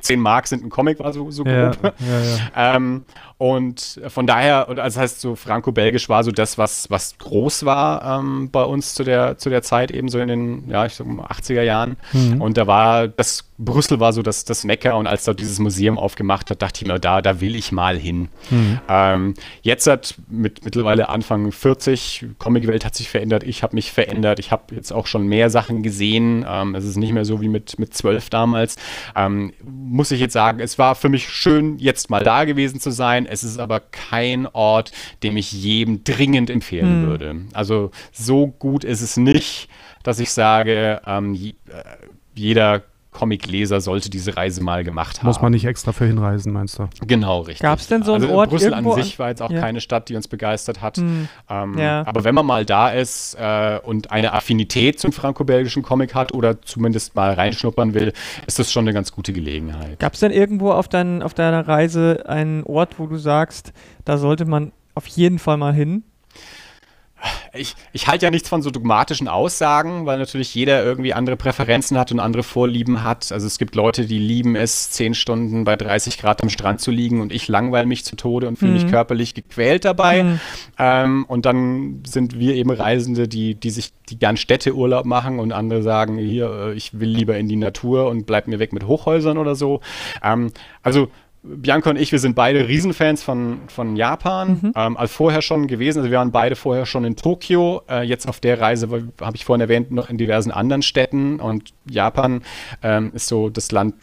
[0.00, 1.78] 10 Mark sind ein Comic, war so, so grob.
[1.82, 2.76] Ja, ja, ja.
[2.76, 3.04] ähm,
[3.36, 8.20] und von daher, also das heißt, so Franco-Belgisch war so das, was, was groß war
[8.20, 11.06] ähm, bei uns zu der, zu der Zeit, eben so in den, ja, ich sag
[11.06, 11.96] mal, 80er Jahren.
[12.12, 12.40] Mhm.
[12.40, 15.98] Und da war, das Brüssel war so das, das Mecker und als dort dieses Museum
[15.98, 18.28] aufgemacht hat, dachte ich mir, da, da will ich mal hin.
[18.50, 18.80] Mhm.
[18.88, 24.38] Ähm, jetzt hat mit mittlerweile Anfang 40, Comicwelt hat sich verändert, ich habe mich verändert,
[24.38, 26.44] ich habe jetzt auch schon mehr Sachen gesehen.
[26.48, 28.76] Ähm, es ist nicht mehr so wie mit, mit 12 damals.
[29.14, 32.90] Ähm, muss ich jetzt sagen, es war für mich schön, jetzt mal da gewesen zu
[32.90, 33.32] sein sein.
[33.32, 37.06] Es ist aber kein Ort, dem ich jedem dringend empfehlen hm.
[37.06, 37.36] würde.
[37.52, 39.68] Also so gut ist es nicht,
[40.02, 41.52] dass ich sage, ähm, äh,
[42.34, 42.82] jeder
[43.14, 45.28] Comicleser sollte diese Reise mal gemacht haben.
[45.28, 46.88] Muss man nicht extra für hinreisen, meinst du?
[47.06, 47.62] Genau, richtig.
[47.62, 49.60] Gab es denn so einen also Ort Brüssel an sich war jetzt auch ja.
[49.60, 50.98] keine Stadt, die uns begeistert hat.
[50.98, 51.28] Hm.
[51.48, 52.04] Ähm, ja.
[52.06, 56.60] Aber wenn man mal da ist äh, und eine Affinität zum franco-belgischen Comic hat oder
[56.62, 58.12] zumindest mal reinschnuppern will,
[58.46, 60.00] ist das schon eine ganz gute Gelegenheit.
[60.00, 63.72] Gab es denn irgendwo auf, dein, auf deiner Reise einen Ort, wo du sagst,
[64.04, 66.02] da sollte man auf jeden Fall mal hin?
[67.52, 71.98] Ich, ich halte ja nichts von so dogmatischen Aussagen, weil natürlich jeder irgendwie andere Präferenzen
[71.98, 73.32] hat und andere Vorlieben hat.
[73.32, 76.90] Also es gibt Leute, die lieben es, zehn Stunden bei 30 Grad am Strand zu
[76.90, 78.82] liegen und ich langweile mich zu Tode und fühle mhm.
[78.82, 80.22] mich körperlich gequält dabei.
[80.22, 80.40] Mhm.
[80.78, 85.52] Ähm, und dann sind wir eben Reisende, die, die sich die gern Städteurlaub machen und
[85.52, 88.86] andere sagen, hier, äh, ich will lieber in die Natur und bleib mir weg mit
[88.86, 89.80] Hochhäusern oder so.
[90.22, 91.08] Ähm, also
[91.46, 94.60] Bianca und ich, wir sind beide Riesenfans von, von Japan.
[94.62, 94.72] Mhm.
[94.74, 95.98] Ähm, also vorher schon gewesen.
[95.98, 97.82] Also wir waren beide vorher schon in Tokio.
[97.88, 98.88] Äh, jetzt auf der Reise,
[99.20, 101.40] habe ich vorhin erwähnt, noch in diversen anderen Städten.
[101.40, 102.42] Und Japan
[102.82, 103.94] ähm, ist so das Land,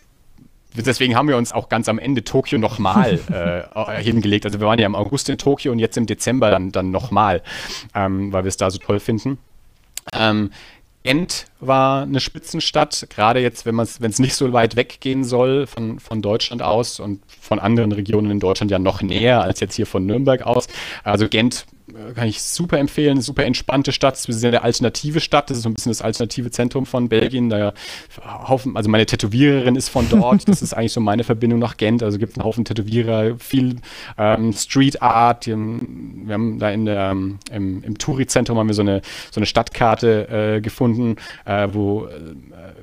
[0.76, 3.20] deswegen haben wir uns auch ganz am Ende Tokio nochmal
[3.74, 4.46] äh, hingelegt.
[4.46, 7.42] Also wir waren ja im August in Tokio und jetzt im Dezember dann, dann nochmal,
[7.96, 9.40] ähm, weil wir es da so toll finden.
[10.14, 10.52] Ähm,
[11.04, 16.22] Gent war eine Spitzenstadt, gerade jetzt, wenn es nicht so weit weggehen soll von, von
[16.22, 20.06] Deutschland aus und von anderen Regionen in Deutschland ja noch näher als jetzt hier von
[20.06, 20.68] Nürnberg aus.
[21.04, 21.66] Also Gent
[22.16, 25.64] kann ich super empfehlen, eine super entspannte Stadt, es ist eine alternative Stadt, das ist
[25.64, 27.74] so ein bisschen das alternative Zentrum von Belgien, da
[28.48, 32.04] Haufen, also meine Tätowiererin ist von dort, das ist eigentlich so meine Verbindung nach Gent,
[32.04, 33.78] also gibt es einen Haufen Tätowierer, viel
[34.18, 38.82] ähm, Street Art, wir haben da in der, ähm, im, im Touri-Zentrum haben wir so
[38.82, 41.16] eine, so eine Stadtkarte äh, gefunden,
[41.46, 42.10] äh, wo äh,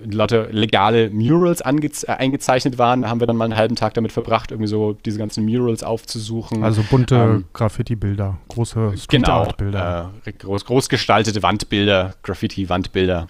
[0.04, 4.12] lauter legale Murals äh, eingezeichnet waren, da haben wir dann mal einen halben Tag damit
[4.12, 6.62] verbracht, irgendwie so diese ganzen Murals aufzusuchen.
[6.62, 10.12] Also bunte ähm, Graffiti-Bilder, große genau, Bilder.
[10.24, 13.28] Äh, groß, groß gestaltete Wandbilder, Graffiti-Wandbilder.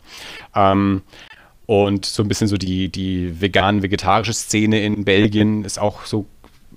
[0.54, 1.02] Ähm,
[1.66, 6.26] und so ein bisschen so die, die vegan-vegetarische Szene in Belgien ist auch so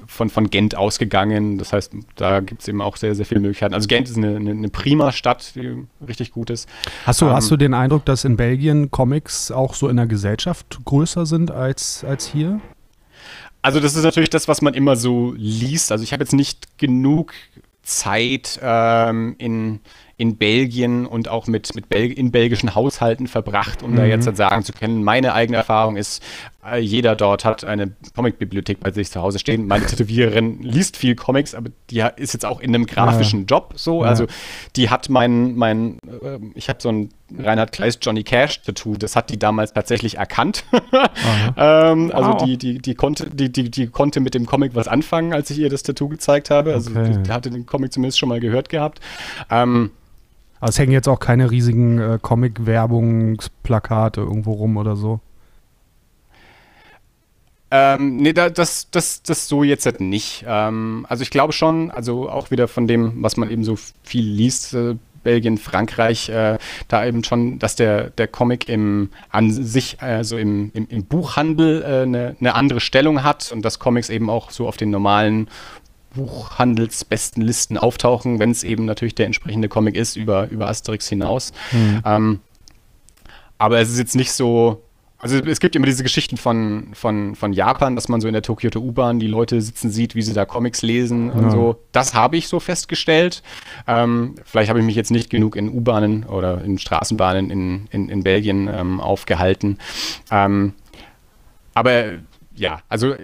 [0.06, 1.58] von, von Gent ausgegangen.
[1.58, 3.74] Das heißt, da gibt es eben auch sehr, sehr viele Möglichkeiten.
[3.74, 6.68] Also Gent ist eine, eine, eine prima Stadt, die richtig gut ist.
[7.06, 10.08] Hast du, ähm, hast du den Eindruck, dass in Belgien Comics auch so in der
[10.08, 12.60] Gesellschaft größer sind als, als hier?
[13.62, 15.92] Also das ist natürlich das, was man immer so liest.
[15.92, 17.34] Also ich habe jetzt nicht genug
[17.84, 19.80] Zeit ähm, in,
[20.18, 23.96] in Belgien und auch mit, mit Bel in belgischen Haushalten verbracht, um mhm.
[23.96, 26.24] da jetzt halt sagen zu können, meine eigene Erfahrung ist,
[26.80, 29.66] jeder dort hat eine Comicbibliothek bei sich zu Hause stehen.
[29.66, 33.45] Meine Tätowiererin liest viel Comics, aber die ist jetzt auch in einem grafischen ja.
[33.47, 34.03] Job so.
[34.03, 34.09] Ja.
[34.09, 34.28] Also
[34.76, 39.16] die hat mein, mein äh, ich habe so ein Reinhard Kleist Johnny Cash Tattoo, das
[39.16, 40.66] hat die damals tatsächlich erkannt.
[41.57, 42.43] ähm, also wow.
[42.43, 45.57] die, die, die, konnte, die, die, die konnte mit dem Comic was anfangen, als ich
[45.57, 46.74] ihr das Tattoo gezeigt habe.
[46.74, 47.18] Also okay.
[47.26, 48.99] die hatte den Comic zumindest schon mal gehört gehabt.
[49.49, 49.89] Ähm,
[50.59, 55.22] aber es hängen jetzt auch keine riesigen äh, Comic-Werbungsplakate irgendwo rum oder so.
[57.72, 60.44] Ähm, nee, da, das, das, das so jetzt halt nicht.
[60.46, 64.26] Ähm, also ich glaube schon, also auch wieder von dem, was man eben so viel
[64.26, 66.58] liest, äh, Belgien, Frankreich, äh,
[66.88, 71.82] da eben schon, dass der, der Comic im, an sich, also im, im, im Buchhandel
[71.82, 75.48] äh, eine, eine andere Stellung hat und dass Comics eben auch so auf den normalen
[76.16, 81.54] Buchhandelsbesten Listen auftauchen, wenn es eben natürlich der entsprechende Comic ist, über, über Asterix hinaus.
[81.72, 82.02] Mhm.
[82.06, 82.40] Ähm,
[83.58, 84.82] aber es ist jetzt nicht so,
[85.22, 88.42] also es gibt immer diese Geschichten von, von, von Japan, dass man so in der
[88.42, 91.34] Tokyoto U-Bahn die Leute sitzen sieht, wie sie da Comics lesen ja.
[91.34, 91.76] und so.
[91.92, 93.44] Das habe ich so festgestellt.
[93.88, 98.10] Ähm, vielleicht habe ich mich jetzt nicht genug in U-Bahnen oder in Straßenbahnen in, in,
[98.10, 99.78] in Belgien ähm, aufgehalten.
[100.32, 100.74] Ähm,
[101.76, 102.14] aber
[102.62, 103.16] ja, also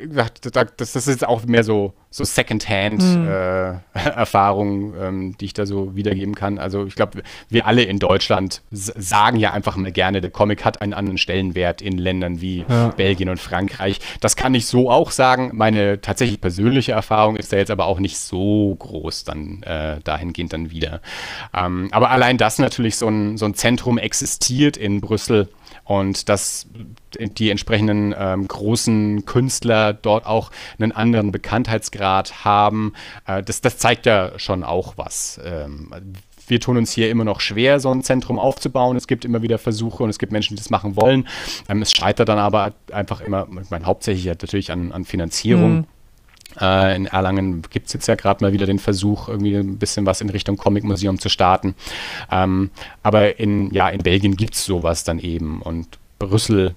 [0.77, 4.95] das, ist jetzt auch mehr so, so Second-Hand-Erfahrung, mhm.
[4.95, 6.57] äh, ähm, die ich da so wiedergeben kann.
[6.57, 10.81] Also ich glaube, wir alle in Deutschland sagen ja einfach mal gerne, der Comic hat
[10.81, 12.87] einen anderen Stellenwert in Ländern wie ja.
[12.87, 13.99] Belgien und Frankreich.
[14.21, 15.51] Das kann ich so auch sagen.
[15.53, 20.51] Meine tatsächlich persönliche Erfahrung ist da jetzt aber auch nicht so groß dann äh, dahingehend
[20.51, 20.99] dann wieder.
[21.53, 25.49] Ähm, aber allein, dass natürlich so ein, so ein Zentrum existiert in Brüssel,
[25.87, 26.67] und dass
[27.17, 32.93] die entsprechenden ähm, großen Künstler dort auch einen anderen Bekanntheitsgrad haben,
[33.25, 35.39] äh, das, das zeigt ja schon auch was.
[35.43, 35.91] Ähm,
[36.47, 38.95] wir tun uns hier immer noch schwer, so ein Zentrum aufzubauen.
[38.95, 41.27] Es gibt immer wieder Versuche und es gibt Menschen, die das machen wollen.
[41.69, 45.75] Ähm, es scheitert dann aber einfach immer, ich meine, hauptsächlich natürlich an, an Finanzierung.
[45.77, 45.85] Mhm.
[46.59, 50.05] Äh, in Erlangen gibt es jetzt ja gerade mal wieder den Versuch, irgendwie ein bisschen
[50.05, 51.75] was in Richtung Comic-Museum zu starten.
[52.31, 52.71] Ähm,
[53.03, 56.75] aber in, ja, in Belgien gibt es sowas dann eben und Brüssel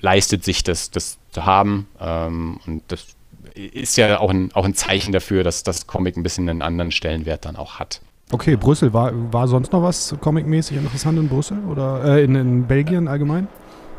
[0.00, 1.86] leistet sich das, das zu haben.
[2.00, 3.06] Ähm, und das
[3.54, 6.92] ist ja auch ein, auch ein Zeichen dafür, dass das Comic ein bisschen einen anderen
[6.92, 8.00] Stellenwert dann auch hat.
[8.30, 8.92] Okay, Brüssel.
[8.92, 13.48] War, war sonst noch was comicmäßig interessant in Brüssel oder äh, in, in Belgien allgemein?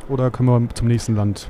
[0.08, 1.50] Oder können wir zum nächsten Land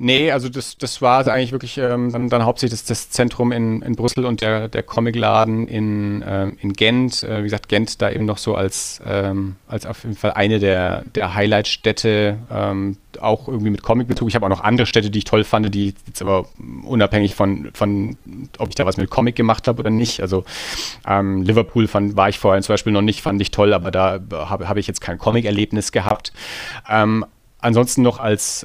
[0.00, 3.82] Nee, also das, das war eigentlich wirklich ähm, dann, dann hauptsächlich das, das Zentrum in,
[3.82, 7.24] in Brüssel und der, der Comicladen in, ähm, in Gent.
[7.24, 10.60] Äh, wie gesagt, Gent da eben noch so als, ähm, als auf jeden Fall eine
[10.60, 14.28] der, der Highlight-Städte, ähm, auch irgendwie mit Comicbezug.
[14.28, 16.46] Ich habe auch noch andere Städte, die ich toll fand, die jetzt aber
[16.84, 18.16] unabhängig von, von
[18.58, 20.20] ob ich da was mit Comic gemacht habe oder nicht.
[20.20, 20.44] Also
[21.08, 24.20] ähm, Liverpool fand, war ich vorher zum Beispiel noch nicht, fand ich toll, aber da
[24.30, 26.32] habe hab ich jetzt kein Comic-Erlebnis gehabt.
[26.88, 27.26] Ähm,
[27.58, 28.64] ansonsten noch als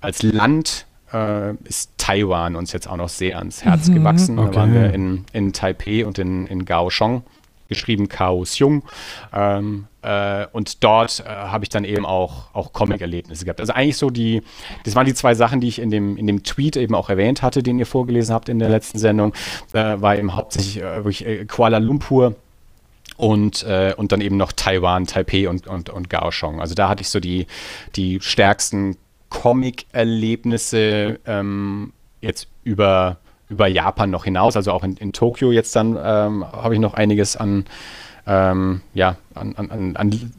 [0.00, 4.38] als Land äh, ist Taiwan uns jetzt auch noch sehr ans Herz mhm, gewachsen.
[4.38, 4.50] Okay.
[4.52, 7.22] Da waren wir in, in Taipei und in, in Kaohsiung,
[7.68, 8.82] geschrieben Kaohsiung.
[9.32, 13.60] Ähm, äh, und dort äh, habe ich dann eben auch, auch Comic-Erlebnisse gehabt.
[13.60, 14.42] Also eigentlich so die,
[14.84, 17.42] das waren die zwei Sachen, die ich in dem, in dem Tweet eben auch erwähnt
[17.42, 19.34] hatte, den ihr vorgelesen habt in der letzten Sendung.
[19.72, 22.36] Da war eben hauptsächlich äh, äh, Kuala Lumpur
[23.16, 26.60] und, äh, und dann eben noch Taiwan, Taipei und, und, und Kaohsiung.
[26.60, 27.46] Also da hatte ich so die,
[27.96, 28.96] die stärksten
[29.30, 33.18] Comic-Erlebnisse ähm, jetzt über,
[33.48, 34.56] über Japan noch hinaus.
[34.56, 37.66] Also auch in, in Tokio jetzt dann ähm, habe ich noch einiges an,
[38.26, 40.32] ähm, ja, an, an, an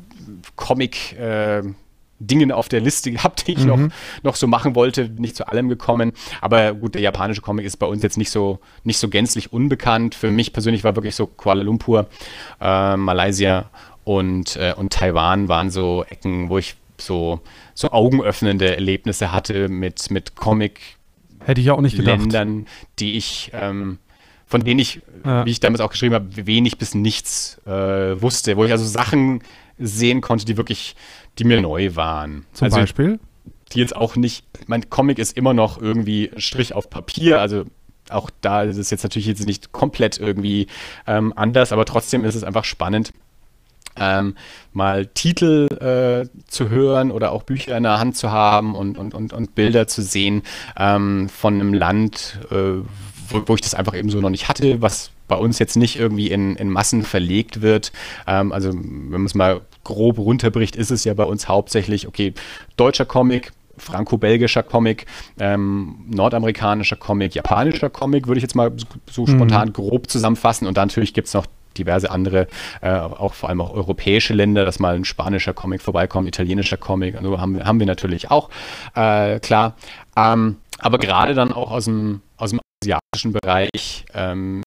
[0.56, 1.64] Comic- äh,
[2.22, 3.68] Dingen auf der Liste gehabt, die ich mhm.
[3.68, 3.80] noch,
[4.24, 6.12] noch so machen wollte, nicht zu allem gekommen.
[6.42, 10.16] Aber gut, der japanische Comic ist bei uns jetzt nicht so, nicht so gänzlich unbekannt.
[10.16, 12.08] Für mich persönlich war wirklich so Kuala Lumpur,
[12.60, 13.70] äh, Malaysia
[14.04, 17.42] und, äh, und Taiwan waren so Ecken, wo ich so,
[17.74, 20.80] so augenöffnende Erlebnisse hatte mit, mit Comic.
[21.40, 22.20] Hätte ich auch nicht gedacht.
[22.20, 22.68] Ländern,
[23.00, 24.00] die ich, ähm,
[24.46, 25.46] von denen ich, ja.
[25.46, 29.42] wie ich damals auch geschrieben habe, wenig bis nichts äh, wusste, wo ich also Sachen
[29.78, 30.96] sehen konnte, die wirklich,
[31.38, 32.46] die mir neu waren.
[32.54, 33.20] Zum also, Beispiel?
[33.72, 37.66] Die jetzt auch nicht, mein Comic ist immer noch irgendwie Strich auf Papier, also
[38.10, 40.68] auch da ist es jetzt natürlich jetzt nicht komplett irgendwie
[41.08, 43.14] ähm, anders, aber trotzdem ist es einfach spannend,
[44.00, 44.36] ähm,
[44.74, 49.14] mal Titel äh, zu hören oder auch Bücher in der Hand zu haben und, und,
[49.14, 50.44] und, und Bilder zu sehen
[50.78, 52.82] ähm, von einem Land, äh,
[53.30, 55.98] wo, wo, ich das einfach eben so noch nicht hatte, was bei uns jetzt nicht
[55.98, 57.92] irgendwie in, in Massen verlegt wird.
[58.28, 62.34] Ähm, also wenn man es mal grob runterbricht, ist es ja bei uns hauptsächlich, okay,
[62.76, 65.06] deutscher Comic, franco-belgischer Comic,
[65.40, 69.38] ähm, nordamerikanischer Comic, japanischer Comic, würde ich jetzt mal so, so mhm.
[69.38, 70.68] spontan grob zusammenfassen.
[70.68, 71.46] Und dann natürlich gibt es noch
[71.78, 72.48] diverse andere,
[72.82, 77.16] äh, auch vor allem auch europäische Länder, dass mal ein spanischer Comic vorbeikommt, italienischer Comic,
[77.16, 78.50] also haben, haben wir natürlich auch,
[78.96, 79.76] äh, klar.
[80.16, 84.64] Ähm, aber gerade dann auch aus dem, aus dem asiatischen Bereich, ähm,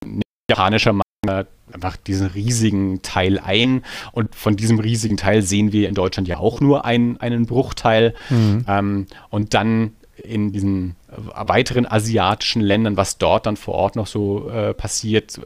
[0.50, 3.82] japanischer Manga einfach diesen riesigen Teil ein.
[4.12, 8.14] Und von diesem riesigen Teil sehen wir in Deutschland ja auch nur einen, einen Bruchteil.
[8.28, 8.64] Mhm.
[8.68, 14.48] Ähm, und dann in diesen weiteren asiatischen Ländern, was dort dann vor Ort noch so
[14.50, 15.40] äh, passiert,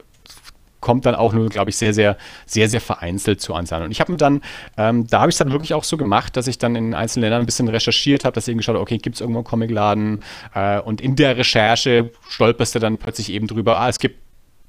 [0.87, 2.15] kommt dann auch nur, glaube ich, sehr, sehr,
[2.45, 3.83] sehr, sehr vereinzelt zu uns an.
[3.83, 4.41] Und ich habe mir dann,
[4.77, 7.23] ähm, da habe ich es dann wirklich auch so gemacht, dass ich dann in einzelnen
[7.23, 10.23] Ländern ein bisschen recherchiert habe, dass ich geschaut habe, okay, gibt es irgendwo einen Comicladen?
[10.55, 14.15] Äh, und in der Recherche stolperst du dann plötzlich eben drüber, ah, es gibt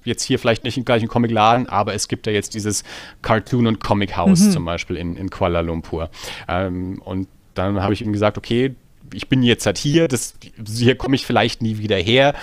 [0.02, 2.82] jetzt hier vielleicht nicht gleich einen Comicladen, aber es gibt ja jetzt dieses
[3.22, 4.50] Cartoon- und Comic-Haus mhm.
[4.50, 6.10] zum Beispiel in, in Kuala Lumpur.
[6.48, 8.74] Ähm, und dann habe ich ihm gesagt, okay,
[9.14, 10.34] ich bin jetzt halt hier, das,
[10.66, 12.34] hier komme ich vielleicht nie wieder her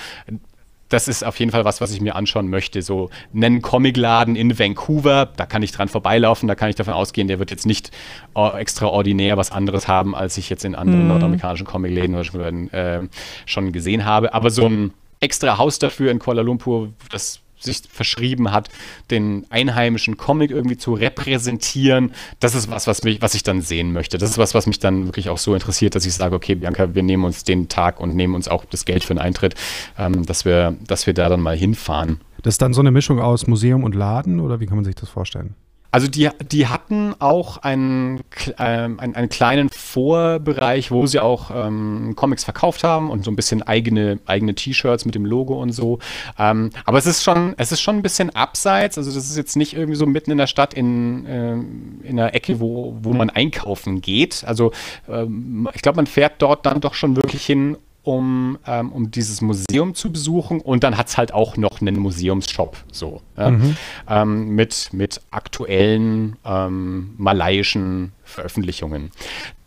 [0.95, 2.81] das ist auf jeden Fall was, was ich mir anschauen möchte.
[2.81, 7.27] So einen Comicladen in Vancouver, da kann ich dran vorbeilaufen, da kann ich davon ausgehen,
[7.27, 7.91] der wird jetzt nicht
[8.33, 11.09] extraordinär was anderes haben, als ich jetzt in anderen mhm.
[11.09, 13.01] nordamerikanischen Comicläden oder schon, äh,
[13.45, 14.33] schon gesehen habe.
[14.33, 18.69] Aber so ein extra Haus dafür in Kuala Lumpur, das sich verschrieben hat,
[19.11, 23.93] den einheimischen Comic irgendwie zu repräsentieren, das ist was, was, mich, was ich dann sehen
[23.93, 24.17] möchte.
[24.17, 26.95] Das ist was, was mich dann wirklich auch so interessiert, dass ich sage, okay, Bianca,
[26.95, 29.55] wir nehmen uns den Tag und nehmen uns auch das Geld für den Eintritt,
[29.97, 32.21] ähm, dass, wir, dass wir da dann mal hinfahren.
[32.41, 34.95] Das ist dann so eine Mischung aus Museum und Laden oder wie kann man sich
[34.95, 35.55] das vorstellen?
[35.95, 38.19] Also die, die hatten auch einen,
[38.59, 43.37] ähm, einen, einen, kleinen Vorbereich, wo sie auch ähm, Comics verkauft haben und so ein
[43.37, 45.99] bisschen eigene, eigene T-Shirts mit dem Logo und so.
[46.37, 48.97] Ähm, aber es ist schon, es ist schon ein bisschen abseits.
[48.97, 52.33] Also das ist jetzt nicht irgendwie so mitten in der Stadt in, ähm, in einer
[52.33, 54.43] Ecke, wo, wo man einkaufen geht.
[54.45, 54.73] Also
[55.07, 59.41] ähm, ich glaube, man fährt dort dann doch schon wirklich hin, um, ähm, um dieses
[59.41, 60.61] Museum zu besuchen.
[60.61, 63.49] Und dann hat es halt auch noch einen Museumsshop so ja?
[63.49, 63.75] mhm.
[64.07, 69.11] ähm, mit, mit aktuellen ähm, malaiischen Veröffentlichungen.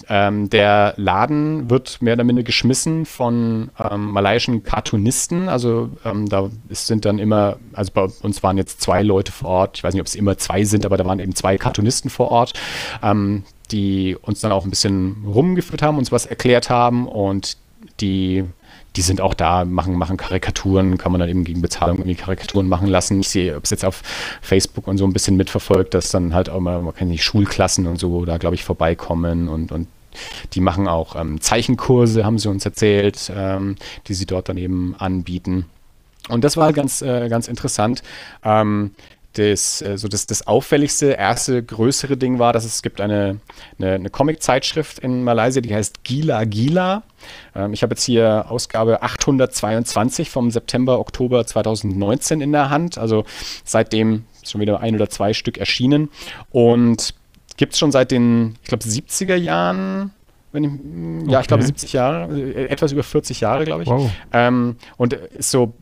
[0.09, 5.49] Ähm, der Laden wird mehr oder minder geschmissen von ähm, malaiischen Cartoonisten.
[5.49, 9.79] Also ähm, da sind dann immer, also bei uns waren jetzt zwei Leute vor Ort.
[9.79, 12.31] Ich weiß nicht, ob es immer zwei sind, aber da waren eben zwei Cartoonisten vor
[12.31, 12.55] Ort
[13.71, 17.57] die uns dann auch ein bisschen rumgeführt haben, uns was erklärt haben und
[18.01, 18.45] die,
[18.97, 22.69] die sind auch da, machen, machen Karikaturen, kann man dann eben gegen Bezahlung irgendwie Karikaturen
[22.69, 23.21] machen lassen.
[23.21, 24.03] Ich sehe, ob es jetzt auf
[24.43, 27.87] Facebook und so ein bisschen mitverfolgt, dass dann halt auch mal, man kann nicht Schulklassen
[27.87, 29.89] und so da, glaube ich, vorbeikommen und, und
[30.55, 33.77] die machen auch ähm, Zeichenkurse, haben sie uns erzählt, ähm,
[34.07, 35.67] die sie dort dann eben anbieten.
[36.29, 38.03] Und das war ganz, äh, ganz interessant.
[38.45, 38.93] Ähm,
[39.35, 43.41] das, äh, so das, das auffälligste, erste größere Ding war, dass es gibt eine,
[43.79, 47.03] eine, eine Comic-Zeitschrift in Malaysia, die heißt Gila Gila.
[47.55, 52.99] Ähm, ich habe jetzt hier Ausgabe 822 vom September, Oktober 2019 in der Hand.
[52.99, 53.25] Also
[53.65, 56.11] seitdem schon wieder ein oder zwei Stück erschienen.
[56.51, 57.15] Und
[57.57, 60.13] gibt es schon seit den, ich glaube, 70er Jahren
[60.51, 60.71] wenn ich,
[61.31, 61.43] ja, okay.
[61.43, 63.89] ich glaube 70 Jahre, äh, etwas über 40 Jahre, glaube ich.
[63.89, 64.11] Wow.
[64.33, 65.75] Ähm, und ist so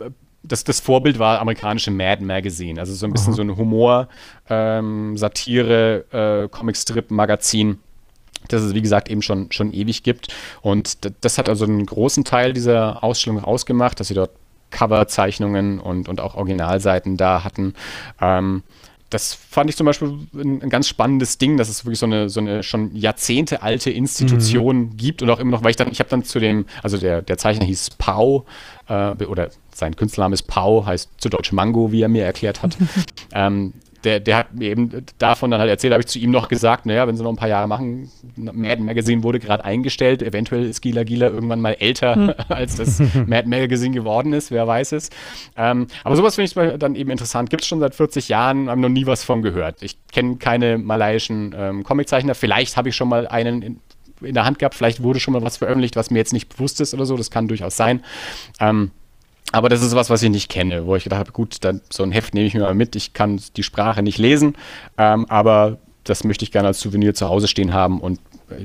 [0.47, 3.37] das, das Vorbild war amerikanische Mad Magazine, also so ein bisschen Aha.
[3.37, 4.09] so ein Humor,
[4.49, 7.79] ähm, Satire, äh, Comicstrip-Magazin
[8.49, 10.29] das es, wie gesagt, eben schon, schon ewig gibt.
[10.63, 14.31] Und das hat also einen großen Teil dieser Ausstellung ausgemacht, dass sie dort
[14.71, 17.75] Coverzeichnungen und, und auch Originalseiten da hatten.
[18.21, 18.63] Ähm,
[19.11, 22.29] das fand ich zum Beispiel ein, ein, ganz spannendes Ding, dass es wirklich so eine,
[22.29, 24.97] so eine schon Jahrzehnte alte Institution mhm.
[24.97, 27.23] gibt und auch immer noch, weil ich dann, ich habe dann zu dem, also der,
[27.23, 28.47] der Zeichner hieß Pau
[28.89, 32.77] äh, oder sein Künstlername ist Pau, heißt zu Deutsch Mango, wie er mir erklärt hat.
[33.33, 33.75] ähm,
[34.07, 36.87] der, der hat mir eben davon dann halt erzählt, habe ich zu ihm noch gesagt,
[36.87, 40.81] naja, wenn sie noch ein paar Jahre machen, Mad Magazine wurde gerade eingestellt, eventuell ist
[40.81, 42.35] Gila Gila irgendwann mal älter, hm.
[42.49, 45.11] als das Mad Magazine geworden ist, wer weiß es.
[45.57, 47.51] Ähm, aber sowas finde ich dann eben interessant.
[47.51, 49.83] Gibt es schon seit 40 Jahren, haben noch nie was von gehört.
[49.83, 53.81] Ich kenne keine malaiischen ähm, Comiczeichner, vielleicht habe ich schon mal einen in,
[54.23, 56.81] in, der Hand gehabt, vielleicht wurde schon mal was veröffentlicht, was mir jetzt nicht bewusst
[56.81, 58.05] ist oder so, das kann durchaus sein.
[58.61, 58.93] Ähm,
[59.53, 62.03] aber das ist was, was ich nicht kenne, wo ich gedacht habe, gut, dann, so
[62.03, 62.97] ein Heft nehme ich mir mal mit.
[62.97, 64.57] Ich kann die Sprache nicht lesen,
[64.99, 68.01] ähm, aber das möchte ich gerne als Souvenir zu Hause stehen haben.
[68.01, 68.21] Und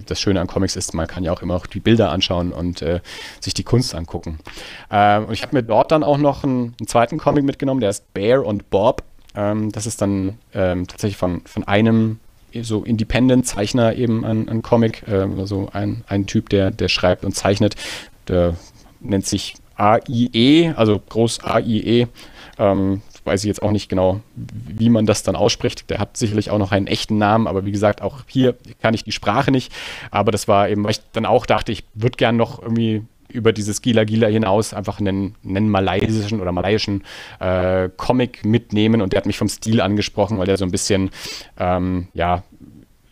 [0.06, 2.82] das Schöne an Comics ist, man kann ja auch immer auch die Bilder anschauen und
[2.82, 3.00] äh,
[3.40, 4.40] sich die Kunst angucken.
[4.90, 7.90] Ähm, und ich habe mir dort dann auch noch einen, einen, zweiten Comic mitgenommen, der
[7.90, 9.04] ist Bear und Bob.
[9.36, 12.20] Ähm, das ist dann ähm, tatsächlich von, von einem
[12.62, 17.34] so Independent-Zeichner eben ein, ein Comic, äh, also ein, ein Typ, der, der schreibt und
[17.34, 17.76] zeichnet.
[18.28, 18.56] Der
[19.00, 22.08] nennt sich AIE, also groß AIE.
[22.60, 25.90] Ähm, weiß ich jetzt auch nicht genau, wie man das dann ausspricht.
[25.90, 29.04] Der hat sicherlich auch noch einen echten Namen, aber wie gesagt, auch hier kann ich
[29.04, 29.72] die Sprache nicht.
[30.10, 33.54] Aber das war eben, weil ich dann auch dachte, ich würde gern noch irgendwie über
[33.54, 37.04] dieses Gila Gila hinaus einfach einen, einen malaysischen oder malaiischen
[37.40, 41.12] äh, Comic mitnehmen und der hat mich vom Stil angesprochen, weil der so ein bisschen
[41.58, 42.44] ähm, ja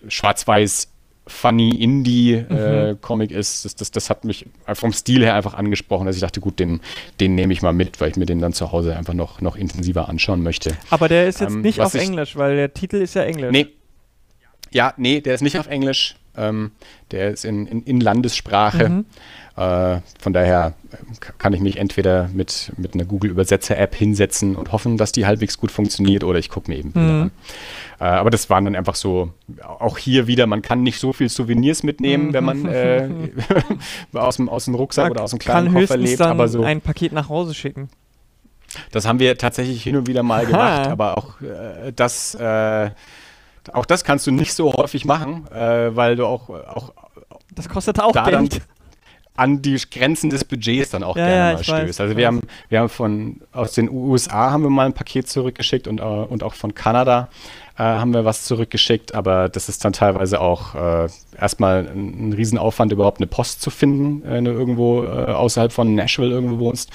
[0.08, 0.89] schwarz-weiß
[1.30, 3.40] funny Indie-Comic äh, mhm.
[3.40, 3.66] ist.
[3.66, 6.82] Das, das, das, hat mich vom Stil her einfach angesprochen, dass ich dachte, gut, den,
[7.20, 9.56] den nehme ich mal mit, weil ich mir den dann zu Hause einfach noch, noch
[9.56, 10.76] intensiver anschauen möchte.
[10.90, 13.52] Aber der ist jetzt ähm, nicht auf ich, Englisch, weil der Titel ist ja Englisch.
[13.52, 13.68] Nee.
[14.72, 16.16] Ja, nee, der ist nicht auf Englisch.
[16.38, 16.72] Ähm,
[17.12, 18.90] der ist in, in, in Landessprache.
[18.90, 19.06] Mhm.
[19.60, 20.74] Äh, von daher
[21.38, 25.70] kann ich mich entweder mit, mit einer Google-Übersetzer-App hinsetzen und hoffen, dass die halbwegs gut
[25.70, 27.22] funktioniert, oder ich gucke mir eben Bilder mhm.
[27.24, 27.32] an.
[28.00, 31.28] Äh, aber das waren dann einfach so, auch hier wieder, man kann nicht so viel
[31.28, 33.10] Souvenirs mitnehmen, wenn man äh,
[34.14, 36.22] aus, dem, aus dem Rucksack man oder aus dem kleinen Koffer lebt.
[36.22, 37.90] aber so ein Paket nach Hause schicken.
[38.92, 42.92] Das haben wir tatsächlich hin und wieder mal gemacht, aber auch äh, das, äh,
[43.74, 46.94] auch das kannst du nicht so häufig machen, äh, weil du auch, auch
[47.54, 48.62] das kostet auch Geld
[49.40, 51.88] an die Grenzen des Budgets dann auch ja, gerne mal stößt.
[51.88, 55.30] Weiß, also wir haben, wir haben von aus den USA haben wir mal ein Paket
[55.30, 57.30] zurückgeschickt und, und auch von Kanada
[57.80, 61.08] äh, haben wir was zurückgeschickt, aber das ist dann teilweise auch äh,
[61.40, 65.72] erstmal ein, ein Riesenaufwand, überhaupt eine Post zu finden, äh, wenn du irgendwo äh, außerhalb
[65.72, 66.90] von Nashville irgendwo wohnst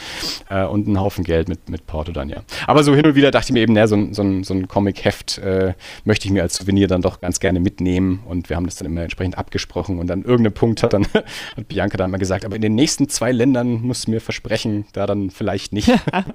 [0.50, 2.42] äh, und einen Haufen Geld mit, mit Porto dann, ja.
[2.66, 4.68] Aber so hin und wieder dachte ich mir eben, ne, so, so, ein, so ein
[4.68, 5.72] Comic-Heft äh,
[6.04, 8.86] möchte ich mir als Souvenir dann doch ganz gerne mitnehmen und wir haben das dann
[8.86, 11.06] immer entsprechend abgesprochen und an irgendeinem Punkt hat dann
[11.56, 14.84] hat Bianca dann mal gesagt, aber in den nächsten zwei Ländern musst du mir versprechen,
[14.92, 15.90] da dann vielleicht nicht,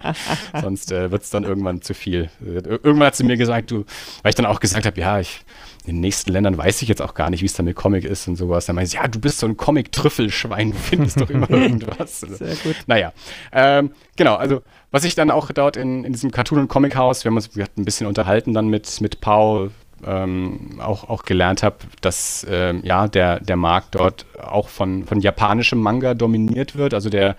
[0.62, 2.30] sonst wird es dann irgendwann zu viel.
[2.44, 3.86] Irgendwann hat sie mir gesagt, du,
[4.24, 5.42] weil ich dann auch gesagt habe, ja, ich
[5.86, 8.04] in den nächsten Ländern weiß ich jetzt auch gar nicht, wie es da mit Comic
[8.04, 8.66] ist und sowas.
[8.66, 12.20] Dann meinte ich, ja, du bist so ein Comic-Trüffelschwein, findest doch immer irgendwas.
[12.20, 12.76] Sehr gut.
[12.86, 13.14] Naja,
[13.52, 14.62] ähm, genau, also
[14.92, 17.64] was ich dann auch dort in, in diesem Cartoon- und Comic-Haus, wir haben uns wir
[17.64, 19.72] hatten ein bisschen unterhalten dann mit, mit Paul,
[20.06, 25.20] ähm, auch, auch gelernt habe, dass ähm, ja, der, der Markt dort auch von, von
[25.20, 26.94] japanischem Manga dominiert wird.
[26.94, 27.36] Also der,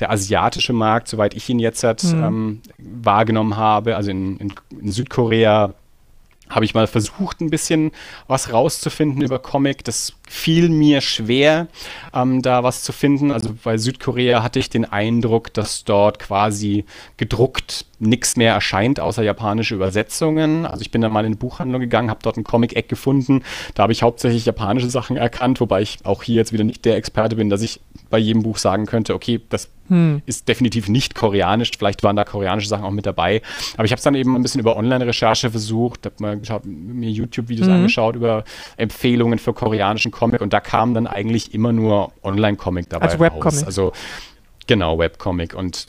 [0.00, 2.22] der asiatische Markt, soweit ich ihn jetzt hat, mhm.
[2.22, 5.74] ähm, wahrgenommen habe, also in, in, in Südkorea
[6.54, 7.90] habe ich mal versucht, ein bisschen
[8.26, 9.84] was rauszufinden über Comic.
[9.84, 11.68] Das fiel mir schwer,
[12.14, 13.30] ähm, da was zu finden.
[13.30, 16.84] Also bei Südkorea hatte ich den Eindruck, dass dort quasi
[17.16, 20.66] gedruckt nichts mehr erscheint, außer japanische Übersetzungen.
[20.66, 23.42] Also ich bin dann mal in eine Buchhandlung gegangen, habe dort ein Comic-Eck gefunden.
[23.74, 26.96] Da habe ich hauptsächlich japanische Sachen erkannt, wobei ich auch hier jetzt wieder nicht der
[26.96, 27.80] Experte bin, dass ich
[28.10, 30.22] bei jedem Buch sagen könnte, okay, das hm.
[30.26, 31.72] ist definitiv nicht koreanisch.
[31.76, 33.42] Vielleicht waren da koreanische Sachen auch mit dabei.
[33.74, 37.10] Aber ich habe es dann eben ein bisschen über Online-Recherche versucht, habe mal geschaut, mir
[37.10, 37.74] YouTube-Videos hm.
[37.74, 38.44] angeschaut über
[38.76, 43.66] Empfehlungen für koreanischen Comic und da kam dann eigentlich immer nur Online-Comic dabei also Webcomic.
[43.66, 43.92] Also
[44.66, 45.88] genau, Webcomic und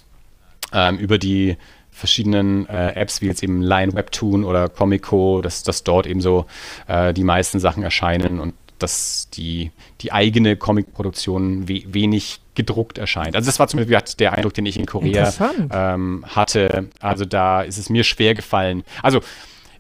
[0.74, 1.58] ähm, über die
[1.92, 6.46] verschiedenen äh, Apps wie jetzt eben Line Webtoon oder Comico, dass, dass dort eben so
[6.88, 13.36] äh, die meisten Sachen erscheinen und dass die, die eigene Comic-Produktion we wenig gedruckt erscheint.
[13.36, 15.32] Also das war zumindest der Eindruck, den ich in Korea
[15.72, 16.90] ähm, hatte.
[17.00, 18.84] Also da ist es mir schwer gefallen.
[19.02, 19.22] Also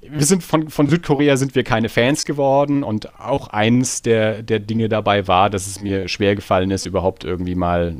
[0.09, 4.59] wir sind von, von Südkorea sind wir keine Fans geworden und auch eins der, der
[4.59, 7.95] Dinge dabei war, dass es mir schwer gefallen ist, überhaupt irgendwie mal,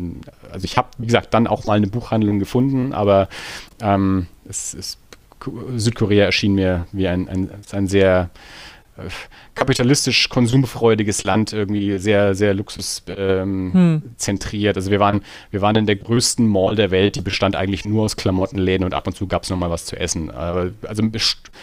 [0.51, 3.29] also ich habe, wie gesagt, dann auch mal eine Buchhandlung gefunden, aber
[3.81, 4.97] ähm, es, es,
[5.75, 8.29] Südkorea erschien mir wie ein, ein, ein sehr
[9.55, 13.19] kapitalistisch konsumfreudiges Land, irgendwie sehr, sehr luxuszentriert.
[13.19, 14.73] Ähm, hm.
[14.75, 15.21] Also wir waren,
[15.51, 18.93] wir waren in der größten Mall der Welt, die bestand eigentlich nur aus Klamottenläden und
[18.93, 20.31] ab und zu gab es nochmal was zu essen.
[20.31, 21.03] Also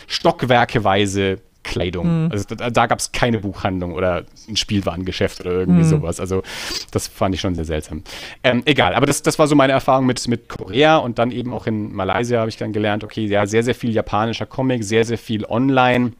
[0.07, 2.25] stockwerkeweise Kleidung.
[2.25, 2.33] Mhm.
[2.33, 5.89] Also da, da gab es keine Buchhandlung oder ein Spielwarengeschäft oder irgendwie mhm.
[5.89, 6.21] sowas.
[6.21, 6.43] Also
[6.91, 8.03] das fand ich schon sehr seltsam.
[8.43, 11.53] Ähm, egal, aber das, das war so meine Erfahrung mit, mit Korea und dann eben
[11.53, 15.05] auch in Malaysia habe ich dann gelernt, okay, ja, sehr, sehr viel japanischer Comic, sehr,
[15.05, 16.13] sehr viel online.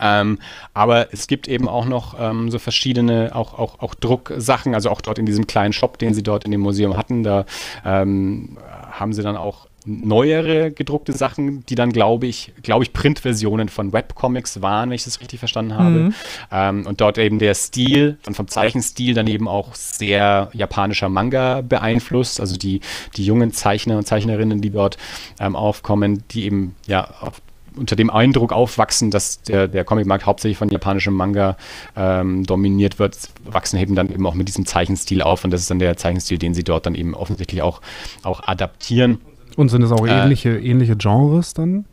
[0.00, 0.38] Ähm,
[0.74, 5.00] aber es gibt eben auch noch ähm, so verschiedene, auch, auch, auch Drucksachen, also auch
[5.00, 7.44] dort in diesem kleinen Shop, den sie dort in dem Museum hatten, da
[7.84, 8.58] ähm,
[8.90, 13.92] haben sie dann auch neuere gedruckte Sachen, die dann, glaube ich, glaube ich, Printversionen von
[13.92, 15.90] Webcomics waren, wenn ich das richtig verstanden habe.
[15.90, 16.14] Mhm.
[16.50, 21.62] Ähm, und dort eben der Stil, dann vom Zeichenstil dann eben auch sehr japanischer Manga
[21.62, 22.40] beeinflusst.
[22.40, 22.80] Also die,
[23.16, 24.98] die jungen Zeichner und Zeichnerinnen, die dort
[25.38, 27.40] ähm, aufkommen, die eben ja auf
[27.80, 31.56] unter dem Eindruck aufwachsen, dass der, der Comicmarkt hauptsächlich von japanischem Manga
[31.96, 35.70] ähm, dominiert wird, wachsen eben dann eben auch mit diesem Zeichenstil auf und das ist
[35.70, 37.80] dann der Zeichenstil, den sie dort dann eben offensichtlich auch,
[38.22, 39.20] auch adaptieren.
[39.56, 41.86] Und sind es auch äh, ähnliche, ähnliche Genres dann?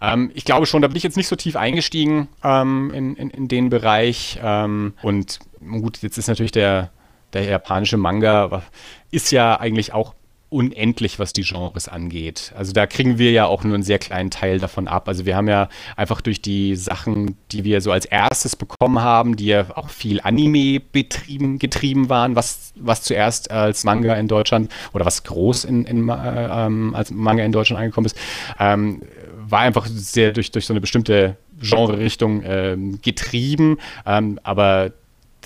[0.00, 3.30] Ähm, ich glaube schon, da bin ich jetzt nicht so tief eingestiegen ähm, in, in,
[3.30, 4.40] in, den Bereich.
[4.42, 6.90] Ähm, und gut, jetzt ist natürlich der,
[7.32, 8.62] der japanische Manga,
[9.10, 10.14] ist ja eigentlich auch
[10.56, 12.52] unendlich, was die Genres angeht.
[12.56, 15.06] Also da kriegen wir ja auch nur einen sehr kleinen Teil davon ab.
[15.06, 19.36] Also wir haben ja einfach durch die Sachen, die wir so als erstes bekommen haben,
[19.36, 24.72] die ja auch viel Anime betrieben, getrieben waren, was, was zuerst als Manga in Deutschland
[24.94, 28.16] oder was groß in, in äh, ähm, als Manga in Deutschland angekommen ist,
[28.58, 29.02] ähm,
[29.48, 33.76] war einfach sehr durch, durch so eine bestimmte Genre-Richtung ähm, getrieben.
[34.06, 34.92] Ähm, aber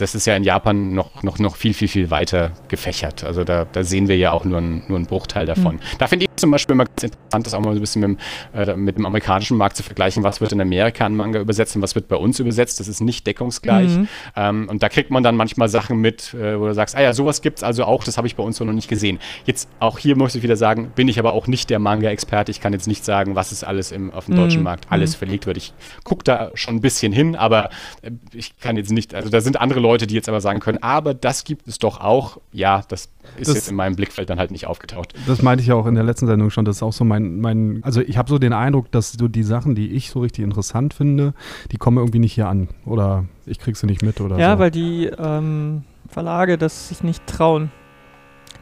[0.01, 3.25] das ist ja in Japan noch, noch, noch viel, viel, viel weiter gefächert.
[3.25, 5.77] Also da, da sehen wir ja auch nur, ein, nur einen Bruchteil davon.
[5.77, 5.81] Mhm.
[5.99, 8.19] Da finde ich zum Beispiel immer ganz interessant, das auch mal ein bisschen mit,
[8.55, 11.83] äh, mit, dem amerikanischen Markt zu vergleichen, was wird in Amerika an Manga übersetzt und
[11.83, 12.81] was wird bei uns übersetzt.
[12.81, 13.91] Das ist nicht deckungsgleich.
[13.91, 14.09] Mhm.
[14.37, 17.13] Ähm, und da kriegt man dann manchmal Sachen mit, äh, wo du sagst, ah ja,
[17.13, 19.19] sowas gibt es also auch, das habe ich bei uns so noch nicht gesehen.
[19.45, 22.51] Jetzt auch hier muss ich wieder sagen, bin ich aber auch nicht der Manga-Experte.
[22.51, 24.39] Ich kann jetzt nicht sagen, was es alles im, auf dem mhm.
[24.39, 25.19] deutschen Markt alles mhm.
[25.19, 25.59] verlegt wird.
[25.59, 25.75] Ich
[26.05, 27.71] gucke da schon ein bisschen hin, aber
[28.03, 30.79] äh, ich kann jetzt nicht, also da sind andere Leute, die jetzt aber sagen können,
[30.83, 32.39] aber das gibt es doch auch.
[32.53, 35.15] Ja, das ist das, jetzt in meinem Blickfeld dann halt nicht aufgetaucht.
[35.27, 36.65] Das meinte ich ja auch in der letzten Sendung schon.
[36.65, 39.43] Das ist auch so mein, mein also ich habe so den Eindruck, dass so die
[39.43, 41.35] Sachen, die ich so richtig interessant finde,
[41.73, 42.69] die kommen irgendwie nicht hier an.
[42.87, 44.59] Oder ich krieg sie nicht mit oder Ja, so.
[44.59, 47.71] weil die ähm, Verlage das sich nicht trauen.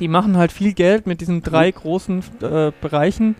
[0.01, 3.35] Die machen halt viel Geld mit diesen drei großen äh, Bereichen.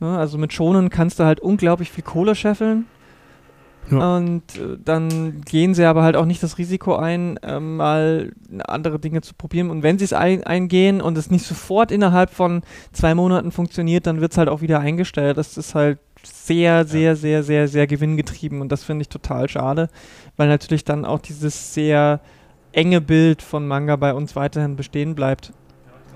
[0.00, 0.18] Ne?
[0.18, 2.86] Also mit Schonen kannst du halt unglaublich viel Kohle scheffeln.
[3.90, 4.16] Ja.
[4.16, 8.32] Und äh, dann gehen sie aber halt auch nicht das Risiko ein, äh, mal
[8.64, 9.70] andere Dinge zu probieren.
[9.70, 12.62] Und wenn sie es ein, eingehen und es nicht sofort innerhalb von
[12.92, 15.36] zwei Monaten funktioniert, dann wird es halt auch wieder eingestellt.
[15.38, 17.14] Das ist halt sehr, sehr, ja.
[17.16, 18.60] sehr, sehr, sehr gewinngetrieben.
[18.60, 19.88] Und das finde ich total schade,
[20.36, 22.20] weil natürlich dann auch dieses sehr
[22.72, 25.52] enge Bild von Manga bei uns weiterhin bestehen bleibt.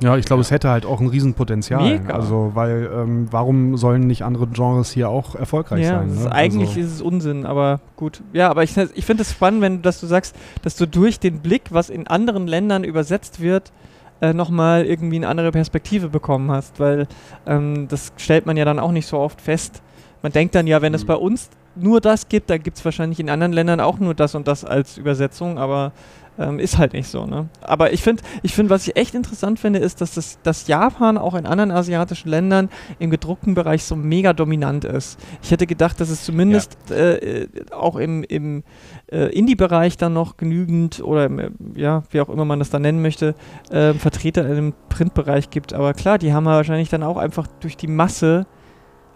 [0.00, 0.46] Ja, ich glaube, ja.
[0.46, 1.82] es hätte halt auch ein Riesenpotenzial.
[1.82, 2.14] Mega.
[2.14, 6.14] Also, weil, ähm, warum sollen nicht andere Genres hier auch erfolgreich ja, sein?
[6.14, 6.32] Ne?
[6.32, 8.22] Eigentlich also ist es Unsinn, aber gut.
[8.32, 11.40] Ja, aber ich, ich finde es spannend, wenn dass du sagst, dass du durch den
[11.40, 13.72] Blick, was in anderen Ländern übersetzt wird,
[14.20, 17.06] äh, nochmal irgendwie eine andere Perspektive bekommen hast, weil
[17.46, 19.82] ähm, das stellt man ja dann auch nicht so oft fest.
[20.22, 20.96] Man denkt dann ja, wenn mhm.
[20.96, 24.14] es bei uns nur das gibt, dann gibt es wahrscheinlich in anderen Ländern auch nur
[24.14, 25.92] das und das als Übersetzung, aber
[26.40, 27.48] ähm, ist halt nicht so, ne?
[27.60, 31.18] Aber ich finde, ich find, was ich echt interessant finde, ist, dass, das, dass Japan
[31.18, 35.20] auch in anderen asiatischen Ländern im gedruckten Bereich so mega dominant ist.
[35.42, 36.96] Ich hätte gedacht, dass es zumindest ja.
[36.96, 38.64] äh, auch im, im
[39.12, 41.28] äh, Indie-Bereich dann noch genügend oder
[41.74, 43.34] ja, wie auch immer man das dann nennen möchte,
[43.70, 45.74] äh, Vertreter im Printbereich gibt.
[45.74, 48.46] Aber klar, die haben wahrscheinlich dann auch einfach durch die Masse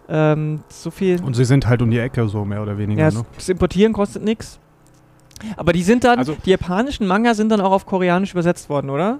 [0.07, 1.23] ähm, so viel.
[1.23, 3.09] Und sie sind halt um die Ecke so mehr oder weniger.
[3.09, 3.25] Ja, ne?
[3.33, 4.59] das Importieren kostet nichts.
[5.57, 8.89] Aber die sind dann, also, die japanischen Manga sind dann auch auf Koreanisch übersetzt worden,
[8.89, 9.19] oder?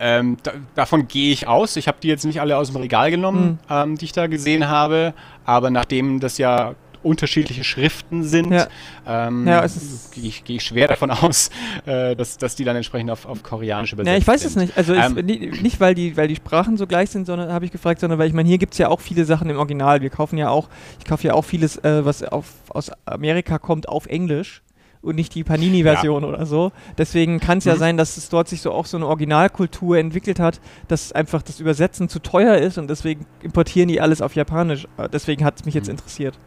[0.00, 1.76] Ähm, da, davon gehe ich aus.
[1.76, 3.74] Ich habe die jetzt nicht alle aus dem Regal genommen, mhm.
[3.74, 5.14] ähm, die ich da gesehen habe.
[5.44, 8.66] Aber nachdem das ja unterschiedliche Schriften sind, ja.
[9.06, 11.50] ähm, ja, gehe ich, geh ich, schwer davon aus,
[11.86, 14.50] äh, dass, dass die dann entsprechend auf, auf Koreanisch übersetzt ja, ich weiß sind.
[14.50, 14.76] es nicht.
[14.76, 17.70] Also ähm, ist, nicht, weil die, weil die Sprachen so gleich sind, sondern habe ich
[17.70, 20.00] gefragt, sondern weil ich meine, hier gibt es ja auch viele Sachen im Original.
[20.00, 23.88] Wir kaufen ja auch, ich kaufe ja auch vieles, äh, was auf, aus Amerika kommt,
[23.88, 24.63] auf Englisch
[25.04, 26.28] und nicht die Panini-Version ja.
[26.28, 26.72] oder so.
[26.98, 27.78] Deswegen kann es ja mhm.
[27.78, 31.60] sein, dass es dort sich so auch so eine Originalkultur entwickelt hat, dass einfach das
[31.60, 34.86] Übersetzen zu teuer ist und deswegen importieren die alles auf Japanisch.
[34.96, 35.80] Äh, deswegen hat es mich mhm.
[35.80, 36.38] jetzt interessiert.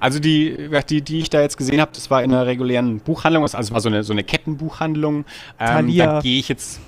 [0.00, 3.42] Also die, die, die ich da jetzt gesehen habe, das war in einer regulären Buchhandlung,
[3.42, 5.24] also es war so eine, so eine Kettenbuchhandlung.
[5.60, 6.80] Ähm, da gehe ich jetzt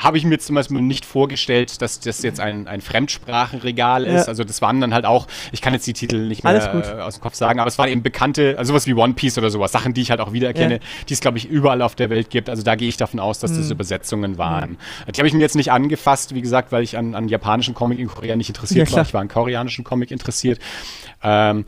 [0.00, 4.22] habe ich mir zum Beispiel nicht vorgestellt, dass das jetzt ein, ein Fremdsprachenregal ist.
[4.22, 4.28] Ja.
[4.28, 7.14] Also das waren dann halt auch, ich kann jetzt die Titel nicht mehr äh, aus
[7.14, 9.72] dem Kopf sagen, aber es waren eben bekannte, also sowas wie One Piece oder sowas,
[9.72, 10.80] Sachen, die ich halt auch wiedererkenne, ja.
[11.08, 12.48] die es, glaube ich, überall auf der Welt gibt.
[12.48, 13.72] Also da gehe ich davon aus, dass das hm.
[13.72, 14.70] Übersetzungen waren.
[14.70, 14.78] Hm.
[15.14, 17.98] Die habe ich mir jetzt nicht angefasst, wie gesagt, weil ich an, an japanischen Comic
[17.98, 19.02] in Korea nicht interessiert ja, war.
[19.02, 20.58] Ich war an koreanischen Comic interessiert.
[21.22, 21.64] Ähm, äh,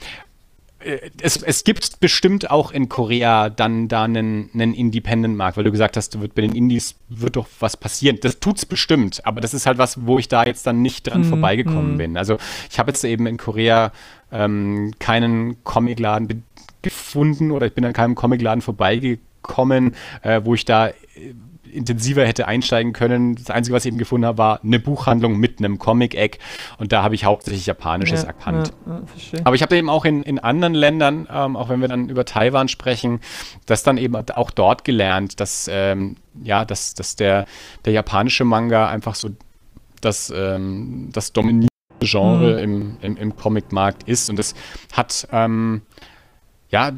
[1.21, 5.97] es, es gibt bestimmt auch in Korea dann da einen, einen Independent-Markt, weil du gesagt
[5.97, 8.19] hast, wird bei den Indies wird doch was passieren.
[8.21, 11.23] Das tut's bestimmt, aber das ist halt was, wo ich da jetzt dann nicht dran
[11.23, 11.99] mm, vorbeigekommen mm.
[11.99, 12.17] bin.
[12.17, 12.39] Also
[12.71, 13.93] ich habe jetzt eben in Korea
[14.31, 16.45] ähm, keinen Comicladen
[16.83, 20.95] gefunden oder ich bin an keinem Comicladen vorbeigekommen, äh, wo ich da äh,
[21.73, 23.35] intensiver hätte einsteigen können.
[23.35, 26.39] Das Einzige, was ich eben gefunden habe, war eine Buchhandlung mit einem Comic-Eck
[26.79, 28.73] und da habe ich hauptsächlich Japanisches ja, erkannt.
[28.87, 29.03] Ja,
[29.33, 32.09] ja, Aber ich habe eben auch in, in anderen Ländern, ähm, auch wenn wir dann
[32.09, 33.21] über Taiwan sprechen,
[33.67, 37.47] das dann eben auch dort gelernt, dass, ähm, ja, dass, dass der,
[37.85, 39.31] der japanische Manga einfach so
[40.01, 41.69] das, ähm, das dominierende
[42.01, 42.59] Genre mhm.
[42.59, 44.55] im, im, im Comic-Markt ist und das
[44.93, 45.83] hat ähm,
[46.73, 46.91] ja,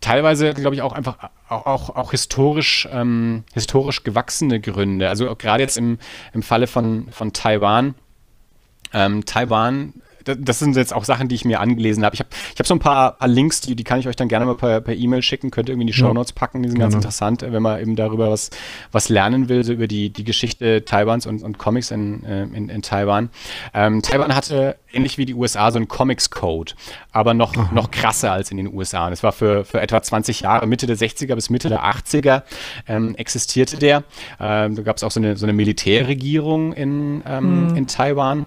[0.00, 5.08] teilweise, glaube ich, auch einfach auch, auch, auch historisch, ähm, historisch gewachsene Gründe.
[5.08, 5.98] Also gerade jetzt im,
[6.32, 7.96] im Falle von, von Taiwan.
[8.92, 9.94] Ähm, Taiwan
[10.24, 12.14] das sind jetzt auch Sachen, die ich mir angelesen habe.
[12.14, 14.28] Ich habe ich hab so ein paar, paar, Links, die, die kann ich euch dann
[14.28, 16.68] gerne mal per, per E-Mail schicken, könnt ihr irgendwie in die Show Notes packen, die
[16.68, 18.50] sind ganz interessant, wenn man eben darüber was,
[18.90, 22.68] was lernen will, so über die, die Geschichte Taiwans und, und Comics in, äh, in,
[22.68, 23.30] in Taiwan.
[23.74, 26.72] Ähm, Taiwan hatte ähnlich wie die USA so einen Comics-Code,
[27.12, 29.04] aber noch, noch krasser als in den USA.
[29.06, 32.42] Und das war für, für etwa 20 Jahre, Mitte der 60er bis Mitte der 80er
[32.88, 34.04] ähm, existierte der.
[34.40, 37.76] Ähm, da gab es auch so eine, so eine Militärregierung in, ähm, mhm.
[37.76, 38.46] in Taiwan.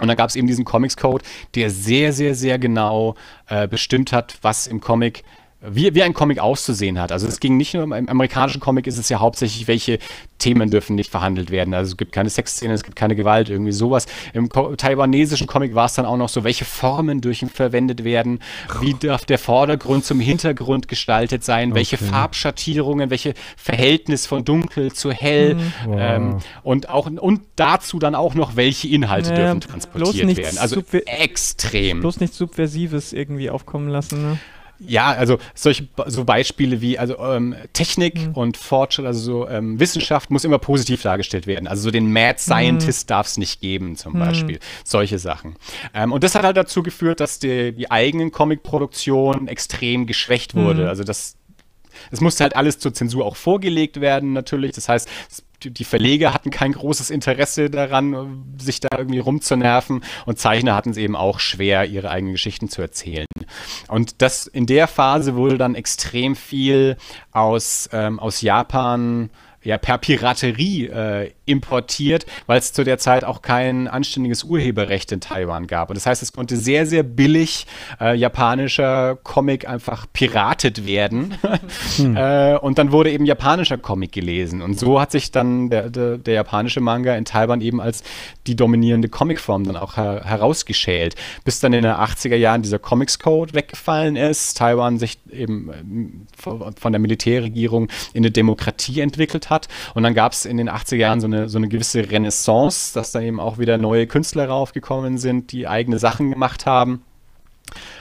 [0.00, 1.24] Und dann gab es eben diesen Comics Code,
[1.54, 3.14] der sehr, sehr, sehr genau
[3.48, 5.24] äh, bestimmt hat, was im Comic
[5.60, 7.10] wie, wie ein Comic auszusehen hat.
[7.10, 9.98] Also es ging nicht nur im amerikanischen Comic ist es ja hauptsächlich, welche
[10.38, 11.74] Themen dürfen nicht verhandelt werden.
[11.74, 14.06] Also es gibt keine Sexszenen, es gibt keine Gewalt, irgendwie sowas.
[14.34, 18.38] Im taiwanesischen Comic war es dann auch noch so, welche Formen dürfen verwendet werden,
[18.80, 22.04] wie darf der Vordergrund zum Hintergrund gestaltet sein, welche okay.
[22.04, 25.62] Farbschattierungen, welche Verhältnis von dunkel zu hell mhm.
[25.90, 30.58] ähm, und auch und dazu dann auch noch, welche Inhalte naja, dürfen transportiert werden.
[30.58, 31.98] Also extrem.
[32.00, 34.38] Bloß nichts Subversives irgendwie aufkommen lassen, ne?
[34.80, 38.32] Ja, also solche so Beispiele wie also ähm, Technik mhm.
[38.34, 41.66] und Fortschritt, also so ähm, Wissenschaft muss immer positiv dargestellt werden.
[41.66, 43.08] Also so den Mad Scientist mhm.
[43.08, 44.18] darf es nicht geben, zum mhm.
[44.20, 44.58] Beispiel.
[44.84, 45.56] Solche Sachen.
[45.94, 50.82] Ähm, und das hat halt dazu geführt, dass die, die eigenen Comic-Produktion extrem geschwächt wurde.
[50.82, 50.88] Mhm.
[50.88, 51.34] Also das
[52.10, 54.72] es musste halt alles zur Zensur auch vorgelegt werden, natürlich.
[54.72, 55.08] Das heißt,
[55.62, 60.96] die Verleger hatten kein großes Interesse daran, sich da irgendwie rumzunerven und Zeichner hatten es
[60.96, 63.26] eben auch schwer, ihre eigenen Geschichten zu erzählen.
[63.88, 66.96] Und das in der Phase wurde dann extrem viel
[67.32, 69.30] aus, ähm, aus Japan
[69.62, 75.20] ja, per Piraterie äh, importiert, weil es zu der Zeit auch kein anständiges Urheberrecht in
[75.20, 75.90] Taiwan gab.
[75.90, 77.66] Und das heißt, es konnte sehr, sehr billig
[78.00, 81.34] äh, japanischer Comic einfach piratet werden.
[81.96, 82.16] Hm.
[82.16, 84.62] äh, und dann wurde eben japanischer Comic gelesen.
[84.62, 88.02] Und so hat sich dann der, der, der japanische Manga in Taiwan eben als
[88.46, 91.14] die dominierende Comicform dann auch her herausgeschält.
[91.44, 96.26] Bis dann in den 80er Jahren dieser Comics Code weggefallen ist, Taiwan sich eben ähm,
[96.36, 99.68] von der Militärregierung in eine Demokratie entwickelt hat.
[99.94, 103.12] Und dann gab es in den 80er Jahren so eine, so eine gewisse Renaissance, dass
[103.12, 107.02] da eben auch wieder neue Künstler raufgekommen sind, die eigene Sachen gemacht haben.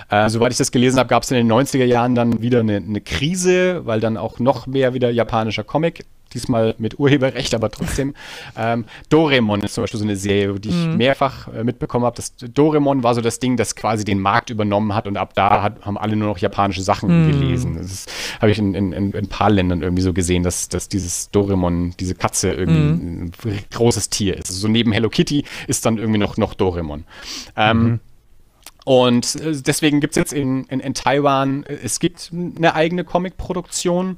[0.10, 2.78] Äh, soweit ich das gelesen habe, gab es in den 90er Jahren dann wieder eine,
[2.78, 8.14] eine, Krise, weil dann auch noch mehr wieder japanischer Comic diesmal mit Urheberrecht, aber trotzdem.
[8.58, 10.98] ähm, Doremon ist zum Beispiel so eine Serie, die ich mhm.
[10.98, 12.22] mehrfach äh, mitbekommen habe.
[12.54, 15.86] Doremon war so das Ding, das quasi den Markt übernommen hat und ab da hat,
[15.86, 17.32] haben alle nur noch japanische Sachen mhm.
[17.32, 17.78] gelesen.
[17.78, 18.06] Das
[18.42, 21.94] habe ich in, in, in, ein paar Ländern irgendwie so gesehen, dass, dass dieses Doremon,
[22.00, 23.32] diese Katze irgendwie mhm.
[23.46, 24.50] ein großes Tier ist.
[24.50, 27.06] Also so neben Hello Kitty ist dann irgendwie noch, noch Doremon.
[27.56, 28.00] Ähm, mhm.
[28.88, 33.04] Und äh, deswegen gibt es jetzt in, in, in, Taiwan, äh, es gibt eine eigene
[33.04, 34.16] Comic-Produktion,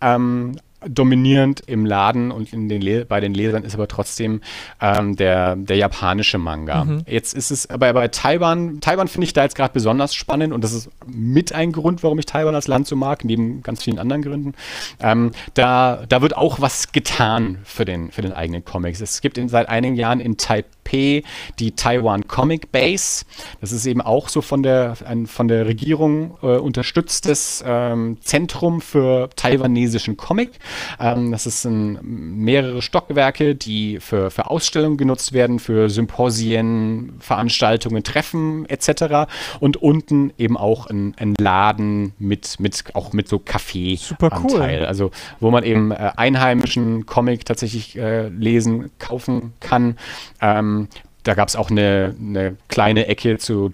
[0.00, 0.56] ähm,
[0.88, 4.40] dominierend im Laden und in den bei den Lesern ist aber trotzdem
[4.80, 6.84] ähm, der, der japanische Manga.
[6.84, 7.02] Mhm.
[7.06, 10.64] Jetzt ist es aber bei Taiwan, Taiwan finde ich da jetzt gerade besonders spannend und
[10.64, 13.98] das ist mit ein Grund, warum ich Taiwan als Land so mag, neben ganz vielen
[13.98, 14.54] anderen Gründen.
[14.98, 19.02] Ähm, da, da wird auch was getan für den, für den eigenen Comics.
[19.02, 21.22] Es gibt in, seit einigen Jahren in Taipei Taipei
[21.58, 23.24] die Taiwan Comic Base.
[23.60, 28.80] Das ist eben auch so von der, ein von der Regierung äh, unterstütztes ähm, Zentrum
[28.80, 30.52] für taiwanesischen Comic.
[31.00, 38.02] Ähm, das ist ein, mehrere Stockwerke, die für, für Ausstellungen genutzt werden, für Symposien, Veranstaltungen,
[38.02, 39.28] Treffen etc.
[39.60, 43.96] Und unten eben auch ein, ein Laden mit, mit auch mit so Kaffee.
[43.96, 44.62] Super cool.
[44.86, 45.10] Also
[45.40, 49.96] wo man eben äh, einheimischen Comic tatsächlich äh, lesen, kaufen kann.
[50.40, 50.75] Ähm,
[51.22, 53.70] da gab es auch eine, eine kleine Ecke zu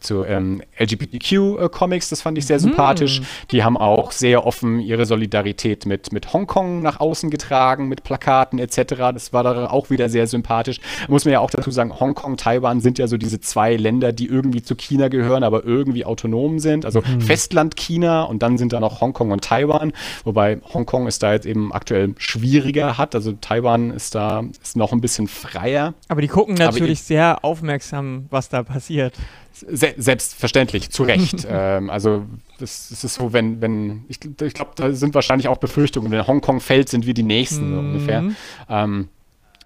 [0.00, 3.20] zu ähm, LGBTQ-Comics, das fand ich sehr sympathisch.
[3.20, 3.24] Mm.
[3.50, 8.58] Die haben auch sehr offen ihre Solidarität mit, mit Hongkong nach außen getragen, mit Plakaten
[8.58, 8.94] etc.
[9.12, 10.80] Das war da auch wieder sehr sympathisch.
[11.08, 14.26] Muss man ja auch dazu sagen, Hongkong, Taiwan sind ja so diese zwei Länder, die
[14.26, 16.84] irgendwie zu China gehören, aber irgendwie autonom sind.
[16.84, 17.20] Also mm.
[17.20, 19.92] Festland China und dann sind da noch Hongkong und Taiwan,
[20.24, 23.14] wobei Hongkong es da jetzt eben aktuell schwieriger hat.
[23.14, 25.94] Also Taiwan ist da ist noch ein bisschen freier.
[26.08, 29.14] Aber die gucken natürlich sehr aufmerksam, was da passiert.
[29.54, 31.46] Se selbstverständlich, zu Recht.
[31.48, 32.24] ähm, also
[32.60, 36.26] es, es, ist so, wenn, wenn, ich, ich glaube, da sind wahrscheinlich auch Befürchtungen, wenn
[36.26, 37.74] Hongkong fällt, sind wir die Nächsten mhm.
[37.74, 38.24] so ungefähr.
[38.68, 39.08] Ähm,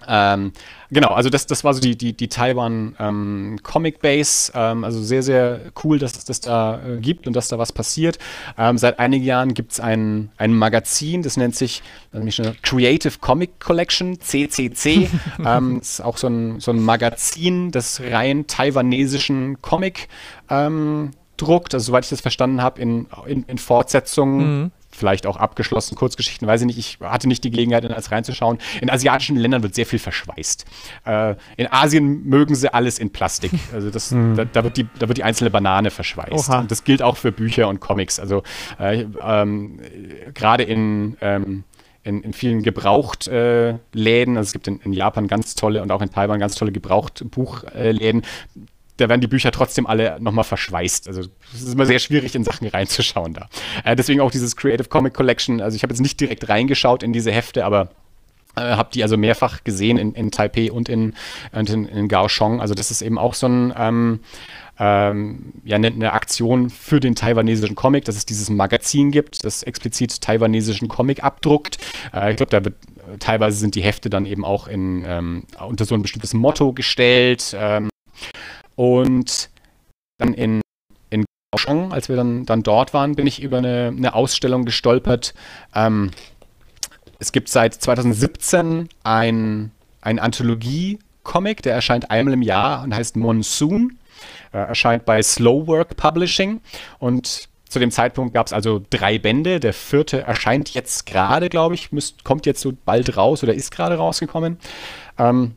[0.07, 0.53] ähm,
[0.91, 4.53] genau, also das, das war so die, die, die Taiwan ähm, Comic Base.
[4.55, 7.73] Ähm, also sehr, sehr cool, dass es das da äh, gibt und dass da was
[7.73, 8.19] passiert.
[8.57, 11.83] Ähm, seit einigen Jahren gibt es ein, ein Magazin, das nennt sich
[12.13, 15.09] äh, Creative Comic Collection, CCC.
[15.45, 20.09] Ähm, das ist auch so ein, so ein Magazin, das rein taiwanesischen Comic
[20.51, 25.37] ähm, druckt, also soweit ich das verstanden habe, in, in, in Fortsetzungen mhm vielleicht auch
[25.37, 26.79] abgeschlossen, Kurzgeschichten, weiß ich nicht.
[26.79, 28.59] Ich hatte nicht die Gelegenheit, in alles reinzuschauen.
[28.81, 30.67] In asiatischen Ländern wird sehr viel verschweißt.
[31.07, 33.53] Äh, in Asien mögen sie alles in Plastik.
[33.73, 34.35] Also das, mhm.
[34.35, 36.33] da, da, wird die, da wird die einzelne Banane verschweißt.
[36.33, 36.61] Oha.
[36.61, 38.19] Und das gilt auch für Bücher und Comics.
[38.19, 38.43] Also
[38.81, 39.79] äh, ähm,
[40.35, 41.65] gerade in ähm,
[42.03, 44.35] in, in, vielen Gebrauchtläden.
[44.35, 46.73] Äh, also es gibt in, in, Japan ganz tolle und auch in Taiwan ganz tolle
[46.73, 48.23] Gebrauchtbuchläden
[48.99, 51.09] da werden die Bücher trotzdem alle nochmal verschweißt.
[51.09, 51.23] Also
[51.55, 53.49] es ist immer sehr schwierig, in Sachen reinzuschauen da.
[53.85, 55.61] Äh, deswegen auch dieses Creative Comic Collection.
[55.61, 57.91] Also ich habe jetzt nicht direkt reingeschaut in diese Hefte, aber
[58.57, 61.15] äh, habe die also mehrfach gesehen in, in Taipei und in,
[61.53, 62.61] und in, in Kaohsiung.
[62.61, 64.21] Also das ist eben auch so ein ähm,
[64.81, 69.65] ähm, ja, eine, eine, Aktion für den taiwanesischen Comic, dass es dieses Magazin gibt, das
[69.65, 71.79] explizit taiwanesischen Comic abdruckt.
[72.15, 72.77] Äh, ich glaube, da wird
[73.19, 77.57] teilweise sind die Hefte dann eben auch in, ähm, unter so ein bestimmtes Motto gestellt.
[77.59, 77.89] Ähm,
[78.79, 79.51] und
[80.19, 80.61] dann in,
[81.11, 85.35] in Kaohsiung, als wir dann, dann dort waren, bin ich über eine, eine Ausstellung gestolpert.
[85.75, 86.13] Ähm,
[87.19, 93.99] es gibt seit 2017 ein, ein Anthologie-Comic, der erscheint einmal im Jahr und heißt Monsoon.
[94.53, 96.61] Äh, erscheint bei Slow Work Publishing
[97.01, 99.59] und zu dem Zeitpunkt gab es also drei Bände.
[99.59, 103.73] Der vierte erscheint jetzt gerade, glaube ich, müsst, kommt jetzt so bald raus oder ist
[103.73, 104.59] gerade rausgekommen.
[105.19, 105.57] Ähm,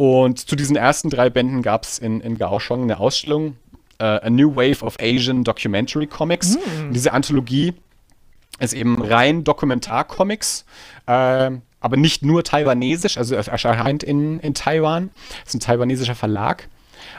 [0.00, 3.58] und zu diesen ersten drei Bänden gab es in, in Kaohsiung eine Ausstellung,
[4.00, 6.56] uh, A New Wave of Asian Documentary Comics.
[6.56, 6.94] Mhm.
[6.94, 7.74] Diese Anthologie
[8.60, 10.64] ist eben rein Dokumentarcomics,
[11.04, 15.10] äh, aber nicht nur taiwanesisch, also erscheint in, in Taiwan.
[15.44, 16.68] Es ist ein taiwanesischer Verlag.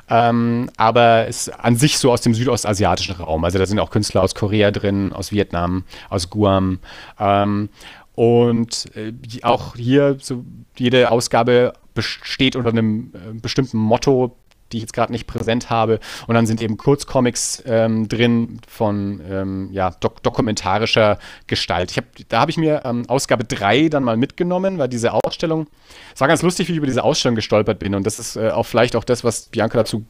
[0.09, 3.45] Ähm, aber ist an sich so aus dem südostasiatischen Raum.
[3.45, 6.79] Also da sind auch Künstler aus Korea drin, aus Vietnam, aus Guam.
[7.19, 7.69] Ähm,
[8.15, 9.13] und äh,
[9.43, 10.43] auch hier, so
[10.77, 14.37] jede Ausgabe besteht unter einem äh, bestimmten Motto,
[14.71, 15.99] die ich jetzt gerade nicht präsent habe.
[16.27, 21.95] Und dann sind eben Kurzcomics ähm, drin von ähm, ja, dok dokumentarischer Gestalt.
[21.97, 25.67] Hab, da habe ich mir ähm, Ausgabe 3 dann mal mitgenommen, weil diese Ausstellung,
[26.13, 27.95] es war ganz lustig, wie ich über diese Ausstellung gestolpert bin.
[27.95, 30.05] Und das ist äh, auch vielleicht auch das, was Bianca dazu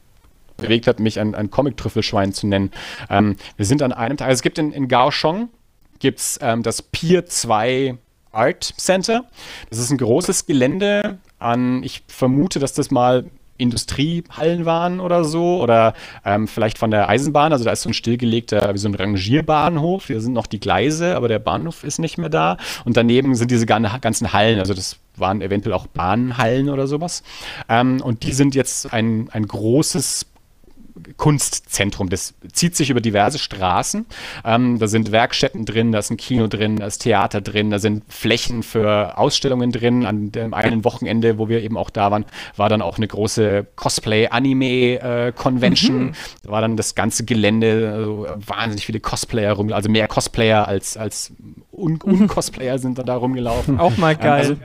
[0.56, 2.70] bewegt hat, mich ein, ein Comic-Trüffelschwein zu nennen.
[3.10, 5.48] Ähm, wir sind an einem Tag, also es gibt in, in Kaohsiung
[5.98, 7.96] gibt's, ähm, das Pier 2
[8.32, 9.24] Art Center.
[9.70, 13.24] Das ist ein großes Gelände an, ich vermute, dass das mal
[13.58, 17.52] Industriehallen waren oder so oder ähm, vielleicht von der Eisenbahn.
[17.52, 20.06] Also da ist so ein stillgelegter, wie so ein Rangierbahnhof.
[20.08, 22.56] Hier sind noch die Gleise, aber der Bahnhof ist nicht mehr da.
[22.84, 24.58] Und daneben sind diese ganzen Hallen.
[24.58, 27.22] Also das waren eventuell auch Bahnhallen oder sowas.
[27.68, 30.26] Ähm, und die sind jetzt ein, ein großes
[31.16, 32.08] Kunstzentrum.
[32.08, 34.06] Das zieht sich über diverse Straßen.
[34.44, 37.78] Ähm, da sind Werkstätten drin, da ist ein Kino drin, da ist Theater drin, da
[37.78, 40.06] sind Flächen für Ausstellungen drin.
[40.06, 42.24] An dem einen Wochenende, wo wir eben auch da waren,
[42.56, 46.04] war dann auch eine große Cosplay-Anime-Convention.
[46.04, 46.12] Mhm.
[46.42, 50.96] Da war dann das ganze Gelände, also wahnsinnig viele Cosplayer rum, also mehr Cosplayer als,
[50.96, 51.32] als
[51.72, 53.80] Un-Cosplayer sind da rumgelaufen.
[53.80, 54.32] Auch mal geil.
[54.32, 54.56] Also,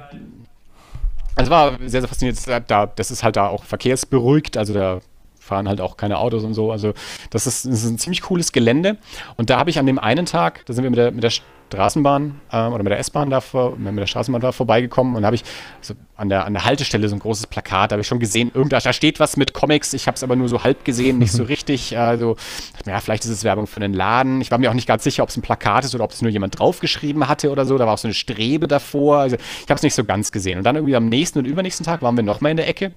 [1.39, 2.41] es war sehr, sehr faszinierend.
[2.67, 5.01] Da, das ist halt da auch verkehrsberuhigt, also da
[5.47, 6.71] fahren halt auch keine Autos und so.
[6.71, 6.93] Also
[7.29, 8.97] das ist, das ist ein ziemlich cooles Gelände.
[9.37, 11.31] Und da habe ich an dem einen Tag, da sind wir mit der, mit der
[11.69, 15.35] Straßenbahn äh, oder mit der S-Bahn da vor, mit der Straßenbahn da vorbeigekommen und habe
[15.35, 15.43] ich
[15.81, 18.51] so an der, an der Haltestelle so ein großes Plakat, da habe ich schon gesehen,
[18.53, 21.31] irgendda da steht was mit Comics, ich habe es aber nur so halb gesehen, nicht
[21.31, 21.97] so richtig.
[21.97, 22.37] Also,
[22.85, 24.41] ja, vielleicht ist es Werbung für einen Laden.
[24.41, 26.21] Ich war mir auch nicht ganz sicher, ob es ein Plakat ist oder ob es
[26.21, 27.77] nur jemand draufgeschrieben hatte oder so.
[27.77, 29.19] Da war auch so eine Strebe davor.
[29.19, 30.57] Also, ich habe es nicht so ganz gesehen.
[30.57, 32.93] Und dann irgendwie am nächsten und übernächsten Tag waren wir nochmal in der Ecke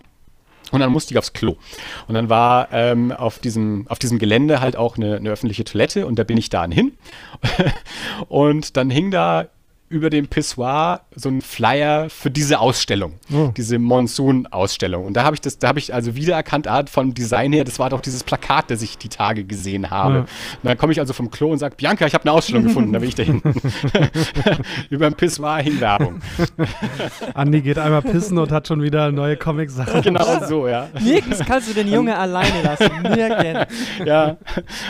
[0.70, 1.56] und dann musste ich aufs Klo.
[2.08, 6.06] Und dann war ähm, auf, diesem, auf diesem Gelände halt auch eine, eine öffentliche Toilette
[6.06, 6.92] und da bin ich dann hin.
[8.28, 9.48] und dann hing da
[9.90, 13.50] über dem Pissoir so ein Flyer für diese Ausstellung, oh.
[13.56, 15.04] diese Monsoon-Ausstellung.
[15.04, 17.80] Und da habe ich das, da habe ich also wiedererkannt, Art von Design her, das
[17.80, 20.14] war doch dieses Plakat, das ich die Tage gesehen habe.
[20.14, 20.20] Ja.
[20.20, 20.28] Und
[20.62, 23.00] dann komme ich also vom Klo und sage, Bianca, ich habe eine Ausstellung gefunden, da
[23.00, 23.52] bin ich da hinten.
[24.90, 26.20] über dem Pissoir hing Werbung.
[27.34, 30.02] Andi geht einmal pissen und hat schon wieder neue Comic-Sachen.
[30.02, 30.88] Genau so, ja.
[31.00, 32.90] Nirgends kannst du den Junge alleine lassen.
[33.02, 33.74] Nirgends.
[34.04, 34.36] Ja,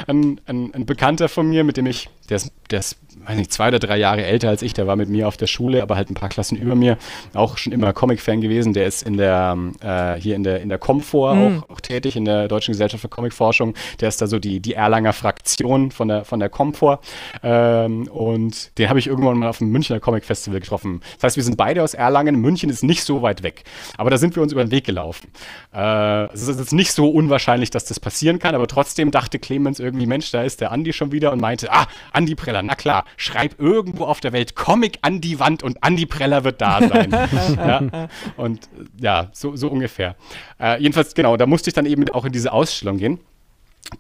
[0.07, 3.53] ein, ein, ein Bekannter von mir, mit dem ich, der ist, der ist weiß nicht,
[3.53, 5.97] zwei oder drei Jahre älter als ich, der war mit mir auf der Schule, aber
[5.97, 6.99] halt ein paar Klassen über mir,
[7.35, 8.73] auch schon immer Comic-Fan gewesen.
[8.73, 11.63] Der ist in der, äh, hier in der, in der Comfort mhm.
[11.69, 13.75] auch, auch, tätig, in der Deutschen Gesellschaft für Comicforschung.
[14.01, 17.01] Der ist da so die, die Erlanger Fraktion von der, von der Comfort.
[17.43, 21.01] Ähm, und den habe ich irgendwann mal auf dem Münchner Comic Festival getroffen.
[21.17, 22.37] Das heißt, wir sind beide aus Erlangen.
[22.37, 23.65] München ist nicht so weit weg.
[23.97, 25.29] Aber da sind wir uns über den Weg gelaufen.
[25.75, 29.79] Äh, es ist jetzt nicht so unwahrscheinlich, dass das passieren kann, aber trotzdem dachte Clemens
[29.79, 33.05] irgendwie, Mensch, da ist der Andi schon wieder und meinte, ah, Andi Preller, na klar,
[33.17, 37.11] schreib irgendwo auf der Welt Comic an die Wand und Andi Preller wird da sein.
[37.57, 38.09] ja?
[38.37, 38.69] Und
[39.01, 40.17] ja, so, so ungefähr.
[40.61, 43.21] Äh, jedenfalls, genau, da musste ich dann eben auch in diese Ausstellung gehen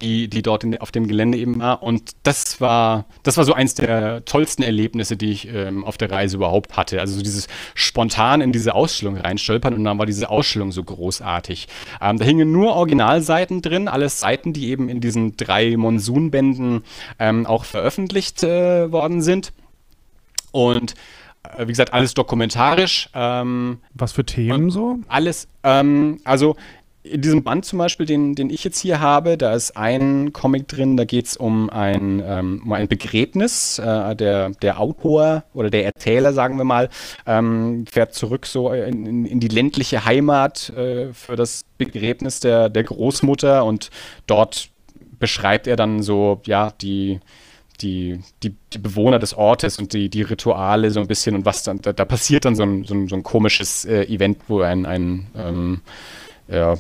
[0.01, 1.83] die, die dort in, auf dem Gelände eben war.
[1.83, 6.11] Und das war, das war so eins der tollsten Erlebnisse, die ich ähm, auf der
[6.11, 7.01] Reise überhaupt hatte.
[7.01, 11.69] Also so dieses spontan in diese Ausstellung reinstolpern und dann war diese Ausstellung so großartig.
[12.01, 16.83] Ähm, da hingen nur Originalseiten drin, alles Seiten, die eben in diesen drei Monsunbänden
[17.19, 19.53] ähm, auch veröffentlicht äh, worden sind.
[20.53, 20.95] Und
[21.43, 23.09] äh, wie gesagt, alles dokumentarisch.
[23.15, 24.99] Ähm, Was für Themen so?
[25.09, 26.57] Alles, ähm, also
[27.03, 30.69] in diesem Band zum Beispiel, den, den ich jetzt hier habe, da ist ein Comic
[30.69, 33.79] drin, da geht es um, ein, ähm, um ein Begräbnis.
[33.79, 36.91] Äh, der, der Autor oder der Erzähler, sagen wir mal,
[37.27, 42.69] ähm, fährt zurück so in, in, in die ländliche Heimat äh, für das Begräbnis der,
[42.69, 43.91] der Großmutter und
[44.27, 44.69] dort
[45.19, 47.21] beschreibt er dann so, ja, die,
[47.81, 51.63] die, die, die, Bewohner des Ortes und die, die Rituale so ein bisschen und was
[51.63, 54.61] dann, da, da passiert dann so ein, so ein, so ein komisches äh, Event, wo
[54.61, 55.81] ein, ein ähm,
[56.51, 56.77] ja,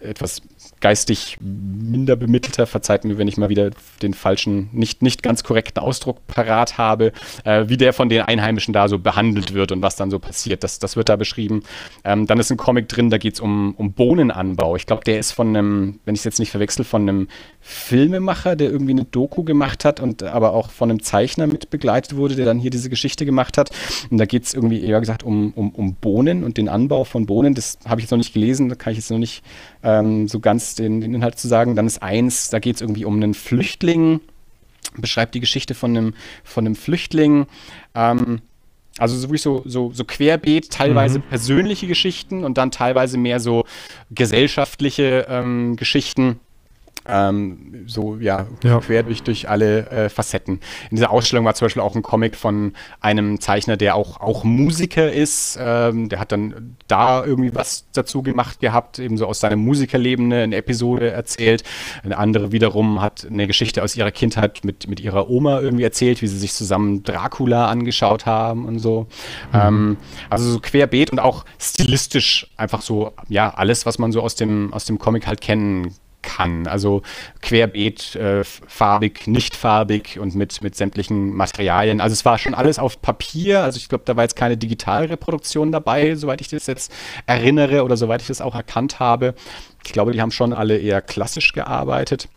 [0.00, 0.42] etwas
[0.80, 3.70] geistig minder bemittelter, verzeiht mir, wenn ich mal wieder
[4.02, 7.12] den falschen, nicht, nicht ganz korrekten Ausdruck parat habe,
[7.44, 10.62] äh, wie der von den Einheimischen da so behandelt wird und was dann so passiert.
[10.64, 11.62] Das, das wird da beschrieben.
[12.04, 14.76] Ähm, dann ist ein Comic drin, da geht es um, um Bohnenanbau.
[14.76, 17.28] Ich glaube, der ist von einem, wenn ich es jetzt nicht verwechsel, von einem
[17.60, 22.16] Filmemacher, der irgendwie eine Doku gemacht hat und aber auch von einem Zeichner mit begleitet
[22.16, 23.70] wurde, der dann hier diese Geschichte gemacht hat.
[24.10, 27.26] Und da geht es irgendwie eher gesagt um, um, um Bohnen und den Anbau von
[27.26, 27.54] Bohnen.
[27.54, 29.42] Das habe ich jetzt noch nicht gelesen, da kann ich jetzt noch nicht
[29.82, 31.76] ähm, so ganz den, den, Inhalt zu sagen.
[31.76, 34.20] Dann ist eins, da geht es irgendwie um einen Flüchtling,
[34.96, 36.14] beschreibt die Geschichte von einem,
[36.44, 37.46] von einem Flüchtling.
[37.94, 38.40] Ähm,
[38.98, 41.22] also so wirklich so, so, so querbeet, teilweise mhm.
[41.22, 43.64] persönliche Geschichten und dann teilweise mehr so
[44.10, 46.40] gesellschaftliche ähm, Geschichten
[47.08, 50.60] ähm, so ja, ja, quer durch, durch alle äh, Facetten.
[50.90, 54.44] In dieser Ausstellung war zum Beispiel auch ein Comic von einem Zeichner, der auch, auch
[54.44, 55.58] Musiker ist.
[55.60, 60.26] Ähm, der hat dann da irgendwie was dazu gemacht gehabt, eben so aus seinem Musikerleben
[60.26, 61.64] eine, eine Episode erzählt.
[62.02, 66.22] Eine andere wiederum hat eine Geschichte aus ihrer Kindheit mit, mit ihrer Oma irgendwie erzählt,
[66.22, 69.06] wie sie sich zusammen Dracula angeschaut haben und so.
[69.52, 69.60] Mhm.
[69.60, 69.96] Ähm,
[70.30, 74.72] also so querbeet und auch stilistisch einfach so, ja, alles, was man so aus dem,
[74.72, 76.66] aus dem Comic halt kennen kann.
[76.66, 77.02] Also
[77.42, 82.00] querbeet, äh, farbig, nicht farbig und mit, mit sämtlichen Materialien.
[82.00, 83.62] Also es war schon alles auf Papier.
[83.62, 86.92] Also ich glaube, da war jetzt keine Digitalreproduktion dabei, soweit ich das jetzt
[87.26, 89.34] erinnere oder soweit ich das auch erkannt habe.
[89.84, 92.28] Ich glaube, die haben schon alle eher klassisch gearbeitet.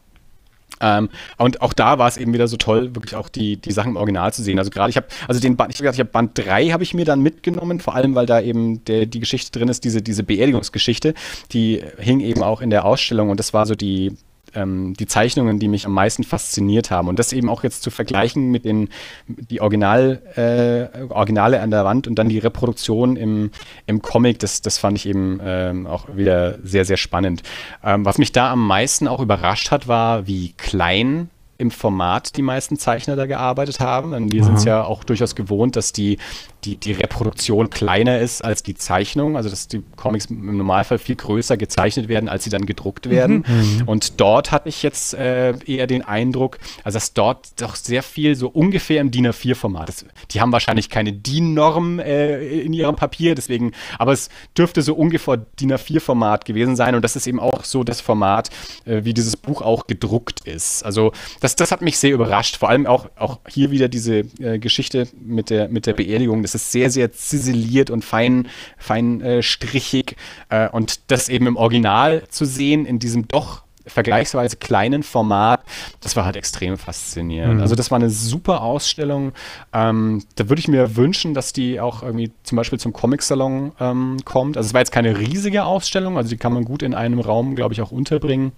[0.82, 3.92] Ähm, und auch da war es eben wieder so toll, wirklich auch die, die Sachen
[3.92, 4.60] im Original zu sehen.
[4.60, 6.94] Also gerade ich habe, also den Band, ich habe ich habe Band 3 habe ich
[6.94, 10.24] mir dann mitgenommen, vor allem weil da eben der, die Geschichte drin ist, diese, diese
[10.24, 11.14] Beerdigungsgeschichte,
[11.52, 14.18] die hing eben auch in der Ausstellung und das war so die,
[14.56, 17.08] ähm, die Zeichnungen, die mich am meisten fasziniert haben.
[17.08, 18.90] Und das eben auch jetzt zu vergleichen mit den
[19.28, 23.52] die Original, äh, Originale an der Wand und dann die Reproduktion im,
[23.86, 27.44] im Comic, das, das fand ich eben ähm, auch wieder sehr, sehr spannend.
[27.84, 31.30] Ähm, was mich da am meisten auch überrascht hat, war, wie klein
[31.62, 34.14] im Format die meisten Zeichner da gearbeitet haben.
[34.14, 36.18] Und wir sind es ja auch durchaus gewohnt, dass die
[36.64, 41.16] die, die Reproduktion kleiner ist als die Zeichnung, also dass die Comics im Normalfall viel
[41.16, 43.44] größer gezeichnet werden, als sie dann gedruckt werden.
[43.48, 43.56] Mhm.
[43.56, 43.88] mhm.
[43.88, 48.36] Und dort hatte ich jetzt äh, eher den Eindruck, also dass dort doch sehr viel
[48.36, 50.06] so ungefähr im DIN A4-Format.
[50.32, 55.38] Die haben wahrscheinlich keine DIN-Norm äh, in ihrem Papier, deswegen, aber es dürfte so ungefähr
[55.38, 58.50] DIN A4-Format gewesen sein und das ist eben auch so das Format,
[58.86, 60.84] äh, wie dieses Buch auch gedruckt ist.
[60.84, 64.60] Also das, das hat mich sehr überrascht, vor allem auch, auch hier wieder diese äh,
[64.60, 66.42] Geschichte mit der, mit der Beerdigung.
[66.54, 68.48] Das ist sehr, sehr ziseliert und fein,
[68.78, 70.16] fein äh, strichig
[70.50, 75.64] äh, und das eben im Original zu sehen in diesem doch vergleichsweise kleinen Format,
[76.02, 77.56] das war halt extrem faszinierend.
[77.56, 77.62] Mhm.
[77.62, 79.34] Also das war eine super Ausstellung.
[79.74, 84.18] Ähm, da würde ich mir wünschen, dass die auch irgendwie zum Beispiel zum Comic-Salon ähm,
[84.26, 84.58] kommt.
[84.58, 87.56] Also es war jetzt keine riesige Ausstellung, also die kann man gut in einem Raum,
[87.56, 88.52] glaube ich, auch unterbringen.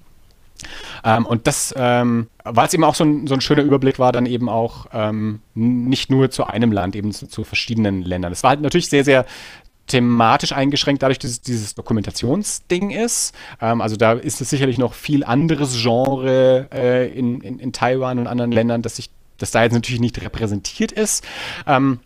[1.03, 4.11] Ähm, und das, ähm, weil es eben auch so ein, so ein, schöner Überblick war,
[4.11, 8.31] dann eben auch ähm, nicht nur zu einem Land, eben zu, zu verschiedenen Ländern.
[8.31, 9.26] Es war halt natürlich sehr, sehr
[9.88, 13.35] thematisch eingeschränkt, dadurch, dass es dieses Dokumentationsding ist.
[13.61, 18.19] Ähm, also da ist es sicherlich noch viel anderes Genre äh, in, in, in, Taiwan
[18.19, 21.26] und anderen Ländern, dass sich das da jetzt natürlich nicht repräsentiert ist.
[21.68, 21.99] Ähm,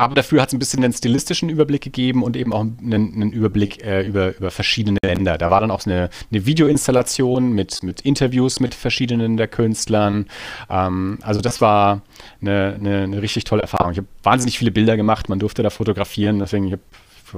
[0.00, 3.32] aber dafür hat es ein bisschen einen stilistischen Überblick gegeben und eben auch einen, einen
[3.32, 5.36] Überblick äh, über, über verschiedene Länder.
[5.36, 10.24] Da war dann auch eine, eine Videoinstallation mit, mit Interviews mit verschiedenen der Künstlern.
[10.70, 12.00] Ähm, also das war
[12.40, 13.92] eine, eine, eine, richtig tolle Erfahrung.
[13.92, 16.80] Ich habe wahnsinnig viele Bilder gemacht, man durfte da fotografieren, deswegen habe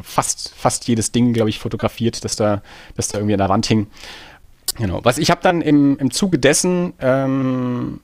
[0.01, 2.63] fast, fast jedes Ding, glaube ich, fotografiert, das da,
[2.95, 3.89] das da irgendwie an der Wand hing.
[4.79, 5.01] Genau.
[5.03, 7.99] Was ich habe dann im, im Zuge dessen ähm,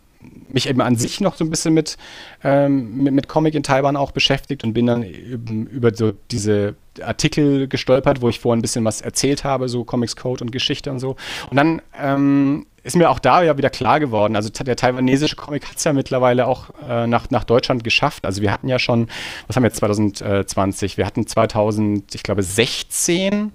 [0.52, 1.96] mich eben an sich noch so ein bisschen mit,
[2.44, 7.68] ähm, mit, mit, Comic in Taiwan auch beschäftigt und bin dann über so diese Artikel
[7.68, 10.98] gestolpert, wo ich vorhin ein bisschen was erzählt habe, so Comics Code und Geschichte und
[10.98, 11.16] so.
[11.50, 14.34] Und dann ähm, ist mir auch da ja wieder klar geworden.
[14.34, 18.24] Also der taiwanesische Comic hat es ja mittlerweile auch äh, nach, nach Deutschland geschafft.
[18.24, 19.08] Also wir hatten ja schon,
[19.46, 20.96] was haben wir jetzt 2020?
[20.96, 23.52] Wir hatten 2000, ich glaube 16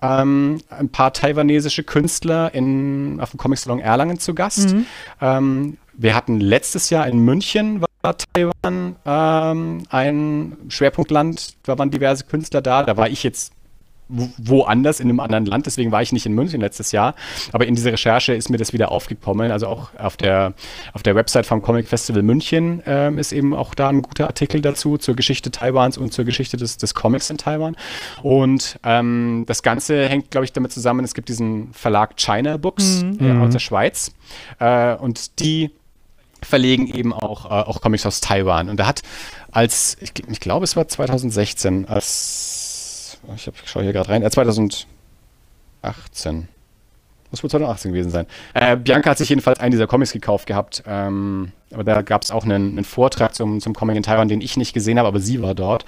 [0.00, 4.74] ähm, ein paar taiwanesische Künstler in, auf dem Comic Salon Erlangen zu Gast.
[4.74, 4.86] Mhm.
[5.20, 12.24] Ähm, wir hatten letztes Jahr in München war Taiwan ähm, ein Schwerpunktland, da waren diverse
[12.24, 12.84] Künstler da.
[12.84, 13.52] Da war ich jetzt
[14.08, 17.14] woanders in einem anderen Land, deswegen war ich nicht in München letztes Jahr.
[17.52, 19.50] Aber in dieser Recherche ist mir das wieder aufgekommen.
[19.50, 20.54] Also auch auf der,
[20.94, 24.62] auf der Website vom Comic Festival München ähm, ist eben auch da ein guter Artikel
[24.62, 27.76] dazu, zur Geschichte Taiwans und zur Geschichte des, des Comics in Taiwan.
[28.22, 33.02] Und ähm, das Ganze hängt, glaube ich, damit zusammen, es gibt diesen Verlag China Books
[33.02, 33.18] mhm.
[33.20, 34.14] äh, aus der Schweiz.
[34.58, 35.70] Äh, und die
[36.42, 38.68] verlegen eben auch, äh, auch Comics aus Taiwan.
[38.68, 39.02] Und da hat
[39.50, 44.30] als, ich, ich glaube, es war 2016, als, ich, ich schaue hier gerade rein, äh,
[44.30, 44.86] 2018.
[47.30, 48.26] Muss wohl 2018 gewesen sein.
[48.54, 50.82] Äh, Bianca hat sich jedenfalls einen dieser Comics gekauft gehabt.
[50.86, 54.40] Ähm, aber da gab es auch einen, einen, Vortrag zum, zum Comic in Taiwan, den
[54.40, 55.84] ich nicht gesehen habe, aber sie war dort.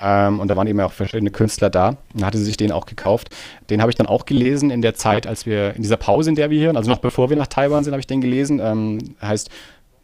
[0.00, 1.88] Ähm, und da waren eben auch verschiedene Künstler da.
[2.12, 3.30] Und da hatte sie sich den auch gekauft.
[3.70, 6.36] Den habe ich dann auch gelesen in der Zeit, als wir, in dieser Pause, in
[6.36, 8.60] der wir hier, also noch bevor wir nach Taiwan sind, habe ich den gelesen.
[8.60, 9.50] Ähm, heißt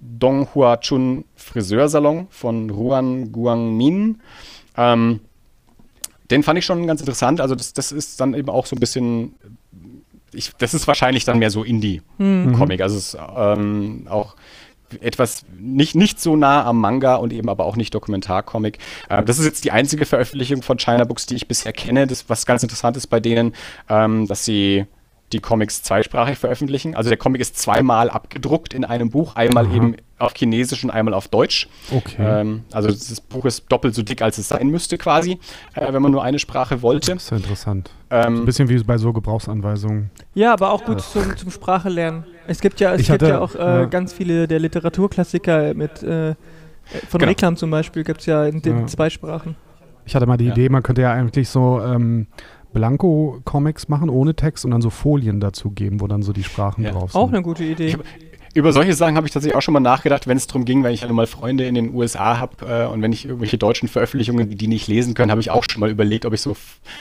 [0.01, 4.21] Dong Hua Chun Friseursalon von Ruan Guangmin.
[4.77, 5.21] Ähm,
[6.31, 7.41] den fand ich schon ganz interessant.
[7.41, 9.35] Also das, das ist dann eben auch so ein bisschen,
[10.33, 12.79] ich, das ist wahrscheinlich dann mehr so Indie-Comic.
[12.79, 12.83] Mhm.
[12.83, 14.37] Also es ist ähm, auch
[15.01, 18.79] etwas nicht, nicht so nah am Manga und eben aber auch nicht Dokumentarcomic.
[19.09, 22.07] Äh, das ist jetzt die einzige Veröffentlichung von China Books, die ich bisher kenne.
[22.07, 23.55] Das, was ganz interessant ist bei denen,
[23.89, 24.87] ähm, dass sie
[25.33, 26.95] die Comics zweisprachig veröffentlichen.
[26.95, 29.75] Also der Comic ist zweimal abgedruckt in einem Buch, einmal Aha.
[29.75, 31.69] eben auf Chinesisch und einmal auf Deutsch.
[31.91, 32.17] Okay.
[32.19, 35.39] Ähm, also das Buch ist doppelt so dick, als es sein müsste quasi,
[35.75, 37.15] äh, wenn man nur eine Sprache wollte.
[37.15, 37.91] Das ist ja interessant.
[38.11, 40.11] Ähm, so ein bisschen wie bei so Gebrauchsanweisungen.
[40.35, 41.07] Ja, aber auch gut ja.
[41.23, 42.25] zum, zum Sprache lernen.
[42.47, 43.85] Es gibt ja, es gibt hatte, ja auch äh, ja.
[43.87, 46.35] ganz viele der Literaturklassiker mit äh,
[47.09, 47.31] von genau.
[47.31, 48.87] Reklam zum Beispiel gibt es ja in den ja.
[48.87, 49.57] zwei Sprachen.
[50.05, 52.27] Ich hatte mal die Idee, man könnte ja eigentlich so ähm,
[52.73, 56.85] Blanko-Comics machen ohne Text und dann so Folien dazu geben, wo dann so die Sprachen
[56.85, 56.93] ja.
[56.93, 57.21] drauf sind.
[57.21, 57.97] Auch eine gute Idee.
[58.53, 60.93] Über solche Sachen habe ich tatsächlich auch schon mal nachgedacht, wenn es darum ging, wenn
[60.93, 64.57] ich halt mal Freunde in den USA habe äh, und wenn ich irgendwelche deutschen Veröffentlichungen,
[64.57, 66.57] die nicht lesen können, habe ich auch schon mal überlegt, ob ich so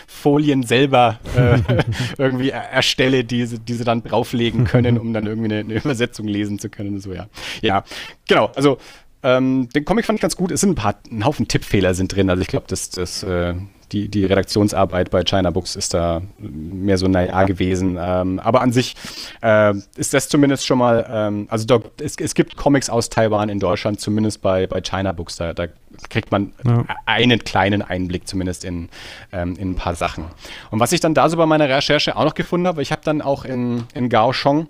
[0.05, 1.57] Folien selber äh,
[2.19, 6.59] irgendwie erstelle, die, die sie dann drauflegen können, um dann irgendwie eine, eine Übersetzung lesen
[6.59, 6.99] zu können.
[6.99, 7.27] So, ja.
[7.61, 7.83] ja,
[8.27, 8.51] genau.
[8.55, 8.77] Also
[9.23, 10.51] ähm, den Comic fand ich ganz gut.
[10.51, 12.29] Es sind ein paar, ein Haufen Tippfehler sind drin.
[12.29, 13.55] Also ich glaube, das, das äh,
[13.91, 17.97] die, die Redaktionsarbeit bei China Books ist da mehr so naja gewesen.
[17.99, 18.95] Ähm, aber an sich
[19.41, 23.49] äh, ist das zumindest schon mal, ähm, also da, es, es gibt Comics aus Taiwan
[23.49, 25.37] in Deutschland, zumindest bei, bei China Books.
[25.37, 25.67] Da, da
[26.09, 26.85] kriegt man ja.
[27.05, 28.89] einen kleinen Einblick zumindest in,
[29.31, 30.25] ähm, in ein paar Sachen.
[30.71, 33.01] Und was ich dann da so bei meiner Recherche auch noch gefunden habe, ich habe
[33.03, 34.67] dann auch in, in Kaohsiung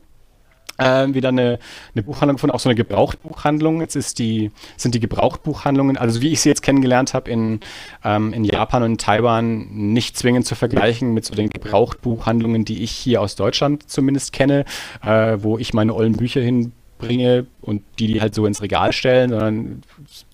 [0.80, 1.60] äh, wieder eine,
[1.94, 3.82] eine Buchhandlung von auch so eine Gebrauchtbuchhandlung.
[3.82, 7.60] Jetzt ist die, sind die Gebrauchtbuchhandlungen, also wie ich sie jetzt kennengelernt habe in,
[8.04, 12.84] ähm, in Japan und in Taiwan, nicht zwingend zu vergleichen mit so den Gebrauchtbuchhandlungen, die
[12.84, 14.66] ich hier aus Deutschland zumindest kenne,
[15.04, 19.30] äh, wo ich meine ollen Bücher hinbringe und die die halt so ins Regal stellen,
[19.30, 19.82] sondern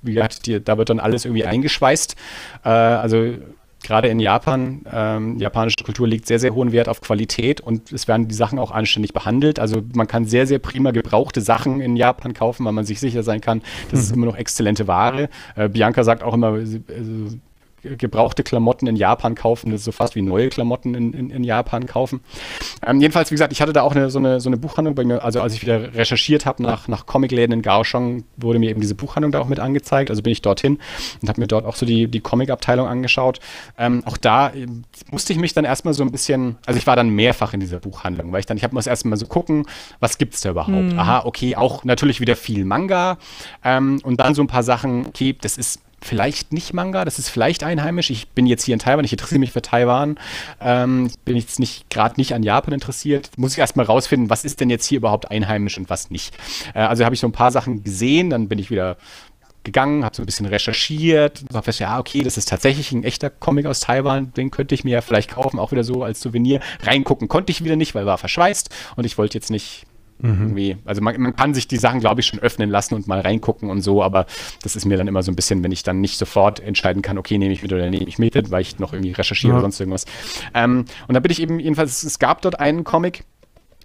[0.02, 2.16] wie gesagt, die, da wird dann alles irgendwie eingeschweißt.
[2.64, 3.34] Äh, also
[3.86, 8.08] gerade in Japan, ähm, japanische Kultur legt sehr, sehr hohen Wert auf Qualität und es
[8.08, 9.60] werden die Sachen auch anständig behandelt.
[9.60, 13.24] Also man kann sehr, sehr prima gebrauchte Sachen in Japan kaufen, weil man sich sicher
[13.24, 14.04] sein kann, das mhm.
[14.04, 15.30] ist immer noch exzellente Ware.
[15.56, 16.80] Äh, Bianca sagt auch immer, also,
[17.98, 21.44] gebrauchte Klamotten in Japan kaufen, das ist so fast wie neue Klamotten in, in, in
[21.44, 22.22] Japan kaufen.
[22.86, 25.04] Ähm, jedenfalls, wie gesagt, ich hatte da auch eine, so, eine, so eine Buchhandlung bei
[25.04, 28.82] mir, also als ich wieder recherchiert habe nach, nach Comicläden in Kaohsiung, wurde mir eben
[28.82, 30.80] diese Buchhandlung da auch mit angezeigt, also bin ich dorthin
[31.22, 33.40] und habe mir dort auch so die, die Comic-Abteilung angeschaut.
[33.78, 34.68] Ähm, auch da äh,
[35.12, 37.80] musste ich mich dann erstmal so ein bisschen, also ich war dann mehrfach in dieser
[37.80, 39.66] Buchhandlung, weil ich dann, ich habe mal erstmal so gucken,
[40.00, 40.94] was gibt es da überhaupt?
[40.94, 41.00] Mhm.
[41.00, 43.18] Aha, okay, auch natürlich wieder viel Manga
[43.64, 47.30] ähm, und dann so ein paar Sachen, okay, das ist vielleicht nicht Manga, das ist
[47.30, 48.10] vielleicht einheimisch.
[48.10, 50.18] Ich bin jetzt hier in Taiwan, ich interessiere mich für Taiwan.
[50.62, 53.32] Ähm, bin jetzt nicht gerade nicht an Japan interessiert.
[53.38, 56.38] Muss ich erstmal rausfinden, was ist denn jetzt hier überhaupt einheimisch und was nicht.
[56.74, 58.98] Äh, also habe ich so ein paar Sachen gesehen, dann bin ich wieder
[59.64, 63.32] gegangen, habe so ein bisschen recherchiert, habe fest, ja, okay, das ist tatsächlich ein echter
[63.32, 66.62] Comic aus Taiwan, den könnte ich mir ja vielleicht kaufen, auch wieder so als Souvenir.
[66.84, 69.86] Reingucken konnte ich wieder nicht, weil war verschweißt und ich wollte jetzt nicht
[70.20, 70.78] Mhm.
[70.86, 73.70] Also man, man, kann sich die Sachen, glaube ich, schon öffnen lassen und mal reingucken
[73.70, 74.26] und so, aber
[74.64, 77.18] das ist mir dann immer so ein bisschen, wenn ich dann nicht sofort entscheiden kann,
[77.18, 79.56] okay, nehme ich mit oder nehme ich mit, weil ich noch irgendwie recherchiere ja.
[79.56, 80.06] oder sonst irgendwas.
[80.54, 83.24] Ähm, und da bin ich eben, jedenfalls, es gab dort einen Comic,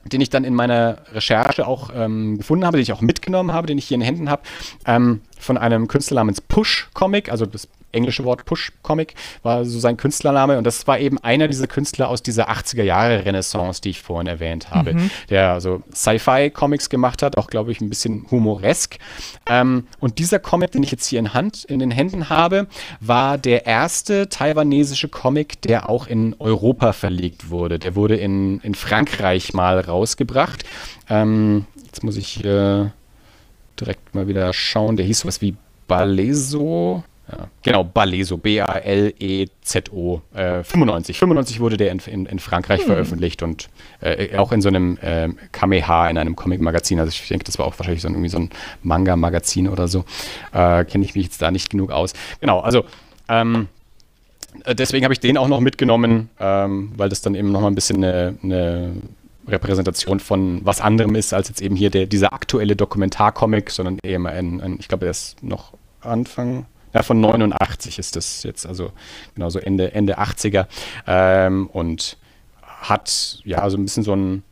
[0.04, 3.66] den ich dann in meiner Recherche auch ähm, gefunden habe, den ich auch mitgenommen habe,
[3.66, 4.42] den ich hier in den Händen habe,
[4.86, 9.78] ähm, von einem Künstler namens Push Comic, also das englische Wort Push Comic, war so
[9.78, 10.58] sein Künstlername.
[10.58, 14.26] Und das war eben einer dieser Künstler aus dieser 80er Jahre Renaissance, die ich vorhin
[14.26, 15.10] erwähnt habe, mhm.
[15.28, 18.98] der also Sci-Fi-Comics gemacht hat, auch glaube ich ein bisschen humoresk.
[19.46, 22.66] Ähm, und dieser Comic, den ich jetzt hier in Hand, in den Händen habe,
[23.00, 27.78] war der erste taiwanesische Comic, der auch in Europa verlegt wurde.
[27.78, 30.64] Der wurde in, in Frankreich mal rausgebracht.
[31.08, 32.86] Ähm, jetzt muss ich äh,
[33.80, 34.96] direkt mal wieder schauen.
[34.96, 35.56] Der hieß sowas wie
[35.86, 37.02] Baleso.
[37.30, 40.20] Ja, genau, Balezo, B-A-L-E-Z-O.
[40.34, 41.18] Äh, 95.
[41.18, 42.86] 95 wurde der in, in, in Frankreich hm.
[42.86, 43.68] veröffentlicht und
[44.00, 46.98] äh, auch in so einem äh, Kameha, in einem Comic-Magazin.
[46.98, 48.50] Also ich denke, das war auch wahrscheinlich so ein, irgendwie so ein
[48.82, 50.04] Manga-Magazin oder so.
[50.52, 52.14] Äh, Kenne ich mich jetzt da nicht genug aus.
[52.40, 52.84] Genau, also
[53.28, 53.68] ähm,
[54.64, 57.76] äh, deswegen habe ich den auch noch mitgenommen, ähm, weil das dann eben nochmal ein
[57.76, 58.92] bisschen eine, eine
[59.46, 64.26] Repräsentation von was anderem ist, als jetzt eben hier der, dieser aktuelle Dokumentarcomic, sondern eben
[64.26, 68.92] ein, ein ich glaube, der ist noch Anfang ja, von 89 ist das jetzt, also
[69.34, 70.66] genau so Ende, Ende 80er.
[71.06, 72.16] Ähm, und
[72.62, 74.42] hat ja so ein bisschen so ein,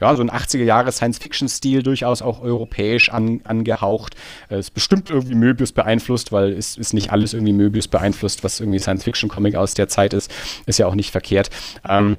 [0.00, 4.14] ja, so ein 80er Jahre Science-Fiction-Stil durchaus auch europäisch an, angehaucht.
[4.48, 8.60] Es ist bestimmt irgendwie Möbius beeinflusst, weil es ist nicht alles irgendwie Möbius beeinflusst, was
[8.60, 10.30] irgendwie Science-Fiction-Comic aus der Zeit ist.
[10.66, 11.50] Ist ja auch nicht verkehrt.
[11.88, 12.16] Ähm,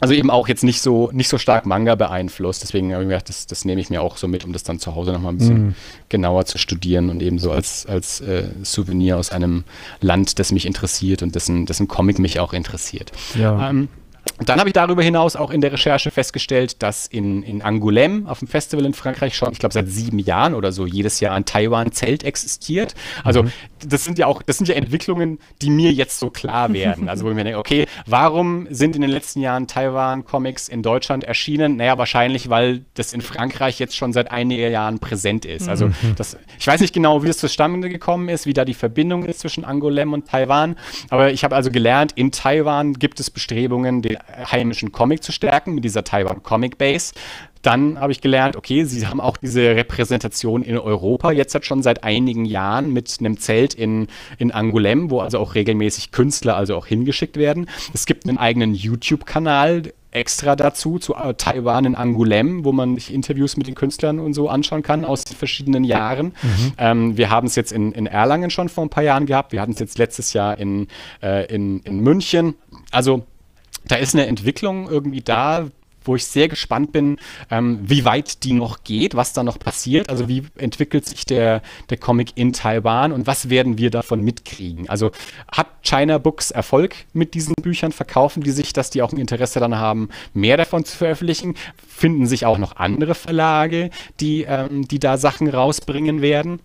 [0.00, 2.62] also eben auch jetzt nicht so, nicht so stark Manga beeinflusst.
[2.62, 4.62] Deswegen habe ich mir gedacht, das, das nehme ich mir auch so mit, um das
[4.62, 5.74] dann zu Hause nochmal ein bisschen mm.
[6.08, 9.64] genauer zu studieren und eben so als, als äh, Souvenir aus einem
[10.00, 13.12] Land, das mich interessiert und dessen, dessen Comic mich auch interessiert.
[13.38, 13.70] Ja.
[13.70, 13.88] Ähm,
[14.44, 18.38] dann habe ich darüber hinaus auch in der Recherche festgestellt, dass in, in Angoulême auf
[18.38, 21.44] dem Festival in Frankreich schon, ich glaube, seit sieben Jahren oder so jedes Jahr ein
[21.44, 22.94] Taiwan-Zelt existiert.
[23.22, 23.52] Also mhm.
[23.86, 27.08] das sind ja auch, das sind ja Entwicklungen, die mir jetzt so klar werden.
[27.08, 31.24] Also wo ich mir denke, okay, warum sind in den letzten Jahren Taiwan-Comics in Deutschland
[31.24, 31.76] erschienen?
[31.76, 35.68] Naja, wahrscheinlich, weil das in Frankreich jetzt schon seit einigen Jahren präsent ist.
[35.68, 35.94] Also mhm.
[36.16, 39.40] das, ich weiß nicht genau, wie es zustande gekommen ist, wie da die Verbindung ist
[39.40, 40.76] zwischen Angoulême und Taiwan.
[41.10, 45.74] Aber ich habe also gelernt, in Taiwan gibt es Bestrebungen, den heimischen Comic zu stärken
[45.74, 47.12] mit dieser Taiwan Comic Base.
[47.62, 51.82] Dann habe ich gelernt, okay, sie haben auch diese Repräsentation in Europa jetzt hat schon
[51.82, 54.06] seit einigen Jahren mit einem Zelt in,
[54.38, 57.68] in Angoulême, wo also auch regelmäßig Künstler also auch hingeschickt werden.
[57.92, 63.12] Es gibt einen eigenen YouTube-Kanal, extra dazu, zu äh, Taiwan in Angoulême, wo man sich
[63.12, 66.26] Interviews mit den Künstlern und so anschauen kann aus den verschiedenen Jahren.
[66.42, 66.72] Mhm.
[66.78, 69.52] Ähm, wir haben es jetzt in, in Erlangen schon vor ein paar Jahren gehabt.
[69.52, 70.88] Wir hatten es jetzt letztes Jahr in,
[71.22, 72.54] äh, in, in München.
[72.90, 73.24] Also
[73.90, 75.66] da ist eine Entwicklung irgendwie da,
[76.02, 77.18] wo ich sehr gespannt bin,
[77.50, 80.08] ähm, wie weit die noch geht, was da noch passiert.
[80.08, 84.88] Also wie entwickelt sich der, der Comic in Taiwan und was werden wir davon mitkriegen?
[84.88, 85.10] Also
[85.52, 87.92] hat China Books Erfolg mit diesen Büchern?
[87.92, 91.54] Verkaufen die sich, dass die auch ein Interesse daran haben, mehr davon zu veröffentlichen?
[91.86, 93.90] Finden sich auch noch andere Verlage,
[94.20, 96.60] die, ähm, die da Sachen rausbringen werden?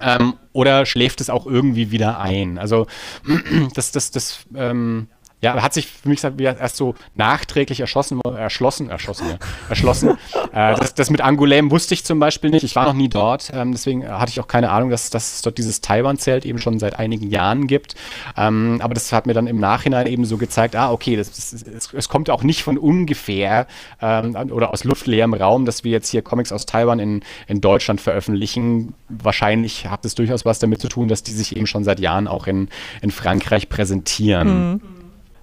[0.00, 2.58] Ähm, oder schläft es auch irgendwie wieder ein?
[2.58, 2.86] Also
[3.74, 5.08] das, das, das, ähm,
[5.40, 9.36] ja, hat sich für mich erst so nachträglich erschossen, erschlossen, erschossen, ja,
[9.68, 10.10] erschlossen.
[10.52, 12.64] äh, das, das, mit Angoulême wusste ich zum Beispiel nicht.
[12.64, 15.42] Ich war noch nie dort, ähm, deswegen hatte ich auch keine Ahnung, dass, dass es
[15.42, 17.94] dort dieses Taiwan-Zelt eben schon seit einigen Jahren gibt.
[18.36, 21.92] Ähm, aber das hat mir dann im Nachhinein eben so gezeigt, ah, okay, das, das,
[21.92, 23.68] es, kommt auch nicht von ungefähr
[24.02, 28.00] ähm, oder aus luftleerem Raum, dass wir jetzt hier Comics aus Taiwan in, in Deutschland
[28.00, 28.94] veröffentlichen.
[29.08, 32.26] Wahrscheinlich hat es durchaus was damit zu tun, dass die sich eben schon seit Jahren
[32.26, 32.68] auch in,
[33.02, 34.72] in Frankreich präsentieren.
[34.72, 34.97] Mhm.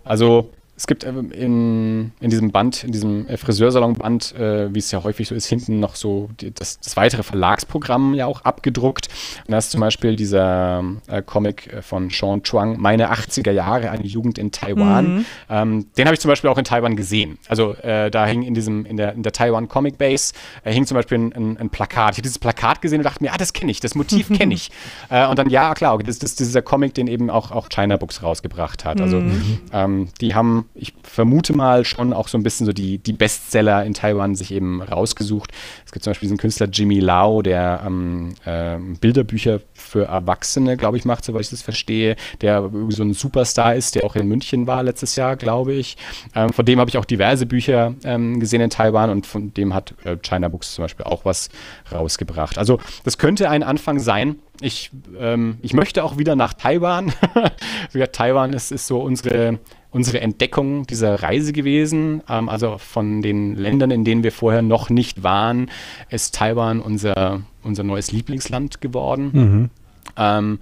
[0.06, 4.91] Also es gibt ähm, in, in diesem Band, in diesem äh, Friseursalon-Band, äh, wie es
[4.91, 9.07] ja häufig so ist, hinten noch so die, das, das, weitere Verlagsprogramm ja auch abgedruckt.
[9.45, 13.89] Und da ist zum Beispiel dieser äh, Comic äh, von Sean Chuang, Meine 80er Jahre,
[13.89, 15.15] eine Jugend in Taiwan.
[15.15, 15.26] Mhm.
[15.49, 17.38] Ähm, den habe ich zum Beispiel auch in Taiwan gesehen.
[17.47, 20.34] Also äh, da hing in diesem, in der, in der Taiwan Comic Base,
[20.65, 22.11] äh, hing zum Beispiel ein, ein, ein, Plakat.
[22.11, 24.53] Ich habe dieses Plakat gesehen und dachte mir, ah, das kenne ich, das Motiv kenne
[24.53, 24.72] ich.
[25.10, 27.97] und dann, ja, klar, das, das, das ist dieser Comic, den eben auch, auch China
[27.97, 28.99] Books rausgebracht hat.
[28.99, 29.60] Also mhm.
[29.72, 33.85] ähm, die haben ich vermute mal, schon auch so ein bisschen so die, die Bestseller
[33.85, 35.51] in Taiwan sich eben rausgesucht.
[35.85, 40.97] Es gibt zum Beispiel diesen Künstler Jimmy Lau, der ähm, äh, Bilderbücher für Erwachsene, glaube
[40.97, 44.67] ich, macht, soweit ich das verstehe, der so ein Superstar ist, der auch in München
[44.67, 45.97] war letztes Jahr, glaube ich.
[46.33, 49.73] Ähm, von dem habe ich auch diverse Bücher ähm, gesehen in Taiwan und von dem
[49.73, 51.49] hat äh, China Books zum Beispiel auch was
[51.91, 52.57] rausgebracht.
[52.57, 54.37] Also das könnte ein Anfang sein.
[54.61, 57.13] Ich, ähm, ich möchte auch wieder nach Taiwan.
[58.11, 59.59] Taiwan ist, ist so unsere
[59.95, 62.22] unsere Entdeckung dieser Reise gewesen.
[62.30, 65.72] Ähm, also von den Ländern, in denen wir vorher noch nicht waren,
[66.09, 69.30] ist Taiwan unser, unser neues Lieblingsland geworden.
[69.31, 69.69] Mhm.
[70.17, 70.59] Ähm,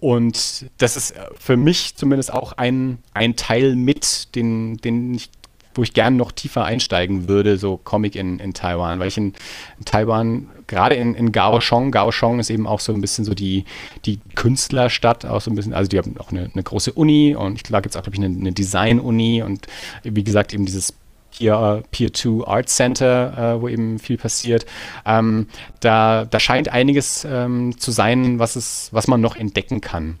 [0.00, 5.30] und das ist für mich zumindest auch ein, ein Teil mit, den, den ich
[5.76, 9.34] wo ich gerne noch tiefer einsteigen würde, so Comic in, in Taiwan, weil ich in,
[9.78, 13.64] in Taiwan, gerade in, in Kaohsiung, Kaohsiung ist eben auch so ein bisschen so die,
[14.04, 17.56] die Künstlerstadt, auch so ein bisschen, also die haben auch eine, eine große Uni und
[17.56, 19.66] ich glaube, gibt es auch, glaube ich, eine, eine Design-Uni und
[20.02, 20.94] wie gesagt, eben dieses
[21.36, 24.66] Peer, Peer-to Art Center, äh, wo eben viel passiert.
[25.04, 25.48] Ähm,
[25.80, 30.18] da, da scheint einiges ähm, zu sein, was, es, was man noch entdecken kann.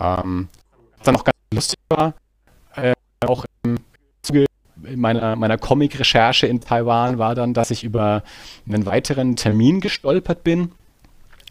[0.00, 0.48] Ähm,
[0.98, 2.14] was dann auch ganz lustig war,
[2.76, 2.94] äh,
[3.26, 3.76] auch im
[4.22, 4.46] Zuge
[4.96, 8.22] meiner, meiner Comic-Recherche in Taiwan war dann, dass ich über
[8.68, 10.72] einen weiteren Termin gestolpert bin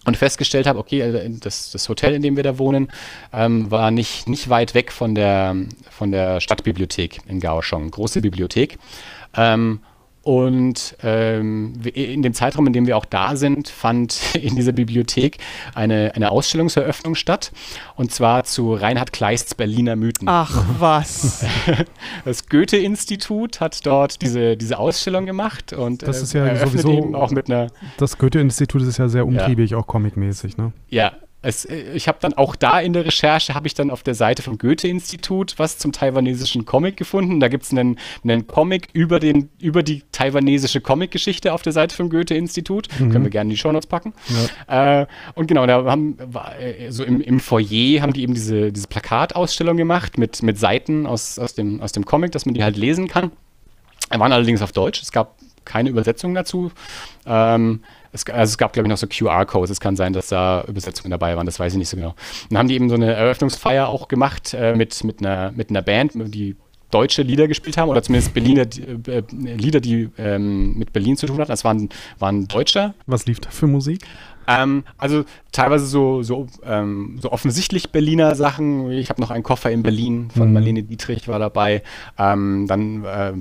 [0.06, 2.90] und festgestellt habe, okay, äh, das, das Hotel, in dem wir da wohnen,
[3.32, 5.56] ähm, war nicht, nicht weit weg von der,
[5.90, 8.78] von der Stadtbibliothek in Kaohsiung, große Bibliothek.
[9.36, 9.80] Ähm,
[10.24, 15.38] und ähm, in dem Zeitraum, in dem wir auch da sind, fand in dieser Bibliothek
[15.76, 17.52] eine, eine Ausstellungseröffnung statt.
[17.96, 20.28] Und zwar zu Reinhard Kleists Berliner Mythen.
[20.30, 21.46] Ach was.
[22.26, 27.32] Das Goethe-Institut hat dort diese, diese Ausstellung gemacht und das ist ja äh, sowieso auch
[27.32, 27.68] mit einer.
[27.98, 29.78] Das Goethe-Institut ist ja sehr umtriebig, ja.
[29.78, 30.72] auch comicmäßig, ne?
[30.90, 31.14] Ja,
[31.44, 34.16] es, äh, ich habe dann auch da in der Recherche, habe ich dann auf der
[34.16, 37.40] Seite vom Goethe-Institut was zum taiwanesischen Comic gefunden.
[37.40, 41.96] Da gibt es einen, einen Comic über, den, über die taiwanesische Comic-Geschichte auf der Seite
[41.96, 42.88] vom Goethe-Institut.
[42.98, 43.12] Mhm.
[43.12, 44.14] Können wir gerne in die Shownotes packen.
[44.68, 45.02] Ja.
[45.02, 46.18] Äh, und genau, da haben
[46.60, 51.06] äh, so im, im Foyer haben die eben diese, diese Plakatausstellung gemacht mit, mit Seiten
[51.06, 53.32] aus, aus, dem, aus dem Comic, dass man die halt lesen kann.
[54.10, 55.02] Er waren allerdings auf Deutsch.
[55.02, 56.72] Es gab keine Übersetzung dazu.
[57.26, 57.82] Ähm,
[58.14, 59.72] es, also es gab, glaube ich, noch so QR-Codes.
[59.72, 62.16] Es kann sein, dass da Übersetzungen dabei waren, das weiß ich nicht so genau.
[62.50, 65.82] dann haben die eben so eine Eröffnungsfeier auch gemacht äh, mit, mit, einer, mit einer
[65.82, 66.56] Band, die
[66.94, 68.64] deutsche Lieder gespielt haben oder zumindest Berliner
[69.08, 71.52] äh, äh, Lieder, die ähm, mit Berlin zu tun hatten.
[71.52, 71.90] Das waren,
[72.20, 72.94] waren Deutsche.
[73.06, 74.02] Was lief da für Musik?
[74.48, 78.92] Ähm, also teilweise so, so, ähm, so offensichtlich Berliner Sachen.
[78.92, 80.54] Ich habe noch einen Koffer in Berlin von mhm.
[80.54, 81.84] Marlene Dietrich war dabei.
[82.18, 83.34] Ähm, dann äh,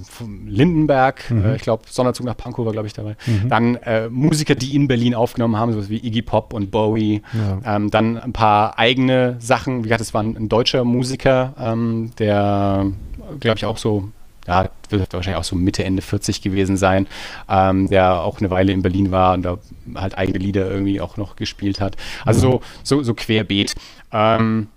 [0.46, 1.44] Lindenberg, mhm.
[1.44, 3.16] äh, ich glaube Sonderzug nach Pankow war glaube ich dabei.
[3.26, 3.48] Mhm.
[3.48, 7.22] Dann äh, Musiker, die in Berlin aufgenommen haben, sowas wie Iggy Pop und Bowie.
[7.32, 7.76] Ja.
[7.76, 9.78] Ähm, dann ein paar eigene Sachen.
[9.78, 12.92] Wie gesagt, es war ein, ein deutscher Musiker, ähm, der
[13.38, 14.10] glaube ich auch so
[14.46, 17.06] ja, wird wahrscheinlich auch so Mitte, Ende 40 gewesen sein,
[17.48, 19.58] ähm, der auch eine Weile in Berlin war und da
[19.94, 21.96] halt eigene Lieder irgendwie auch noch gespielt hat.
[22.24, 22.52] Also mhm.
[22.82, 23.74] so, so, so querbeet.
[24.10, 24.68] Ähm,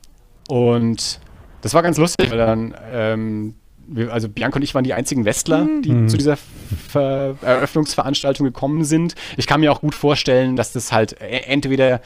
[0.48, 1.20] und
[1.62, 3.56] das war ganz lustig, weil dann, ähm,
[3.88, 6.10] wir, also Bianca und ich waren die einzigen Westler, die mhm.
[6.10, 9.16] zu dieser Ver Eröffnungsveranstaltung gekommen sind.
[9.38, 12.02] Ich kann mir auch gut vorstellen, dass das halt e-, entweder,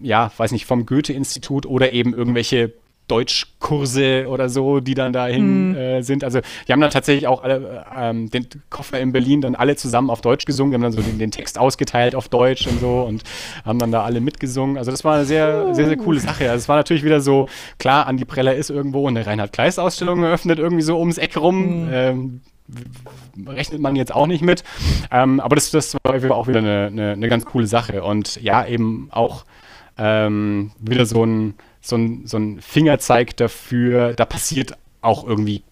[0.00, 2.72] ja, weiß nicht, vom Goethe-Institut oder eben irgendwelche
[3.08, 5.76] Deutschkurse oder so, die dann dahin mhm.
[5.76, 6.24] äh, sind.
[6.24, 10.10] Also die haben dann tatsächlich auch alle ähm, den Koffer in Berlin dann alle zusammen
[10.10, 13.02] auf Deutsch gesungen, die haben dann so den, den, Text ausgeteilt auf Deutsch und so
[13.02, 13.22] und
[13.64, 14.78] haben dann da alle mitgesungen.
[14.78, 16.50] Also das war eine sehr, sehr, sehr coole Sache.
[16.50, 17.48] Also es war natürlich wieder so,
[17.78, 21.86] klar, Andi Preller ist irgendwo eine Reinhard-Kleist-Ausstellung eröffnet, irgendwie so ums Eck rum.
[21.86, 21.90] Mhm.
[21.92, 22.40] Ähm,
[23.46, 24.64] rechnet man jetzt auch nicht mit.
[25.10, 28.02] Ähm, aber das, das war auch wieder eine, eine, eine, ganz coole Sache.
[28.02, 29.44] Und ja, eben auch
[29.98, 31.54] ähm, wieder so ein
[31.84, 35.62] so ein, so ein Fingerzeig dafür, da passiert auch irgendwie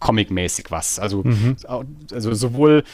[0.00, 0.98] comic-mäßig was.
[0.98, 1.56] Also, mhm.
[2.10, 2.84] also sowohl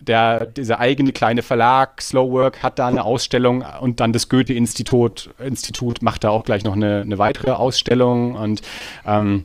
[0.00, 6.02] der, dieser eigene kleine Verlag, Slowwork, hat da eine Ausstellung und dann das Goethe-Institut Institut
[6.02, 8.34] macht da auch gleich noch eine, eine weitere Ausstellung.
[8.34, 8.62] Und
[9.06, 9.44] ähm,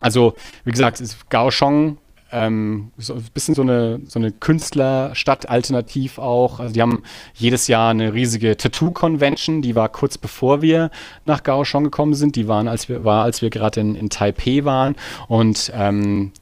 [0.00, 0.34] also,
[0.64, 1.98] wie gesagt, ist Kaohsiung
[2.34, 6.60] ähm, so ein bisschen so eine, so eine Künstlerstadt alternativ auch.
[6.60, 7.02] Also die haben
[7.34, 10.90] jedes Jahr eine riesige Tattoo-Convention, die war kurz bevor wir
[11.24, 12.36] nach Kaohsiung gekommen sind.
[12.36, 14.96] Die waren, als wir, war, als wir gerade in, in Taipei waren.
[15.28, 16.32] Und ähm,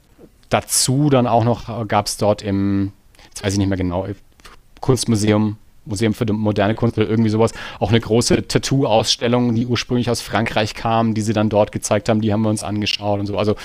[0.49, 2.91] dazu dann auch noch gab es dort im
[3.33, 4.07] jetzt weiß ich nicht mehr genau,
[4.79, 10.21] Kunstmuseum, Museum für moderne Kunst oder irgendwie sowas, auch eine große Tattoo-Ausstellung, die ursprünglich aus
[10.21, 13.37] Frankreich kam, die sie dann dort gezeigt haben, die haben wir uns angeschaut und so.
[13.37, 13.55] Also,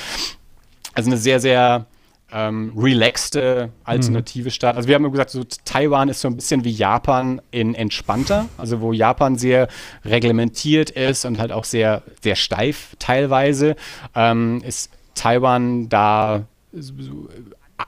[0.94, 1.86] also eine sehr, sehr
[2.32, 4.52] ähm, relaxte alternative mhm.
[4.52, 4.76] Stadt.
[4.76, 8.80] Also wir haben gesagt, so Taiwan ist so ein bisschen wie Japan in entspannter, also
[8.80, 9.68] wo Japan sehr
[10.04, 13.76] reglementiert ist und halt auch sehr, sehr steif teilweise,
[14.14, 16.44] ähm, ist Taiwan da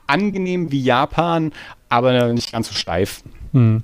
[0.07, 1.51] angenehm wie Japan,
[1.89, 3.23] aber nicht ganz so steif.
[3.51, 3.83] Mhm.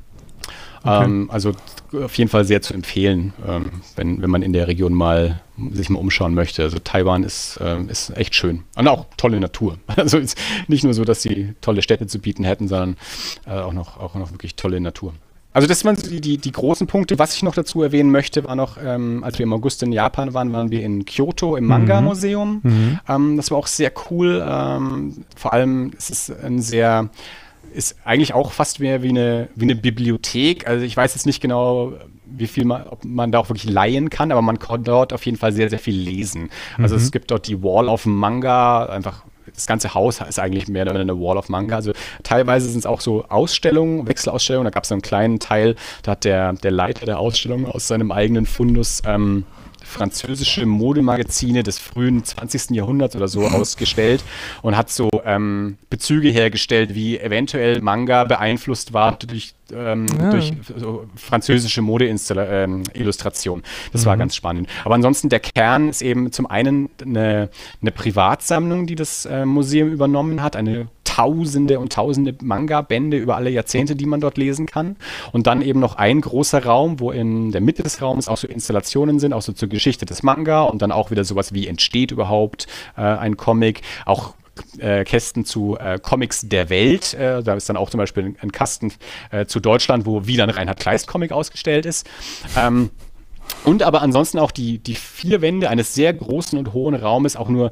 [0.84, 1.04] Okay.
[1.04, 1.52] Ähm, also
[1.94, 5.90] auf jeden Fall sehr zu empfehlen, ähm, wenn, wenn man in der Region mal sich
[5.90, 6.64] mal umschauen möchte.
[6.64, 8.64] Also Taiwan ist, ähm, ist echt schön.
[8.76, 9.78] Und auch tolle Natur.
[9.98, 12.98] Also ist nicht nur so, dass sie tolle Städte zu bieten hätten, sondern
[13.46, 15.14] äh, auch, noch, auch noch wirklich tolle Natur.
[15.58, 17.18] Also das waren die, die, die, großen Punkte.
[17.18, 20.36] Was ich noch dazu erwähnen möchte, war noch, ähm, als wir im August in Japan
[20.36, 22.62] waren, waren wir in Kyoto im Manga-Museum.
[22.62, 22.72] Mhm.
[22.72, 23.00] mhm.
[23.10, 24.46] Ähm, das war auch sehr cool.
[24.48, 27.10] Ähm, vor allem ist es ein sehr
[27.74, 30.68] ist eigentlich auch fast mehr wie eine, wie eine Bibliothek.
[30.68, 31.94] Also ich weiß jetzt nicht genau,
[32.26, 35.26] wie viel man, ob man da auch wirklich leihen kann, aber man kann dort auf
[35.26, 36.50] jeden Fall sehr, sehr viel lesen.
[36.78, 37.02] Also mhm.
[37.02, 39.24] es gibt dort die Wall of Manga, einfach
[39.54, 41.76] das ganze Haus ist eigentlich mehr oder weniger eine Wall of Manga.
[41.76, 44.66] Also teilweise sind es auch so Ausstellungen, Wechselausstellungen.
[44.66, 47.88] Da gab es so einen kleinen Teil, da hat der, der Leiter der Ausstellung aus
[47.88, 49.46] seinem eigenen Fundus ähm,
[49.88, 52.72] französische Modemagazine des frühen 20.
[52.72, 54.24] Jahrhunderts oder so ausgestellt
[54.62, 60.32] und hat so ähm, Bezüge hergestellt, wie eventuell Manga beeinflusst war durch, ähm, ja.
[60.32, 63.60] durch so französische Modeillustration.
[63.60, 64.06] Ähm, das mhm.
[64.06, 64.70] war ganz spannend.
[64.84, 67.50] Aber ansonsten der Kern ist eben zum einen eine,
[67.82, 70.88] eine Privatsammlung, die das äh, Museum übernommen hat, eine
[71.18, 74.98] Tausende und Tausende Manga-Bände über alle Jahrzehnte, die man dort lesen kann.
[75.32, 78.48] Und dann eben noch ein großer Raum, wo in der Mitte des Raums auch so
[78.48, 82.12] Installationen sind, auch so zur Geschichte des Manga und dann auch wieder sowas wie entsteht
[82.12, 82.68] überhaupt
[82.98, 84.36] äh, ein Comic, auch
[84.80, 87.14] äh, Kästen zu äh, Comics der Welt.
[87.14, 88.94] Äh, da ist dann auch zum Beispiel ein, Kasten
[89.32, 92.08] äh, zu Deutschland, wo wieder ein Reinhard Kleist Comic ausgestellt ist.
[92.58, 92.90] Ähm,
[93.64, 97.50] und aber ansonsten auch die, die vier Wände eines sehr großen und hohen Raumes auch
[97.50, 97.72] nur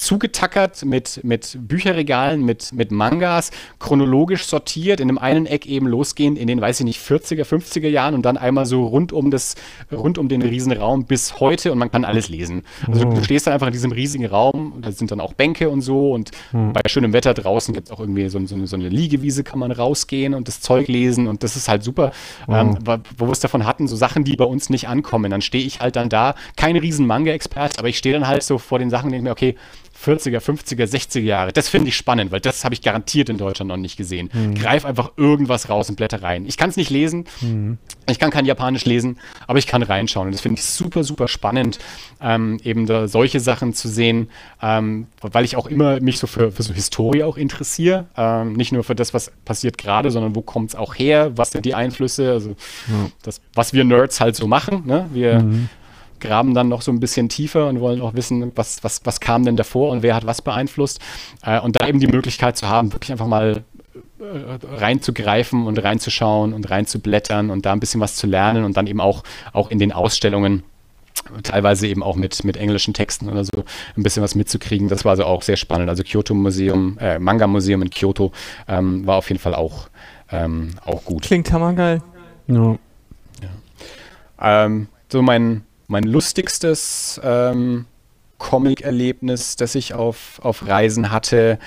[0.00, 6.38] zugetackert mit, mit Bücherregalen, mit, mit Mangas, chronologisch sortiert, in dem einen Eck eben losgehend
[6.38, 9.56] in den, weiß ich nicht, 40er, 50er Jahren und dann einmal so rund um das,
[9.92, 12.62] rund um den Riesenraum bis heute und man kann alles lesen.
[12.86, 13.14] Also oh.
[13.14, 16.12] du stehst dann einfach in diesem riesigen Raum, da sind dann auch Bänke und so
[16.12, 16.72] und hm.
[16.72, 19.70] bei schönem Wetter draußen gibt es auch irgendwie so, so, so, eine Liegewiese, kann man
[19.70, 22.12] rausgehen und das Zeug lesen und das ist halt super,
[22.48, 22.54] oh.
[22.54, 22.78] ähm,
[23.18, 25.30] wo wir es davon hatten, so Sachen, die bei uns nicht ankommen.
[25.30, 28.56] Dann stehe ich halt dann da, kein riesen Manga-Experte, aber ich stehe dann halt so
[28.56, 29.56] vor den Sachen und denke mir, okay,
[30.04, 31.52] 40er, 50er, 60er Jahre.
[31.52, 34.30] Das finde ich spannend, weil das habe ich garantiert in Deutschland noch nicht gesehen.
[34.32, 34.54] Mhm.
[34.54, 36.46] Greif einfach irgendwas raus und blätter rein.
[36.46, 37.78] Ich kann es nicht lesen, mhm.
[38.08, 40.28] ich kann kein Japanisch lesen, aber ich kann reinschauen.
[40.28, 41.78] Und das finde ich super, super spannend,
[42.20, 44.30] ähm, eben da solche Sachen zu sehen,
[44.62, 48.06] ähm, weil ich auch immer mich so für, für so Historie auch interessiere.
[48.16, 51.50] Ähm, nicht nur für das, was passiert gerade, sondern wo kommt es auch her, was
[51.50, 52.50] sind die Einflüsse, also
[52.86, 53.12] mhm.
[53.22, 54.86] das, was wir Nerds halt so machen.
[54.86, 55.06] Ne?
[55.12, 55.68] Wir mhm
[56.20, 59.44] graben dann noch so ein bisschen tiefer und wollen auch wissen, was, was, was kam
[59.44, 61.00] denn davor und wer hat was beeinflusst.
[61.42, 63.64] Äh, und da eben die Möglichkeit zu haben, wirklich einfach mal
[64.20, 68.86] äh, reinzugreifen und reinzuschauen und reinzublättern und da ein bisschen was zu lernen und dann
[68.86, 69.22] eben auch,
[69.52, 70.62] auch in den Ausstellungen
[71.42, 73.64] teilweise eben auch mit, mit englischen Texten oder so
[73.96, 74.88] ein bisschen was mitzukriegen.
[74.88, 75.88] Das war also auch sehr spannend.
[75.88, 78.32] Also Kyoto Museum, äh, Manga Museum in Kyoto
[78.68, 79.88] ähm, war auf jeden Fall auch,
[80.30, 81.22] ähm, auch gut.
[81.22, 82.02] Klingt hammergeil.
[82.46, 82.76] Ja.
[83.42, 84.64] ja.
[84.64, 87.84] Ähm, so mein, mein lustigstes ähm,
[88.38, 91.58] Comic-Erlebnis, das ich auf, auf Reisen hatte.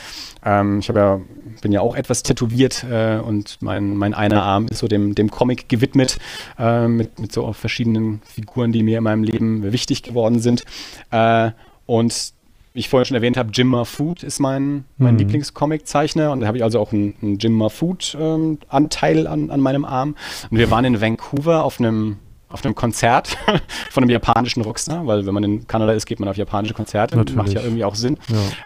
[0.43, 1.21] Ähm, ich ja,
[1.61, 5.29] bin ja auch etwas tätowiert äh, und mein, mein einer Arm ist so dem, dem
[5.29, 6.17] Comic gewidmet,
[6.57, 10.63] äh, mit, mit so verschiedenen Figuren, die mir in meinem Leben wichtig geworden sind.
[11.11, 11.51] Äh,
[11.85, 12.33] und
[12.73, 15.19] wie ich vorher schon erwähnt habe, Jim Food ist mein, mein mhm.
[15.19, 19.85] Lieblingscomic-Zeichner und da habe ich also auch einen, einen Jim Food-Anteil ähm, an, an meinem
[19.85, 20.15] Arm.
[20.49, 22.17] Und wir waren in Vancouver auf einem
[22.53, 23.37] auf einem Konzert
[23.89, 27.17] von einem japanischen Rockstar, weil wenn man in Kanada ist, geht man auf japanische Konzerte.
[27.17, 27.35] Natürlich.
[27.35, 28.17] Macht ja irgendwie auch Sinn.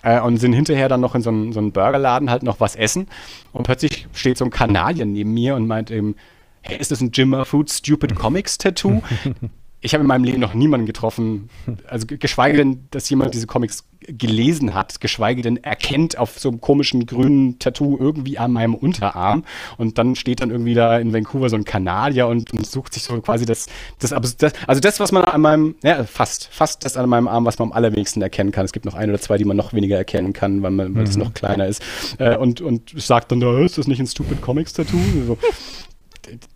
[0.04, 0.18] Ja.
[0.18, 2.76] Äh, und sind hinterher dann noch in so einen, so einen Burgerladen halt noch was
[2.76, 3.08] essen.
[3.54, 6.16] Und plötzlich steht so ein Kanadier neben mir und meint eben,
[6.62, 9.02] hey, ist das ein Jimmer Food Stupid Comics Tattoo?
[9.80, 11.50] ich habe in meinem Leben noch niemanden getroffen,
[11.88, 16.62] also geschweige denn, dass jemand diese Comics gelesen hat, geschweige denn erkennt auf so einem
[16.62, 19.44] komischen grünen Tattoo irgendwie an meinem Unterarm
[19.78, 23.04] und dann steht dann irgendwie da in Vancouver so ein Kanadier und, und sucht sich
[23.04, 23.68] so quasi das,
[24.00, 27.60] das, also das, was man an meinem, ja, fast, fast das an meinem Arm, was
[27.60, 28.66] man am allerwenigsten erkennen kann.
[28.66, 31.04] Es gibt noch ein oder zwei, die man noch weniger erkennen kann, weil, man, weil
[31.04, 31.10] mhm.
[31.10, 31.84] es noch kleiner ist.
[32.18, 34.98] Äh, und, und sagt dann, ist das nicht ein Stupid Comics Tattoo?
[35.26, 35.38] So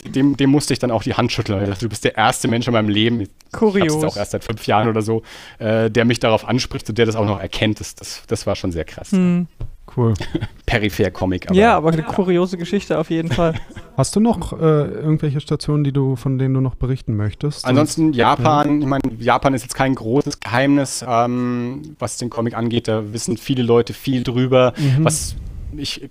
[0.05, 1.61] dem, dem musste ich dann auch die Hand schütteln.
[1.61, 4.03] Ich dachte, du bist der erste Mensch in meinem Leben, Kurios.
[4.03, 5.23] Ich auch erst seit fünf Jahren oder so,
[5.59, 7.79] äh, der mich darauf anspricht und der das auch noch erkennt.
[7.79, 9.11] Das, das, das war schon sehr krass.
[9.11, 9.47] Hm.
[9.95, 10.13] Cool.
[10.65, 11.51] Peripher-Comic.
[11.53, 13.55] Ja, aber eine kuriose Geschichte auf jeden Fall.
[13.97, 17.65] Hast du noch äh, irgendwelche Stationen, die du, von denen du noch berichten möchtest?
[17.65, 18.75] Ansonsten Japan.
[18.75, 18.79] Ja.
[18.79, 22.87] Ich meine, Japan ist jetzt kein großes Geheimnis, ähm, was den Comic angeht.
[22.87, 24.73] Da wissen viele Leute viel drüber.
[24.77, 25.03] Mhm.
[25.03, 25.35] Was
[25.75, 26.09] ich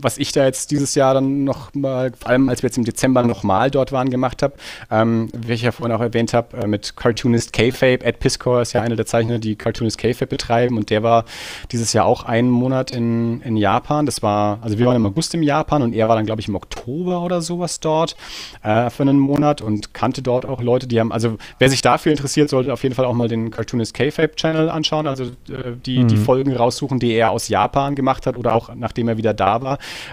[0.00, 2.84] was ich da jetzt dieses Jahr dann noch mal, vor allem als wir jetzt im
[2.84, 4.54] Dezember nochmal dort waren, gemacht habe,
[4.90, 8.04] ähm, wie ich ja vorhin auch erwähnt habe, äh, mit Cartoonist K-Fape.
[8.04, 11.24] Ed Piscor ist ja einer der Zeichner, die Cartoonist K-Fape betreiben und der war
[11.70, 14.06] dieses Jahr auch einen Monat in, in Japan.
[14.06, 16.48] Das war, also wir waren im August im Japan und er war dann, glaube ich,
[16.48, 18.16] im Oktober oder sowas dort
[18.62, 22.12] äh, für einen Monat und kannte dort auch Leute, die haben, also wer sich dafür
[22.12, 26.00] interessiert, sollte auf jeden Fall auch mal den Cartoonist K-Fape Channel anschauen, also äh, die,
[26.00, 26.08] mhm.
[26.08, 29.61] die Folgen raussuchen, die er aus Japan gemacht hat oder auch nachdem er wieder da
[29.61, 29.61] war,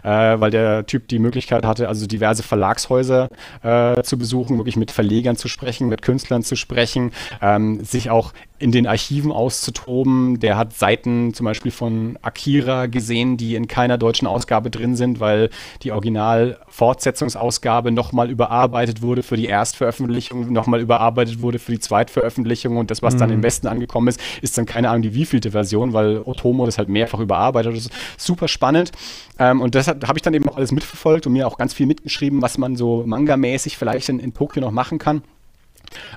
[0.04, 0.10] äh,
[0.40, 3.30] weil der Typ die Möglichkeit hatte, also diverse Verlagshäuser
[3.64, 7.12] äh, zu besuchen, wirklich mit Verlegern zu sprechen, mit Künstlern zu sprechen,
[7.42, 10.40] ähm, sich auch in den Archiven auszutoben.
[10.40, 15.22] Der hat Seiten zum Beispiel von Akira gesehen, die in keiner deutschen Ausgabe drin sind,
[15.22, 15.50] weil
[15.82, 22.92] die Original-Fortsetzungsausgabe nochmal überarbeitet wurde für die Erstveröffentlichung, nochmal überarbeitet wurde für die Zweitveröffentlichung und
[22.92, 23.20] das, was mhm.
[23.20, 23.44] dann im mhm.
[23.44, 27.20] Westen angekommen ist, ist dann keine Ahnung die wievielte Version, weil Otomo das halt mehrfach
[27.20, 27.74] überarbeitet.
[27.74, 28.92] Das ist super spannend.
[29.40, 31.86] Ähm, und deshalb habe ich dann eben auch alles mitverfolgt und mir auch ganz viel
[31.86, 35.24] mitgeschrieben, was man so manga-mäßig vielleicht in, in Tokio noch machen kann.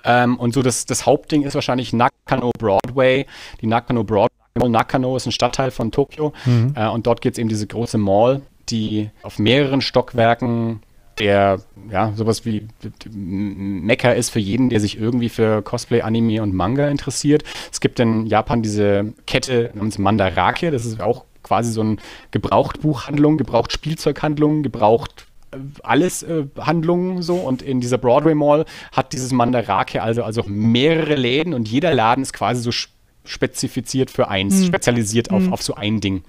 [0.05, 3.27] Ähm, und so das, das Hauptding ist wahrscheinlich Nakano Broadway.
[3.61, 4.31] Die Nakano Broadway.
[4.55, 6.75] Nakano ist ein Stadtteil von Tokio mhm.
[6.77, 10.83] äh, und dort gibt es eben diese große Mall, die auf mehreren Stockwerken
[11.19, 12.67] der ja sowas wie
[13.11, 17.45] Mecker ist für jeden, der sich irgendwie für Cosplay, Anime und Manga interessiert.
[17.71, 21.97] Es gibt in Japan diese Kette namens Mandarake, das ist auch quasi so eine
[22.31, 25.27] Gebrauchtbuchhandlung, Gebrauchtspielzeughandlung, gebraucht
[25.83, 31.15] alles äh, Handlungen so und in dieser Broadway Mall hat dieses Mandarake also, also mehrere
[31.15, 32.73] Läden und jeder Laden ist quasi so
[33.25, 34.67] spezifiziert für eins, hm.
[34.67, 35.53] spezialisiert auf, hm.
[35.53, 36.25] auf so ein Ding.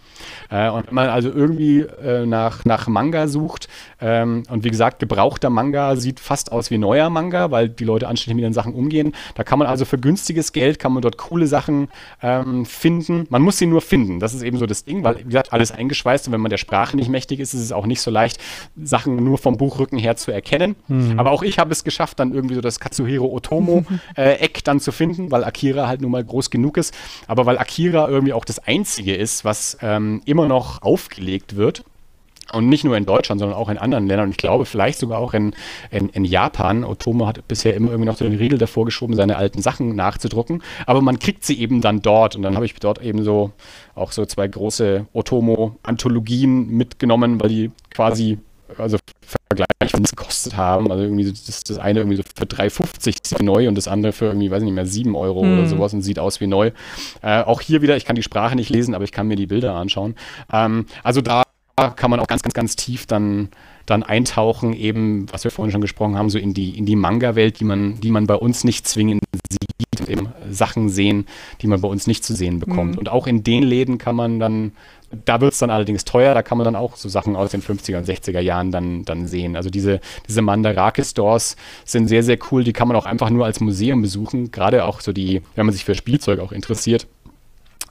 [0.49, 3.67] Äh, und wenn man also irgendwie äh, nach, nach Manga sucht,
[4.03, 8.09] ähm, und wie gesagt, gebrauchter Manga sieht fast aus wie neuer Manga, weil die Leute
[8.09, 9.13] anständig mit den Sachen umgehen.
[9.35, 11.88] Da kann man also für günstiges Geld, kann man dort coole Sachen
[12.21, 13.25] ähm, finden.
[13.30, 14.19] Man muss sie nur finden.
[14.19, 16.57] Das ist eben so das Ding, weil, wie gesagt, alles eingeschweißt und wenn man der
[16.57, 18.39] Sprache nicht mächtig ist, ist es auch nicht so leicht,
[18.75, 20.75] Sachen nur vom Buchrücken her zu erkennen.
[20.88, 21.17] Hm.
[21.17, 24.91] Aber auch ich habe es geschafft, dann irgendwie so das Katsuhiro Otomo-Eck äh, dann zu
[24.91, 26.93] finden, weil Akira halt nun mal groß genug ist.
[27.27, 31.84] Aber weil Akira irgendwie auch das Einzige ist, was ähm, immer noch aufgelegt wird.
[32.53, 34.27] Und nicht nur in Deutschland, sondern auch in anderen Ländern.
[34.27, 35.55] Und ich glaube, vielleicht sogar auch in,
[35.91, 36.84] in, in Japan.
[36.84, 40.61] Otomo hat bisher immer irgendwie noch so den Riegel davor geschoben, seine alten Sachen nachzudrucken.
[40.85, 42.35] Aber man kriegt sie eben dann dort.
[42.35, 43.51] Und dann habe ich dort eben so
[43.95, 48.38] auch so zwei große Otomo-Anthologien mitgenommen, weil die quasi
[48.77, 50.91] also Vergleich, was gekostet haben.
[50.91, 54.51] Also irgendwie das, das eine irgendwie so für 3,50 neu und das andere für irgendwie,
[54.51, 55.53] weiß ich nicht mehr, 7 Euro hm.
[55.53, 56.71] oder sowas und sieht aus wie neu.
[57.21, 59.47] Äh, auch hier wieder, ich kann die Sprache nicht lesen, aber ich kann mir die
[59.47, 60.15] Bilder anschauen.
[60.51, 61.42] Ähm, also da
[61.75, 63.49] kann man auch ganz, ganz, ganz tief dann,
[63.85, 67.59] dann eintauchen, eben, was wir vorhin schon gesprochen haben, so in die, in die Manga-Welt,
[67.59, 71.25] die man, die man bei uns nicht zwingend sieht eben Sachen sehen,
[71.61, 72.93] die man bei uns nicht zu sehen bekommt.
[72.93, 72.97] Mhm.
[72.97, 74.73] Und auch in den Läden kann man dann
[75.25, 77.61] da wird es dann allerdings teuer, da kann man dann auch so Sachen aus den
[77.61, 79.55] 50er und 60er Jahren dann, dann sehen.
[79.55, 81.55] Also diese, diese Mandarake-Stores
[81.85, 85.01] sind sehr, sehr cool, die kann man auch einfach nur als Museum besuchen, gerade auch
[85.01, 87.07] so die, wenn man sich für Spielzeug auch interessiert.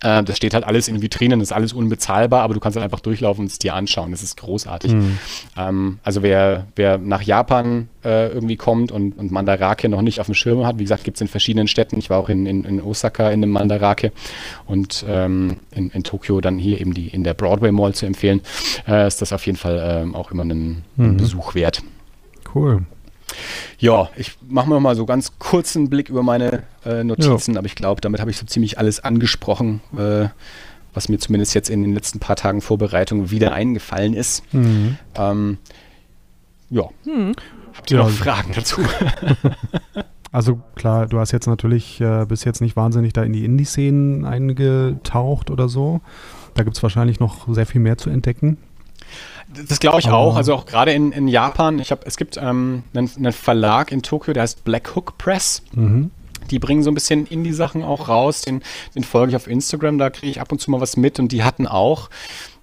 [0.02, 2.84] Äh, das steht halt alles in Vitrinen, das ist alles unbezahlbar, aber du kannst halt
[2.84, 4.10] einfach durchlaufen und es dir anschauen.
[4.10, 4.92] Das ist großartig.
[4.92, 5.18] Mhm.
[5.56, 10.26] Ähm, also wer, wer nach Japan äh, irgendwie kommt und, und Mandarake noch nicht auf
[10.26, 11.98] dem Schirm hat, wie gesagt, gibt es in verschiedenen Städten.
[11.98, 14.12] Ich war auch in, in, in Osaka in dem Mandarake
[14.66, 18.40] und ähm, in, in Tokio dann hier eben die in der Broadway Mall zu empfehlen,
[18.88, 21.16] äh, ist das auf jeden Fall äh, auch immer einen, einen mhm.
[21.16, 21.82] Besuch wert.
[22.54, 22.82] Cool.
[23.78, 27.58] Ja, ich mache mir mal so ganz kurzen Blick über meine äh, Notizen, ja.
[27.58, 30.28] aber ich glaube, damit habe ich so ziemlich alles angesprochen, äh,
[30.94, 34.42] was mir zumindest jetzt in den letzten paar Tagen Vorbereitung wieder eingefallen ist.
[34.52, 34.98] Mhm.
[35.14, 35.58] Ähm,
[36.70, 36.88] ja.
[37.04, 37.34] Mhm.
[37.74, 38.04] Habt ihr ja.
[38.04, 38.82] noch Fragen dazu?
[40.32, 44.24] Also klar, du hast jetzt natürlich äh, bis jetzt nicht wahnsinnig da in die Indie-Szenen
[44.24, 46.00] eingetaucht oder so.
[46.54, 48.56] Da gibt es wahrscheinlich noch sehr viel mehr zu entdecken.
[49.68, 50.12] Das glaube ich oh.
[50.12, 50.36] auch.
[50.36, 51.78] Also auch gerade in, in Japan.
[51.78, 55.62] Ich habe, es gibt ähm, einen, einen, Verlag in Tokio, der heißt Black Hook Press.
[55.74, 56.10] Mhm.
[56.50, 58.42] Die bringen so ein bisschen Indie-Sachen auch raus.
[58.42, 58.62] Den,
[58.94, 59.98] den folge ich auf Instagram.
[59.98, 61.18] Da kriege ich ab und zu mal was mit.
[61.18, 62.10] Und die hatten auch,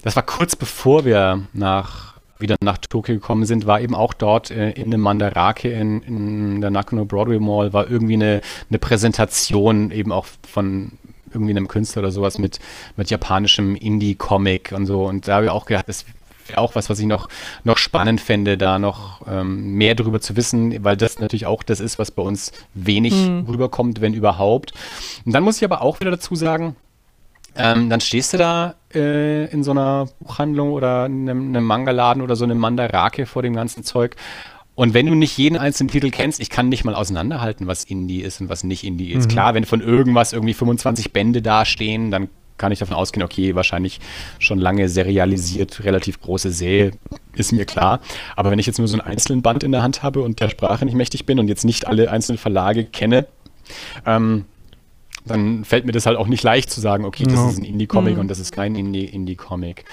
[0.02, 2.10] das war kurz bevor wir nach
[2.40, 6.62] wieder nach Tokio gekommen sind, war eben auch dort äh, in einem Mandarake in, in
[6.62, 10.94] der Nakano Broadway Mall, war irgendwie eine, eine Präsentation eben auch von
[11.34, 12.60] irgendwie einem Künstler oder sowas mit,
[12.96, 15.06] mit japanischem Indie-Comic und so.
[15.06, 16.06] Und da habe ich auch gedacht, das
[16.50, 17.30] wäre auch was, was ich noch,
[17.64, 21.80] noch spannend fände, da noch ähm, mehr darüber zu wissen, weil das natürlich auch das
[21.80, 23.46] ist, was bei uns wenig mhm.
[23.48, 24.74] rüberkommt, wenn überhaupt.
[25.26, 26.76] Und dann muss ich aber auch wieder dazu sagen,
[27.56, 32.22] ähm, dann stehst du da äh, in so einer Buchhandlung oder in einem, einem Manga-Laden
[32.22, 34.16] oder so einem Mandarake vor dem ganzen Zeug
[34.80, 38.22] und wenn du nicht jeden einzelnen Titel kennst, ich kann nicht mal auseinanderhalten, was Indie
[38.22, 39.26] ist und was nicht Indie ist.
[39.26, 39.32] Mhm.
[39.34, 42.30] Klar, wenn von irgendwas irgendwie 25 Bände dastehen, dann
[42.60, 44.00] kann ich davon ausgehen, okay, wahrscheinlich
[44.38, 46.92] schon lange serialisiert, relativ große Serie,
[47.34, 48.02] ist mir klar.
[48.36, 50.50] Aber wenn ich jetzt nur so einen einzelnen Band in der Hand habe und der
[50.50, 53.26] Sprache nicht mächtig bin und jetzt nicht alle einzelnen Verlage kenne,
[54.06, 54.46] ähm,
[55.30, 57.50] dann fällt mir das halt auch nicht leicht zu sagen, okay, das no.
[57.50, 58.22] ist ein Indie-Comic mhm.
[58.22, 59.86] und das ist kein Indie-Comic.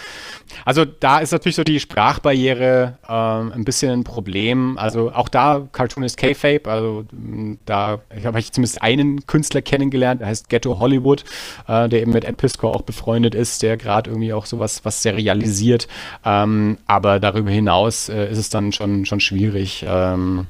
[0.64, 4.78] Also da ist natürlich so die Sprachbarriere ähm, ein bisschen ein Problem.
[4.78, 7.04] Also auch da Cartoon ist K-Fape, also
[7.64, 11.24] da habe ich zumindest einen Künstler kennengelernt, der heißt Ghetto Hollywood,
[11.68, 15.02] äh, der eben mit Ed Pisco auch befreundet ist, der gerade irgendwie auch sowas was
[15.02, 15.88] serialisiert.
[16.24, 19.84] Ähm, aber darüber hinaus äh, ist es dann schon, schon schwierig.
[19.86, 20.46] Ähm,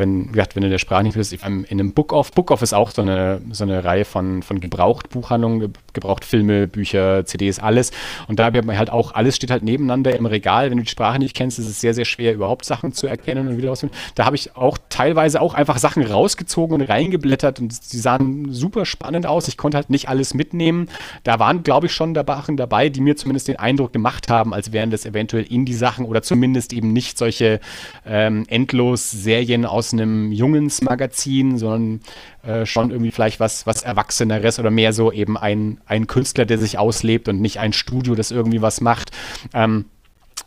[0.00, 3.02] wenn, gesagt, wenn du der Sprache nicht bist, in einem Book-Off, Book-Off ist auch so
[3.02, 7.92] eine, so eine Reihe von, von Gebrauchtbuchhandlungen, gebraucht Filme, Bücher, CDs, alles.
[8.28, 10.70] Und da hat man halt auch, alles steht halt nebeneinander im Regal.
[10.70, 13.48] Wenn du die Sprache nicht kennst, ist es sehr, sehr schwer, überhaupt Sachen zu erkennen
[13.48, 13.98] und wieder auszufinden.
[14.16, 18.84] Da habe ich auch teilweise auch einfach Sachen rausgezogen und reingeblättert und die sahen super
[18.84, 19.48] spannend aus.
[19.48, 20.88] Ich konnte halt nicht alles mitnehmen.
[21.22, 22.14] Da waren, glaube ich, schon
[22.50, 26.22] Sachen dabei, die mir zumindest den Eindruck gemacht haben, als wären das eventuell Indie-Sachen oder
[26.22, 27.60] zumindest eben nicht solche
[28.06, 32.00] ähm, endlos Serien aus einem Jungsmagazin, sondern
[32.42, 36.58] äh, schon irgendwie vielleicht was, was Erwachseneres oder mehr so eben ein, ein Künstler, der
[36.58, 39.10] sich auslebt und nicht ein Studio, das irgendwie was macht.
[39.52, 39.86] Ähm,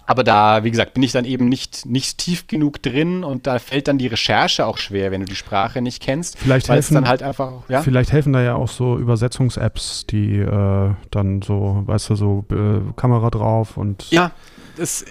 [0.05, 3.59] aber da, wie gesagt, bin ich dann eben nicht, nicht tief genug drin und da
[3.59, 6.37] fällt dann die Recherche auch schwer, wenn du die Sprache nicht kennst.
[6.37, 7.81] Vielleicht helfen dann halt einfach, ja?
[7.81, 12.81] Vielleicht helfen da ja auch so Übersetzungs-Apps, die äh, dann so, weißt du, so äh,
[12.97, 14.09] Kamera drauf und.
[14.11, 14.31] Ja,
[14.77, 15.05] das,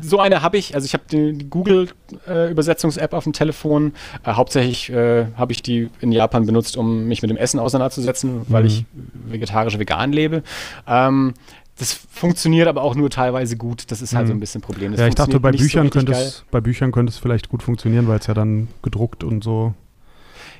[0.00, 0.74] so eine habe ich.
[0.74, 3.92] Also ich habe die, Google-Übersetzungs-App äh, auf dem Telefon.
[4.24, 8.42] Äh, hauptsächlich äh, habe ich die in Japan benutzt, um mich mit dem Essen auseinanderzusetzen,
[8.48, 8.68] weil mhm.
[8.68, 8.84] ich
[9.28, 10.42] vegetarisch vegan lebe.
[10.86, 11.34] Ähm,
[11.78, 13.90] das funktioniert aber auch nur teilweise gut.
[13.90, 14.28] Das ist halt mhm.
[14.28, 14.92] so ein bisschen ein Problem.
[14.92, 17.62] Das ja, ich dachte, bei Büchern, so könnte es, bei Büchern könnte es vielleicht gut
[17.62, 19.74] funktionieren, weil es ja dann gedruckt und so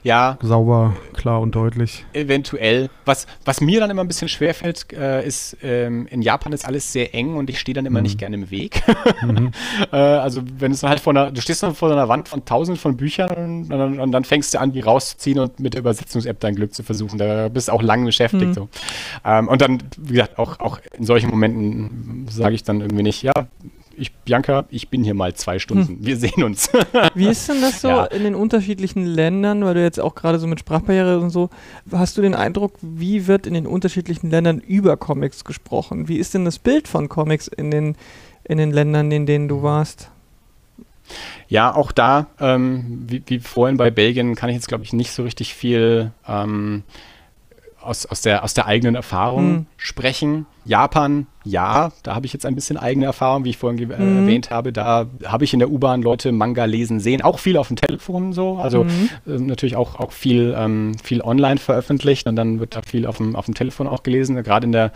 [0.02, 0.38] ja.
[0.42, 2.04] Sauber, klar und deutlich.
[2.12, 2.90] Eventuell.
[3.04, 6.92] Was, was mir dann immer ein bisschen schwerfällt, äh, ist, ähm, in Japan ist alles
[6.92, 8.04] sehr eng und ich stehe dann immer mhm.
[8.04, 8.82] nicht gerne im Weg.
[9.22, 9.52] mhm.
[9.92, 12.78] äh, also wenn es halt vor einer, du stehst dann vor einer Wand von tausend
[12.78, 16.40] von Büchern und, und, und, dann fängst du an, die rauszuziehen und mit der Übersetzungs-App
[16.40, 17.18] dein Glück zu versuchen.
[17.18, 18.46] Da bist du auch lang beschäftigt.
[18.46, 18.54] Mhm.
[18.54, 18.68] So.
[19.24, 23.22] Ähm, und dann, wie gesagt, auch, auch in solchen Momenten sage ich dann irgendwie nicht,
[23.22, 23.32] ja,
[23.98, 25.88] ich, Bianca, ich bin hier mal zwei Stunden.
[25.88, 25.98] Hm.
[26.00, 26.70] Wir sehen uns.
[27.14, 28.04] Wie ist denn das so ja.
[28.06, 31.50] in den unterschiedlichen Ländern, weil du jetzt auch gerade so mit Sprachbarriere und so,
[31.92, 36.08] hast du den Eindruck, wie wird in den unterschiedlichen Ländern über Comics gesprochen?
[36.08, 37.96] Wie ist denn das Bild von Comics in den,
[38.44, 40.10] in den Ländern, in denen du warst?
[41.48, 45.12] Ja, auch da, ähm, wie, wie, vorhin bei Belgien, kann ich jetzt, glaube ich, nicht
[45.12, 46.82] so richtig viel ähm,
[47.80, 49.66] aus, aus, der, aus der eigenen Erfahrung hm.
[49.76, 50.46] sprechen.
[50.68, 54.18] Japan, ja, da habe ich jetzt ein bisschen eigene Erfahrung, wie ich vorhin äh, mhm.
[54.18, 54.70] erwähnt habe.
[54.70, 58.34] Da habe ich in der U-Bahn Leute Manga lesen sehen, auch viel auf dem Telefon
[58.34, 59.08] so, also mhm.
[59.26, 63.16] äh, natürlich auch, auch viel, ähm, viel online veröffentlicht und dann wird da viel auf
[63.16, 64.36] dem, auf dem Telefon auch gelesen.
[64.42, 64.92] Gerade in der,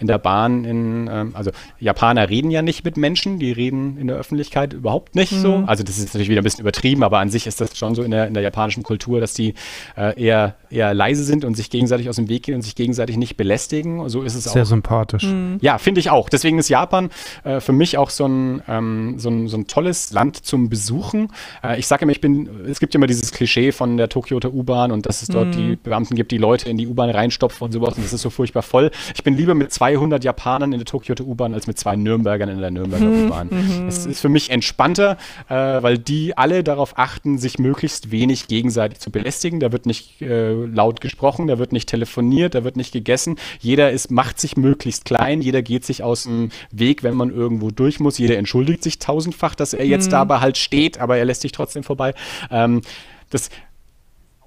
[0.00, 4.08] in der Bahn, in, ähm, also Japaner reden ja nicht mit Menschen, die reden in
[4.08, 5.40] der Öffentlichkeit überhaupt nicht mhm.
[5.40, 5.64] so.
[5.68, 8.02] Also das ist natürlich wieder ein bisschen übertrieben, aber an sich ist das schon so
[8.02, 9.54] in der, in der japanischen Kultur, dass die
[9.96, 13.16] äh, eher, eher leise sind und sich gegenseitig aus dem Weg gehen und sich gegenseitig
[13.18, 14.08] nicht belästigen.
[14.08, 14.54] So ist es Sehr auch.
[14.54, 15.30] Sehr sympathisch sympathisch.
[15.30, 15.58] Mhm.
[15.60, 16.28] Ja, finde ich auch.
[16.28, 17.10] Deswegen ist Japan
[17.44, 21.28] äh, für mich auch so ein, ähm, so, ein, so ein tolles Land zum Besuchen.
[21.62, 24.92] Äh, ich sage immer, ich bin, es gibt immer dieses Klischee von der Tokioter U-Bahn
[24.92, 25.52] und dass es dort mhm.
[25.52, 28.30] die Beamten gibt, die Leute in die U-Bahn reinstopfen und sowas und das ist so
[28.30, 28.90] furchtbar voll.
[29.14, 32.60] Ich bin lieber mit 200 Japanern in der Tokioter U-Bahn als mit zwei Nürnbergern in
[32.60, 33.26] der Nürnberger mhm.
[33.26, 33.86] U-Bahn.
[33.88, 35.16] Es ist für mich entspannter,
[35.48, 39.60] äh, weil die alle darauf achten, sich möglichst wenig gegenseitig zu belästigen.
[39.60, 43.36] Da wird nicht äh, laut gesprochen, da wird nicht telefoniert, da wird nicht gegessen.
[43.60, 47.30] Jeder ist, macht sich möglichst ist klein, jeder geht sich aus dem Weg, wenn man
[47.30, 50.12] irgendwo durch muss, jeder entschuldigt sich tausendfach, dass er jetzt mhm.
[50.12, 52.14] dabei halt steht, aber er lässt sich trotzdem vorbei.
[52.50, 52.82] Ähm,
[53.30, 53.50] das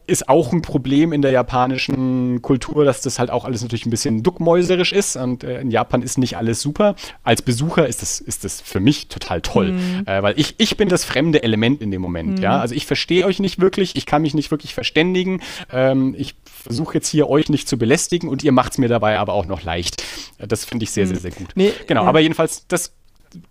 [0.08, 3.90] ist auch ein Problem in der japanischen Kultur, dass das halt auch alles natürlich ein
[3.90, 6.96] bisschen duckmäuserisch ist und äh, in Japan ist nicht alles super.
[7.24, 10.04] Als Besucher ist das, ist das für mich total toll, mhm.
[10.06, 12.44] äh, weil ich, ich bin das fremde Element in dem Moment, mhm.
[12.44, 12.60] ja.
[12.60, 15.42] Also ich verstehe euch nicht wirklich, ich kann mich nicht wirklich verständigen.
[15.72, 19.20] Ähm, ich versuche jetzt hier euch nicht zu belästigen und ihr macht es mir dabei
[19.20, 20.04] aber auch noch leicht.
[20.40, 21.10] Das finde ich sehr, mhm.
[21.10, 21.50] sehr, sehr gut.
[21.56, 22.10] Nee, genau, ja.
[22.10, 22.94] aber jedenfalls, das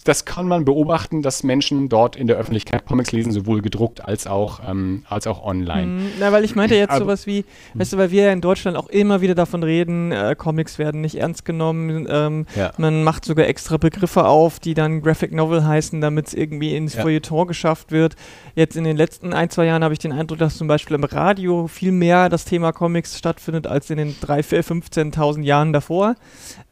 [0.04, 4.26] das kann man beobachten, dass Menschen dort in der Öffentlichkeit Comics lesen, sowohl gedruckt als
[4.26, 5.86] auch, ähm, als auch online.
[5.86, 7.44] Mhm, na, weil ich meinte jetzt Aber, sowas wie,
[7.74, 11.00] weißt du, weil wir ja in Deutschland auch immer wieder davon reden, äh, Comics werden
[11.00, 12.72] nicht ernst genommen, ähm, ja.
[12.76, 16.94] man macht sogar extra Begriffe auf, die dann Graphic Novel heißen, damit es irgendwie ins
[16.94, 17.02] ja.
[17.02, 18.16] Feuilleton geschafft wird.
[18.54, 21.04] Jetzt in den letzten ein, zwei Jahren habe ich den Eindruck, dass zum Beispiel im
[21.04, 26.14] Radio viel mehr das Thema Comics stattfindet als in den 3.000, 15.000 Jahren davor.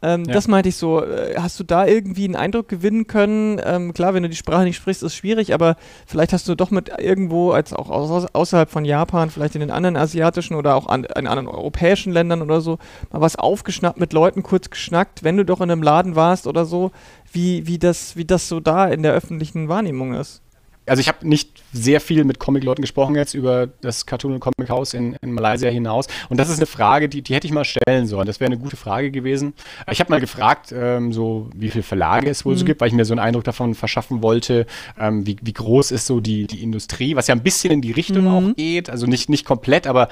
[0.03, 0.33] Ähm, ja.
[0.33, 1.05] Das meinte ich so.
[1.05, 3.61] Äh, hast du da irgendwie einen Eindruck gewinnen können?
[3.65, 5.77] Ähm, klar, wenn du die Sprache nicht sprichst, ist schwierig, aber
[6.07, 9.97] vielleicht hast du doch mit irgendwo, als auch außerhalb von Japan, vielleicht in den anderen
[9.97, 12.79] asiatischen oder auch an, in anderen europäischen Ländern oder so,
[13.11, 16.65] mal was aufgeschnappt, mit Leuten kurz geschnackt, wenn du doch in einem Laden warst oder
[16.65, 16.91] so,
[17.33, 20.43] wie, wie, das, wie das so da in der öffentlichen Wahrnehmung ist
[20.87, 24.95] also ich habe nicht sehr viel mit Comic-Leuten gesprochen jetzt über das Cartoon- und Comic-Haus
[24.95, 26.07] in, in, Malaysia hinaus.
[26.29, 28.27] Und das ist eine Frage, die, die hätte ich mal stellen sollen.
[28.27, 29.55] Das wäre eine gute Frage gewesen.
[29.91, 32.59] Ich habe mal gefragt, ähm, so wie viele Verlage es wohl mhm.
[32.59, 34.67] so gibt, weil ich mir so einen Eindruck davon verschaffen wollte,
[34.99, 37.93] ähm, wie, wie groß ist so die, die Industrie, was ja ein bisschen in die
[37.93, 38.29] Richtung mhm.
[38.29, 38.91] auch geht.
[38.91, 40.09] Also nicht, nicht komplett, aber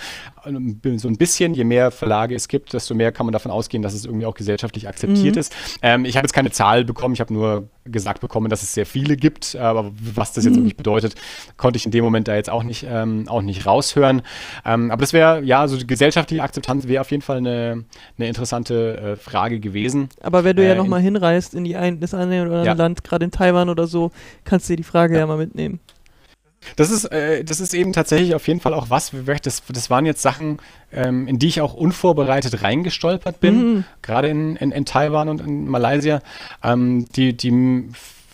[0.47, 1.55] ähm, so ein bisschen.
[1.55, 4.35] Je mehr Verlage es gibt, desto mehr kann man davon ausgehen, dass es irgendwie auch
[4.35, 5.41] gesellschaftlich akzeptiert mhm.
[5.41, 5.55] ist.
[5.83, 8.87] Ähm, ich habe jetzt keine Zahl bekommen, ich habe nur gesagt bekommen, dass es sehr
[8.87, 11.15] viele gibt, aber was das jetzt wirklich bedeutet,
[11.57, 14.23] konnte ich in dem Moment da jetzt auch nicht, ähm, auch nicht raushören.
[14.65, 17.85] Ähm, aber das wäre, ja, so die gesellschaftliche Akzeptanz wäre auf jeden Fall eine,
[18.19, 20.09] eine interessante äh, Frage gewesen.
[20.21, 22.73] Aber wenn du äh, ja nochmal hinreist in die ein, das eine oder andere ja.
[22.73, 24.11] Land, gerade in Taiwan oder so,
[24.45, 25.81] kannst du dir die Frage ja, ja mal mitnehmen.
[26.77, 29.13] Das ist, äh, das ist eben tatsächlich auf jeden Fall auch was.
[29.43, 30.59] Das, das waren jetzt Sachen,
[30.93, 33.85] ähm, in die ich auch unvorbereitet reingestolpert bin, mhm.
[34.03, 36.21] gerade in, in, in, Taiwan und in Malaysia,
[36.63, 37.89] ähm, die, die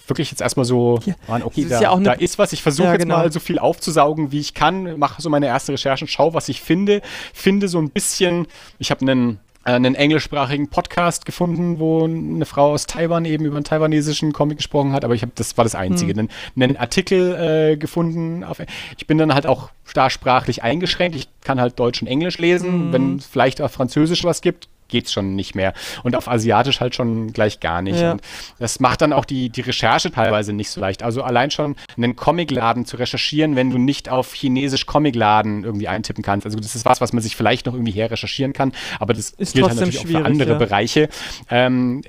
[0.07, 1.15] wirklich jetzt erstmal so ja.
[1.27, 2.53] waren, okay, da, ja da, ist was.
[2.53, 3.19] Ich versuche ja, jetzt genau.
[3.19, 6.61] mal so viel aufzusaugen, wie ich kann, mache so meine erste Recherchen, schau, was ich
[6.61, 7.03] finde,
[7.33, 8.47] finde so ein bisschen,
[8.79, 13.57] ich habe einen äh, einen englischsprachigen Podcast gefunden, wo eine Frau aus Taiwan eben über
[13.57, 16.15] einen taiwanesischen Comic gesprochen hat, aber ich habe das war das einzige.
[16.15, 16.29] Mhm.
[16.55, 17.35] Einen, einen Artikel
[17.73, 18.45] äh, gefunden.
[18.45, 18.63] Auf,
[18.97, 21.17] ich bin dann halt auch da sprachlich eingeschränkt.
[21.17, 22.89] Ich kann halt Deutsch und Englisch lesen.
[22.89, 22.93] Mhm.
[22.93, 25.73] Wenn es vielleicht auf Französisch was gibt, geht's schon nicht mehr.
[26.03, 28.01] Und auf Asiatisch halt schon gleich gar nicht.
[28.01, 28.13] Ja.
[28.13, 28.23] Und
[28.59, 31.03] das macht dann auch die, die Recherche teilweise nicht so leicht.
[31.03, 36.23] Also allein schon einen Comicladen zu recherchieren, wenn du nicht auf Chinesisch Comicladen irgendwie eintippen
[36.23, 36.47] kannst.
[36.47, 39.31] Also das ist was, was man sich vielleicht noch irgendwie her recherchieren kann, aber das
[39.31, 40.59] ist gilt halt natürlich auch für andere ja.
[40.59, 41.09] Bereiche.
[41.51, 42.03] Ähm,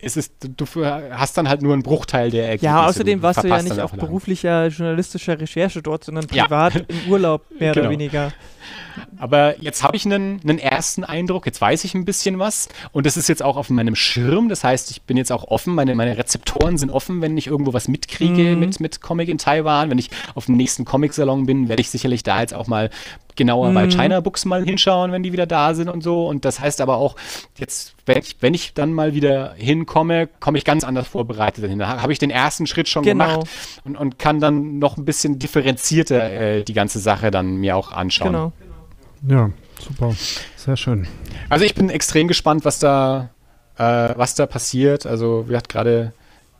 [0.00, 2.66] es ist, du hast dann halt nur einen Bruchteil der Ergebnisse.
[2.66, 6.80] Ja, außerdem warst du ja nicht auf beruflicher journalistischer Recherche dort, sondern privat ja.
[6.88, 7.86] im Urlaub mehr genau.
[7.86, 8.32] oder weniger.
[9.16, 13.06] Aber jetzt habe ich einen, einen ersten Eindruck, jetzt weiß ich ein bisschen was und
[13.06, 14.48] das ist jetzt auch auf meinem Schirm.
[14.48, 17.72] Das heißt, ich bin jetzt auch offen, meine, meine Rezeptoren sind offen, wenn ich irgendwo
[17.72, 18.60] was mitkriege mhm.
[18.60, 19.90] mit, mit Comic in Taiwan.
[19.90, 22.90] Wenn ich auf dem nächsten Comic-Salon bin, werde ich sicherlich da jetzt auch mal
[23.36, 23.74] genauer mhm.
[23.74, 26.26] bei China Books mal hinschauen, wenn die wieder da sind und so.
[26.26, 27.16] Und das heißt aber auch,
[27.56, 31.78] jetzt, wenn ich, wenn ich dann mal wieder hinkomme, komme ich ganz anders vorbereitet dahin.
[31.78, 33.26] Da habe ich den ersten Schritt schon genau.
[33.26, 33.48] gemacht
[33.84, 37.92] und, und kann dann noch ein bisschen differenzierter äh, die ganze Sache dann mir auch
[37.92, 38.32] anschauen.
[38.32, 38.52] Genau.
[39.26, 39.50] Ja,
[39.80, 40.14] super.
[40.56, 41.06] Sehr schön.
[41.48, 43.30] Also ich bin extrem gespannt, was da,
[43.76, 43.82] äh,
[44.16, 45.06] was da passiert.
[45.06, 46.12] Also wir hat gerade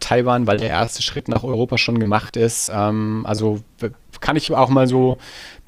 [0.04, 2.70] Taiwan, weil der erste Schritt nach Europa schon gemacht ist.
[2.72, 3.60] Ähm, also
[4.20, 5.18] kann ich auch mal so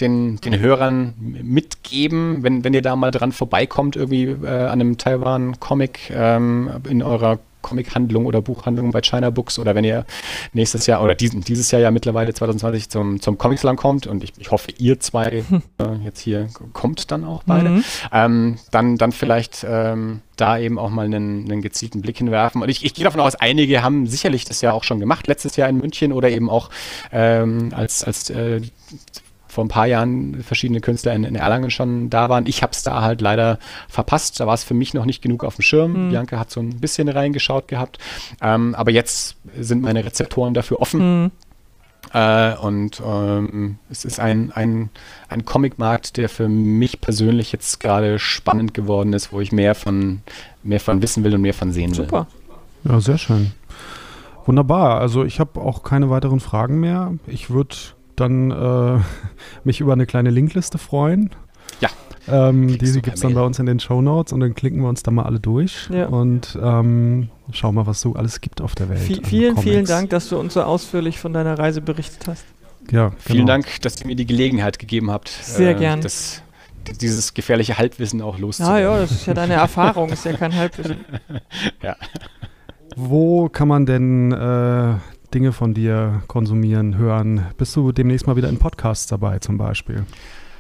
[0.01, 4.99] den, den Hörern mitgeben, wenn, wenn ihr da mal dran vorbeikommt, irgendwie äh, an einem
[4.99, 10.07] Taiwan-Comic ähm, in eurer Comic-Handlung oder Buchhandlung bei China Books oder wenn ihr
[10.53, 14.33] nächstes Jahr oder diesen, dieses Jahr ja mittlerweile 2020 zum, zum Comic-Salon kommt und ich,
[14.39, 15.27] ich hoffe, ihr zwei
[15.79, 17.85] äh, jetzt hier kommt dann auch beide, mhm.
[18.13, 22.63] ähm, dann, dann vielleicht ähm, da eben auch mal einen, einen gezielten Blick hinwerfen.
[22.63, 25.57] Und ich, ich gehe davon aus, einige haben sicherlich das ja auch schon gemacht, letztes
[25.57, 26.71] Jahr in München oder eben auch
[27.11, 28.61] ähm, als, als äh,
[29.57, 32.47] vor ein paar Jahren verschiedene Künstler in, in Erlangen schon da waren.
[32.47, 33.59] Ich habe es da halt leider
[33.89, 34.39] verpasst.
[34.39, 35.93] Da war es für mich noch nicht genug auf dem Schirm.
[35.93, 36.11] Mhm.
[36.11, 37.97] Bianca hat so ein bisschen reingeschaut gehabt.
[38.43, 41.23] Ähm, aber jetzt sind meine Rezeptoren dafür offen.
[41.23, 41.31] Mhm.
[42.13, 44.91] Äh, und ähm, es ist ein, ein,
[45.31, 50.21] ein Comicmarkt, der für mich persönlich jetzt gerade spannend geworden ist, wo ich mehr von,
[50.63, 52.27] mehr von wissen will und mehr von sehen Super.
[52.83, 52.93] will.
[52.93, 53.53] Ja, sehr schön.
[54.45, 55.01] Wunderbar.
[55.01, 57.15] Also ich habe auch keine weiteren Fragen mehr.
[57.27, 57.75] Ich würde
[58.17, 58.99] dann äh,
[59.65, 61.31] mich über eine kleine Linkliste freuen.
[61.81, 61.89] Ja.
[62.29, 64.89] Ähm, die gibt es dann bei uns in den Show Notes und dann klicken wir
[64.89, 66.07] uns da mal alle durch ja.
[66.07, 69.01] und ähm, schauen mal, was so alles gibt auf der Welt.
[69.01, 72.45] V vielen, vielen Dank, dass du uns so ausführlich von deiner Reise berichtet hast.
[72.91, 73.53] Ja, vielen genau.
[73.53, 75.29] Dank, dass ihr mir die Gelegenheit gegeben habt.
[75.29, 76.01] Sehr äh, gern.
[76.01, 76.43] Das
[77.01, 78.77] dieses gefährliche Halbwissen auch loszuwerden.
[78.77, 80.99] Ja, ja, das ist ja deine Erfahrung, ist ja kein Halbwissen.
[81.83, 81.97] ja.
[82.95, 84.95] Wo kann man denn äh,
[85.35, 87.47] Dinge von dir konsumieren, hören?
[87.57, 90.05] Bist du demnächst mal wieder in Podcasts dabei zum Beispiel?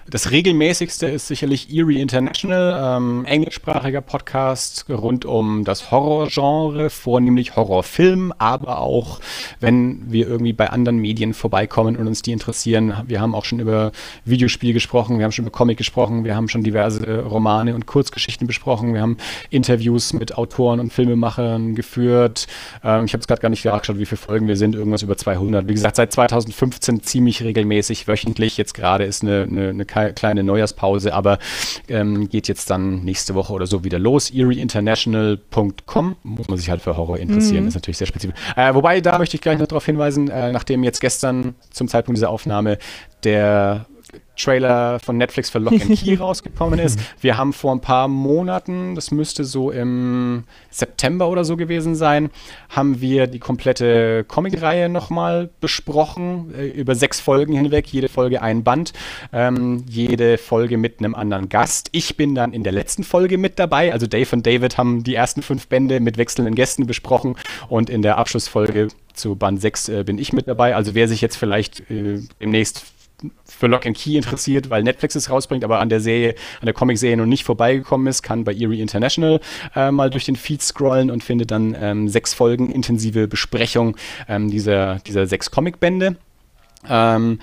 [0.08, 8.32] Das regelmäßigste ist sicherlich Eerie International, ähm, englischsprachiger Podcast rund um das Horrorgenre, vornehmlich Horrorfilm,
[8.38, 9.18] aber auch,
[9.58, 12.94] wenn wir irgendwie bei anderen Medien vorbeikommen und uns die interessieren.
[13.08, 13.90] Wir haben auch schon über
[14.24, 18.46] Videospiel gesprochen, wir haben schon über Comic gesprochen, wir haben schon diverse Romane und Kurzgeschichten
[18.46, 19.16] besprochen, wir haben
[19.50, 22.46] Interviews mit Autoren und Filmemachern geführt.
[22.84, 25.16] Ähm, ich habe jetzt gerade gar nicht nachgeschaut, wie viele Folgen wir sind, irgendwas über
[25.16, 25.66] 200.
[25.66, 28.56] Wie gesagt, seit 2015 ziemlich regelmäßig, wöchentlich.
[28.56, 29.84] Jetzt gerade ist eine, eine, eine
[30.14, 31.39] kleine Neujahrspause, aber
[31.89, 34.31] ähm, geht jetzt dann nächste Woche oder so wieder los.
[34.31, 37.68] erieinternational.com muss man sich halt für Horror interessieren, mhm.
[37.68, 38.39] ist natürlich sehr spezifisch.
[38.56, 42.16] Äh, wobei, da möchte ich gleich noch darauf hinweisen, äh, nachdem jetzt gestern zum Zeitpunkt
[42.16, 42.78] dieser Aufnahme
[43.24, 43.86] der
[44.36, 46.98] Trailer von Netflix für Lock and Key rausgekommen ist.
[47.20, 52.30] Wir haben vor ein paar Monaten, das müsste so im September oder so gewesen sein,
[52.68, 58.62] haben wir die komplette Comic-Reihe nochmal besprochen, äh, über sechs Folgen hinweg, jede Folge ein
[58.62, 58.93] Band,
[59.32, 61.88] ähm, jede Folge mit einem anderen Gast.
[61.93, 65.14] Ich bin dann in der letzten Folge mit dabei, also Dave und David haben die
[65.14, 67.36] ersten fünf Bände mit wechselnden Gästen besprochen
[67.68, 70.76] und in der Abschlussfolge zu Band 6 äh, bin ich mit dabei.
[70.76, 72.84] Also wer sich jetzt vielleicht äh, demnächst
[73.44, 76.74] für Lock and Key interessiert, weil Netflix es rausbringt, aber an der Serie, an der
[76.74, 79.40] Comic-Serie noch nicht vorbeigekommen ist, kann bei Erie International
[79.74, 83.97] äh, mal durch den Feed scrollen und findet dann ähm, sechs Folgen intensive Besprechung
[84.28, 86.16] ähm, dieser, dieser sechs Comic-Bände.
[86.88, 87.38] Ähm,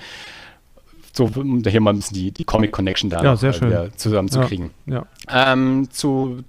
[1.12, 4.70] so, um hier mal ein bisschen die, die Comic-Connection da ja, äh, zusammenzukriegen.
[4.86, 5.52] Ja, ja.
[5.52, 6.42] Ähm, zu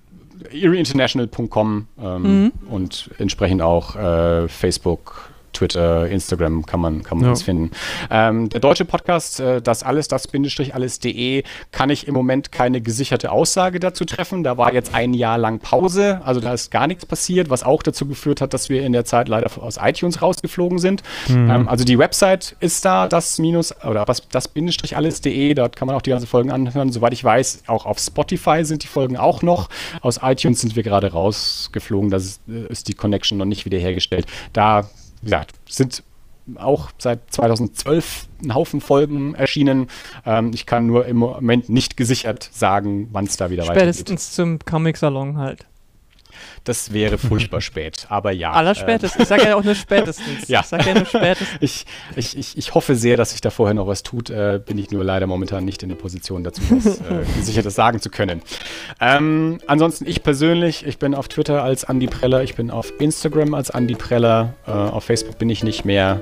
[0.51, 2.51] erieinternational.com ähm, mhm.
[2.69, 7.31] und entsprechend auch äh, Facebook, Twitter, Instagram kann man, kann man ja.
[7.31, 7.71] uns finden.
[8.11, 12.81] Ähm, der deutsche Podcast, äh, das alles, das Bindestrich alles.de, kann ich im Moment keine
[12.81, 14.43] gesicherte Aussage dazu treffen.
[14.43, 17.81] Da war jetzt ein Jahr lang Pause, also da ist gar nichts passiert, was auch
[17.83, 21.03] dazu geführt hat, dass wir in der Zeit leider aus iTunes rausgeflogen sind.
[21.27, 21.49] Mhm.
[21.49, 25.87] Ähm, also die Website ist da, das minus oder was, das Bindestrich alles.de, dort kann
[25.87, 26.91] man auch die ganzen Folgen anhören.
[26.91, 29.69] Soweit ich weiß, auch auf Spotify sind die Folgen auch noch.
[30.01, 34.25] Aus iTunes sind wir gerade rausgeflogen, da ist, äh, ist die Connection noch nicht wiederhergestellt.
[34.53, 34.89] Da
[35.25, 36.03] wie gesagt, sind
[36.55, 39.87] auch seit 2012 ein Haufen Folgen erschienen.
[40.25, 43.95] Ähm, ich kann nur im Moment nicht gesichert sagen, wann es da wieder weitergeht.
[43.95, 45.65] Spätestens zum Comic-Salon halt.
[46.63, 48.51] Das wäre furchtbar spät, aber ja.
[48.51, 49.19] Allerspätestens.
[49.19, 50.47] Äh, ich sage ja auch nur spätestens.
[50.47, 50.61] ja.
[50.61, 51.57] Ich sage ja nur spätestens.
[51.61, 51.85] ich,
[52.15, 54.29] ich, ich, ich hoffe sehr, dass sich da vorher noch was tut.
[54.29, 57.99] Äh, bin ich nur leider momentan nicht in der Position dazu, das äh, gesichertes sagen
[57.99, 58.41] zu können.
[58.99, 63.53] Ähm, ansonsten ich persönlich, ich bin auf Twitter als Andy Preller, ich bin auf Instagram
[63.53, 66.21] als Andy Preller, äh, auf Facebook bin ich nicht mehr.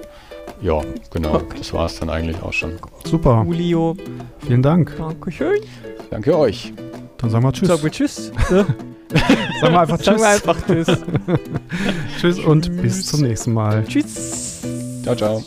[0.62, 0.82] Ja,
[1.12, 1.36] genau.
[1.36, 1.58] Okay.
[1.58, 2.80] Das war es dann eigentlich auch schon.
[3.06, 3.44] Super.
[3.46, 3.96] Julio.
[4.46, 4.96] Vielen Dank.
[4.98, 5.60] Dankeschön.
[6.10, 6.74] Danke euch.
[7.24, 7.68] Dann sagen wir Tschüss.
[7.70, 8.32] Sagen wir Tschüss.
[8.50, 10.06] Sagen wir einfach Tschüss.
[10.06, 10.88] Sagen wir einfach Tschüss.
[12.20, 13.86] tschüss und bis zum nächsten Mal.
[13.86, 14.62] Tschüss.
[15.04, 15.42] Ciao, ciao.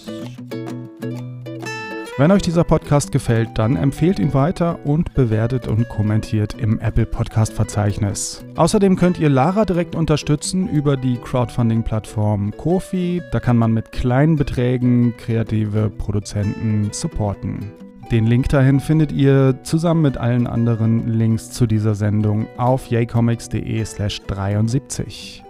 [2.17, 7.05] Wenn euch dieser Podcast gefällt, dann empfehlt ihn weiter und bewertet und kommentiert im Apple
[7.05, 8.43] Podcast Verzeichnis.
[8.55, 13.21] Außerdem könnt ihr Lara direkt unterstützen über die Crowdfunding-Plattform Kofi.
[13.33, 17.71] Da kann man mit kleinen Beträgen kreative Produzenten supporten.
[18.11, 23.85] Den Link dahin findet ihr zusammen mit allen anderen Links zu dieser Sendung auf yaycomics.de
[23.85, 25.46] slash 73.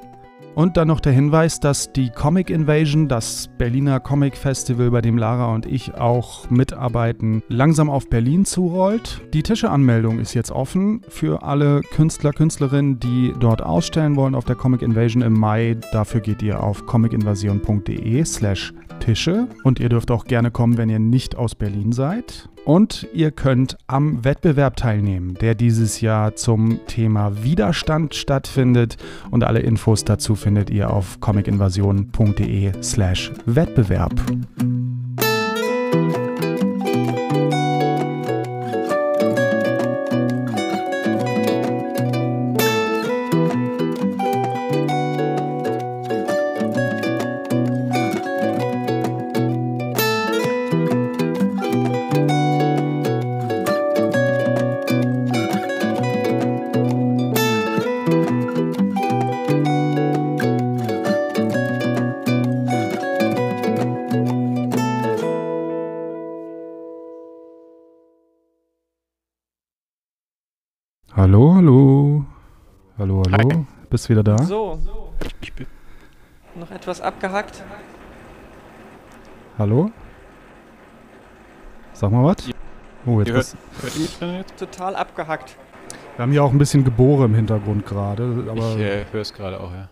[0.56, 5.18] Und dann noch der Hinweis, dass die Comic Invasion, das Berliner Comic Festival, bei dem
[5.18, 9.20] Lara und ich auch mitarbeiten, langsam auf Berlin zurollt.
[9.34, 14.56] Die Tischeanmeldung ist jetzt offen für alle Künstler, Künstlerinnen, die dort ausstellen wollen auf der
[14.56, 15.76] Comic Invasion im Mai.
[15.92, 20.98] Dafür geht ihr auf comicinvasion.de slash Tische und ihr dürft auch gerne kommen, wenn ihr
[20.98, 22.48] nicht aus Berlin seid.
[22.66, 28.96] Und ihr könnt am Wettbewerb teilnehmen, der dieses Jahr zum Thema Widerstand stattfindet.
[29.30, 34.20] Und alle Infos dazu findet ihr auf comicinvasion.de slash Wettbewerb.
[71.26, 72.24] Hallo, hallo.
[72.98, 73.50] Hallo, hallo.
[73.50, 73.66] Hi.
[73.90, 74.38] Bist wieder da?
[74.44, 74.78] So.
[75.40, 75.66] Ich bin
[76.54, 77.64] noch etwas abgehackt.
[79.58, 79.90] Hallo?
[81.94, 82.48] Sag mal was.
[83.04, 84.56] Oh, jetzt hört, hört ihr mich jetzt?
[84.56, 85.56] Total abgehackt.
[86.14, 88.44] Wir haben hier auch ein bisschen Gebohre im Hintergrund gerade.
[88.54, 89.88] ich äh, höre es gerade auch, ja.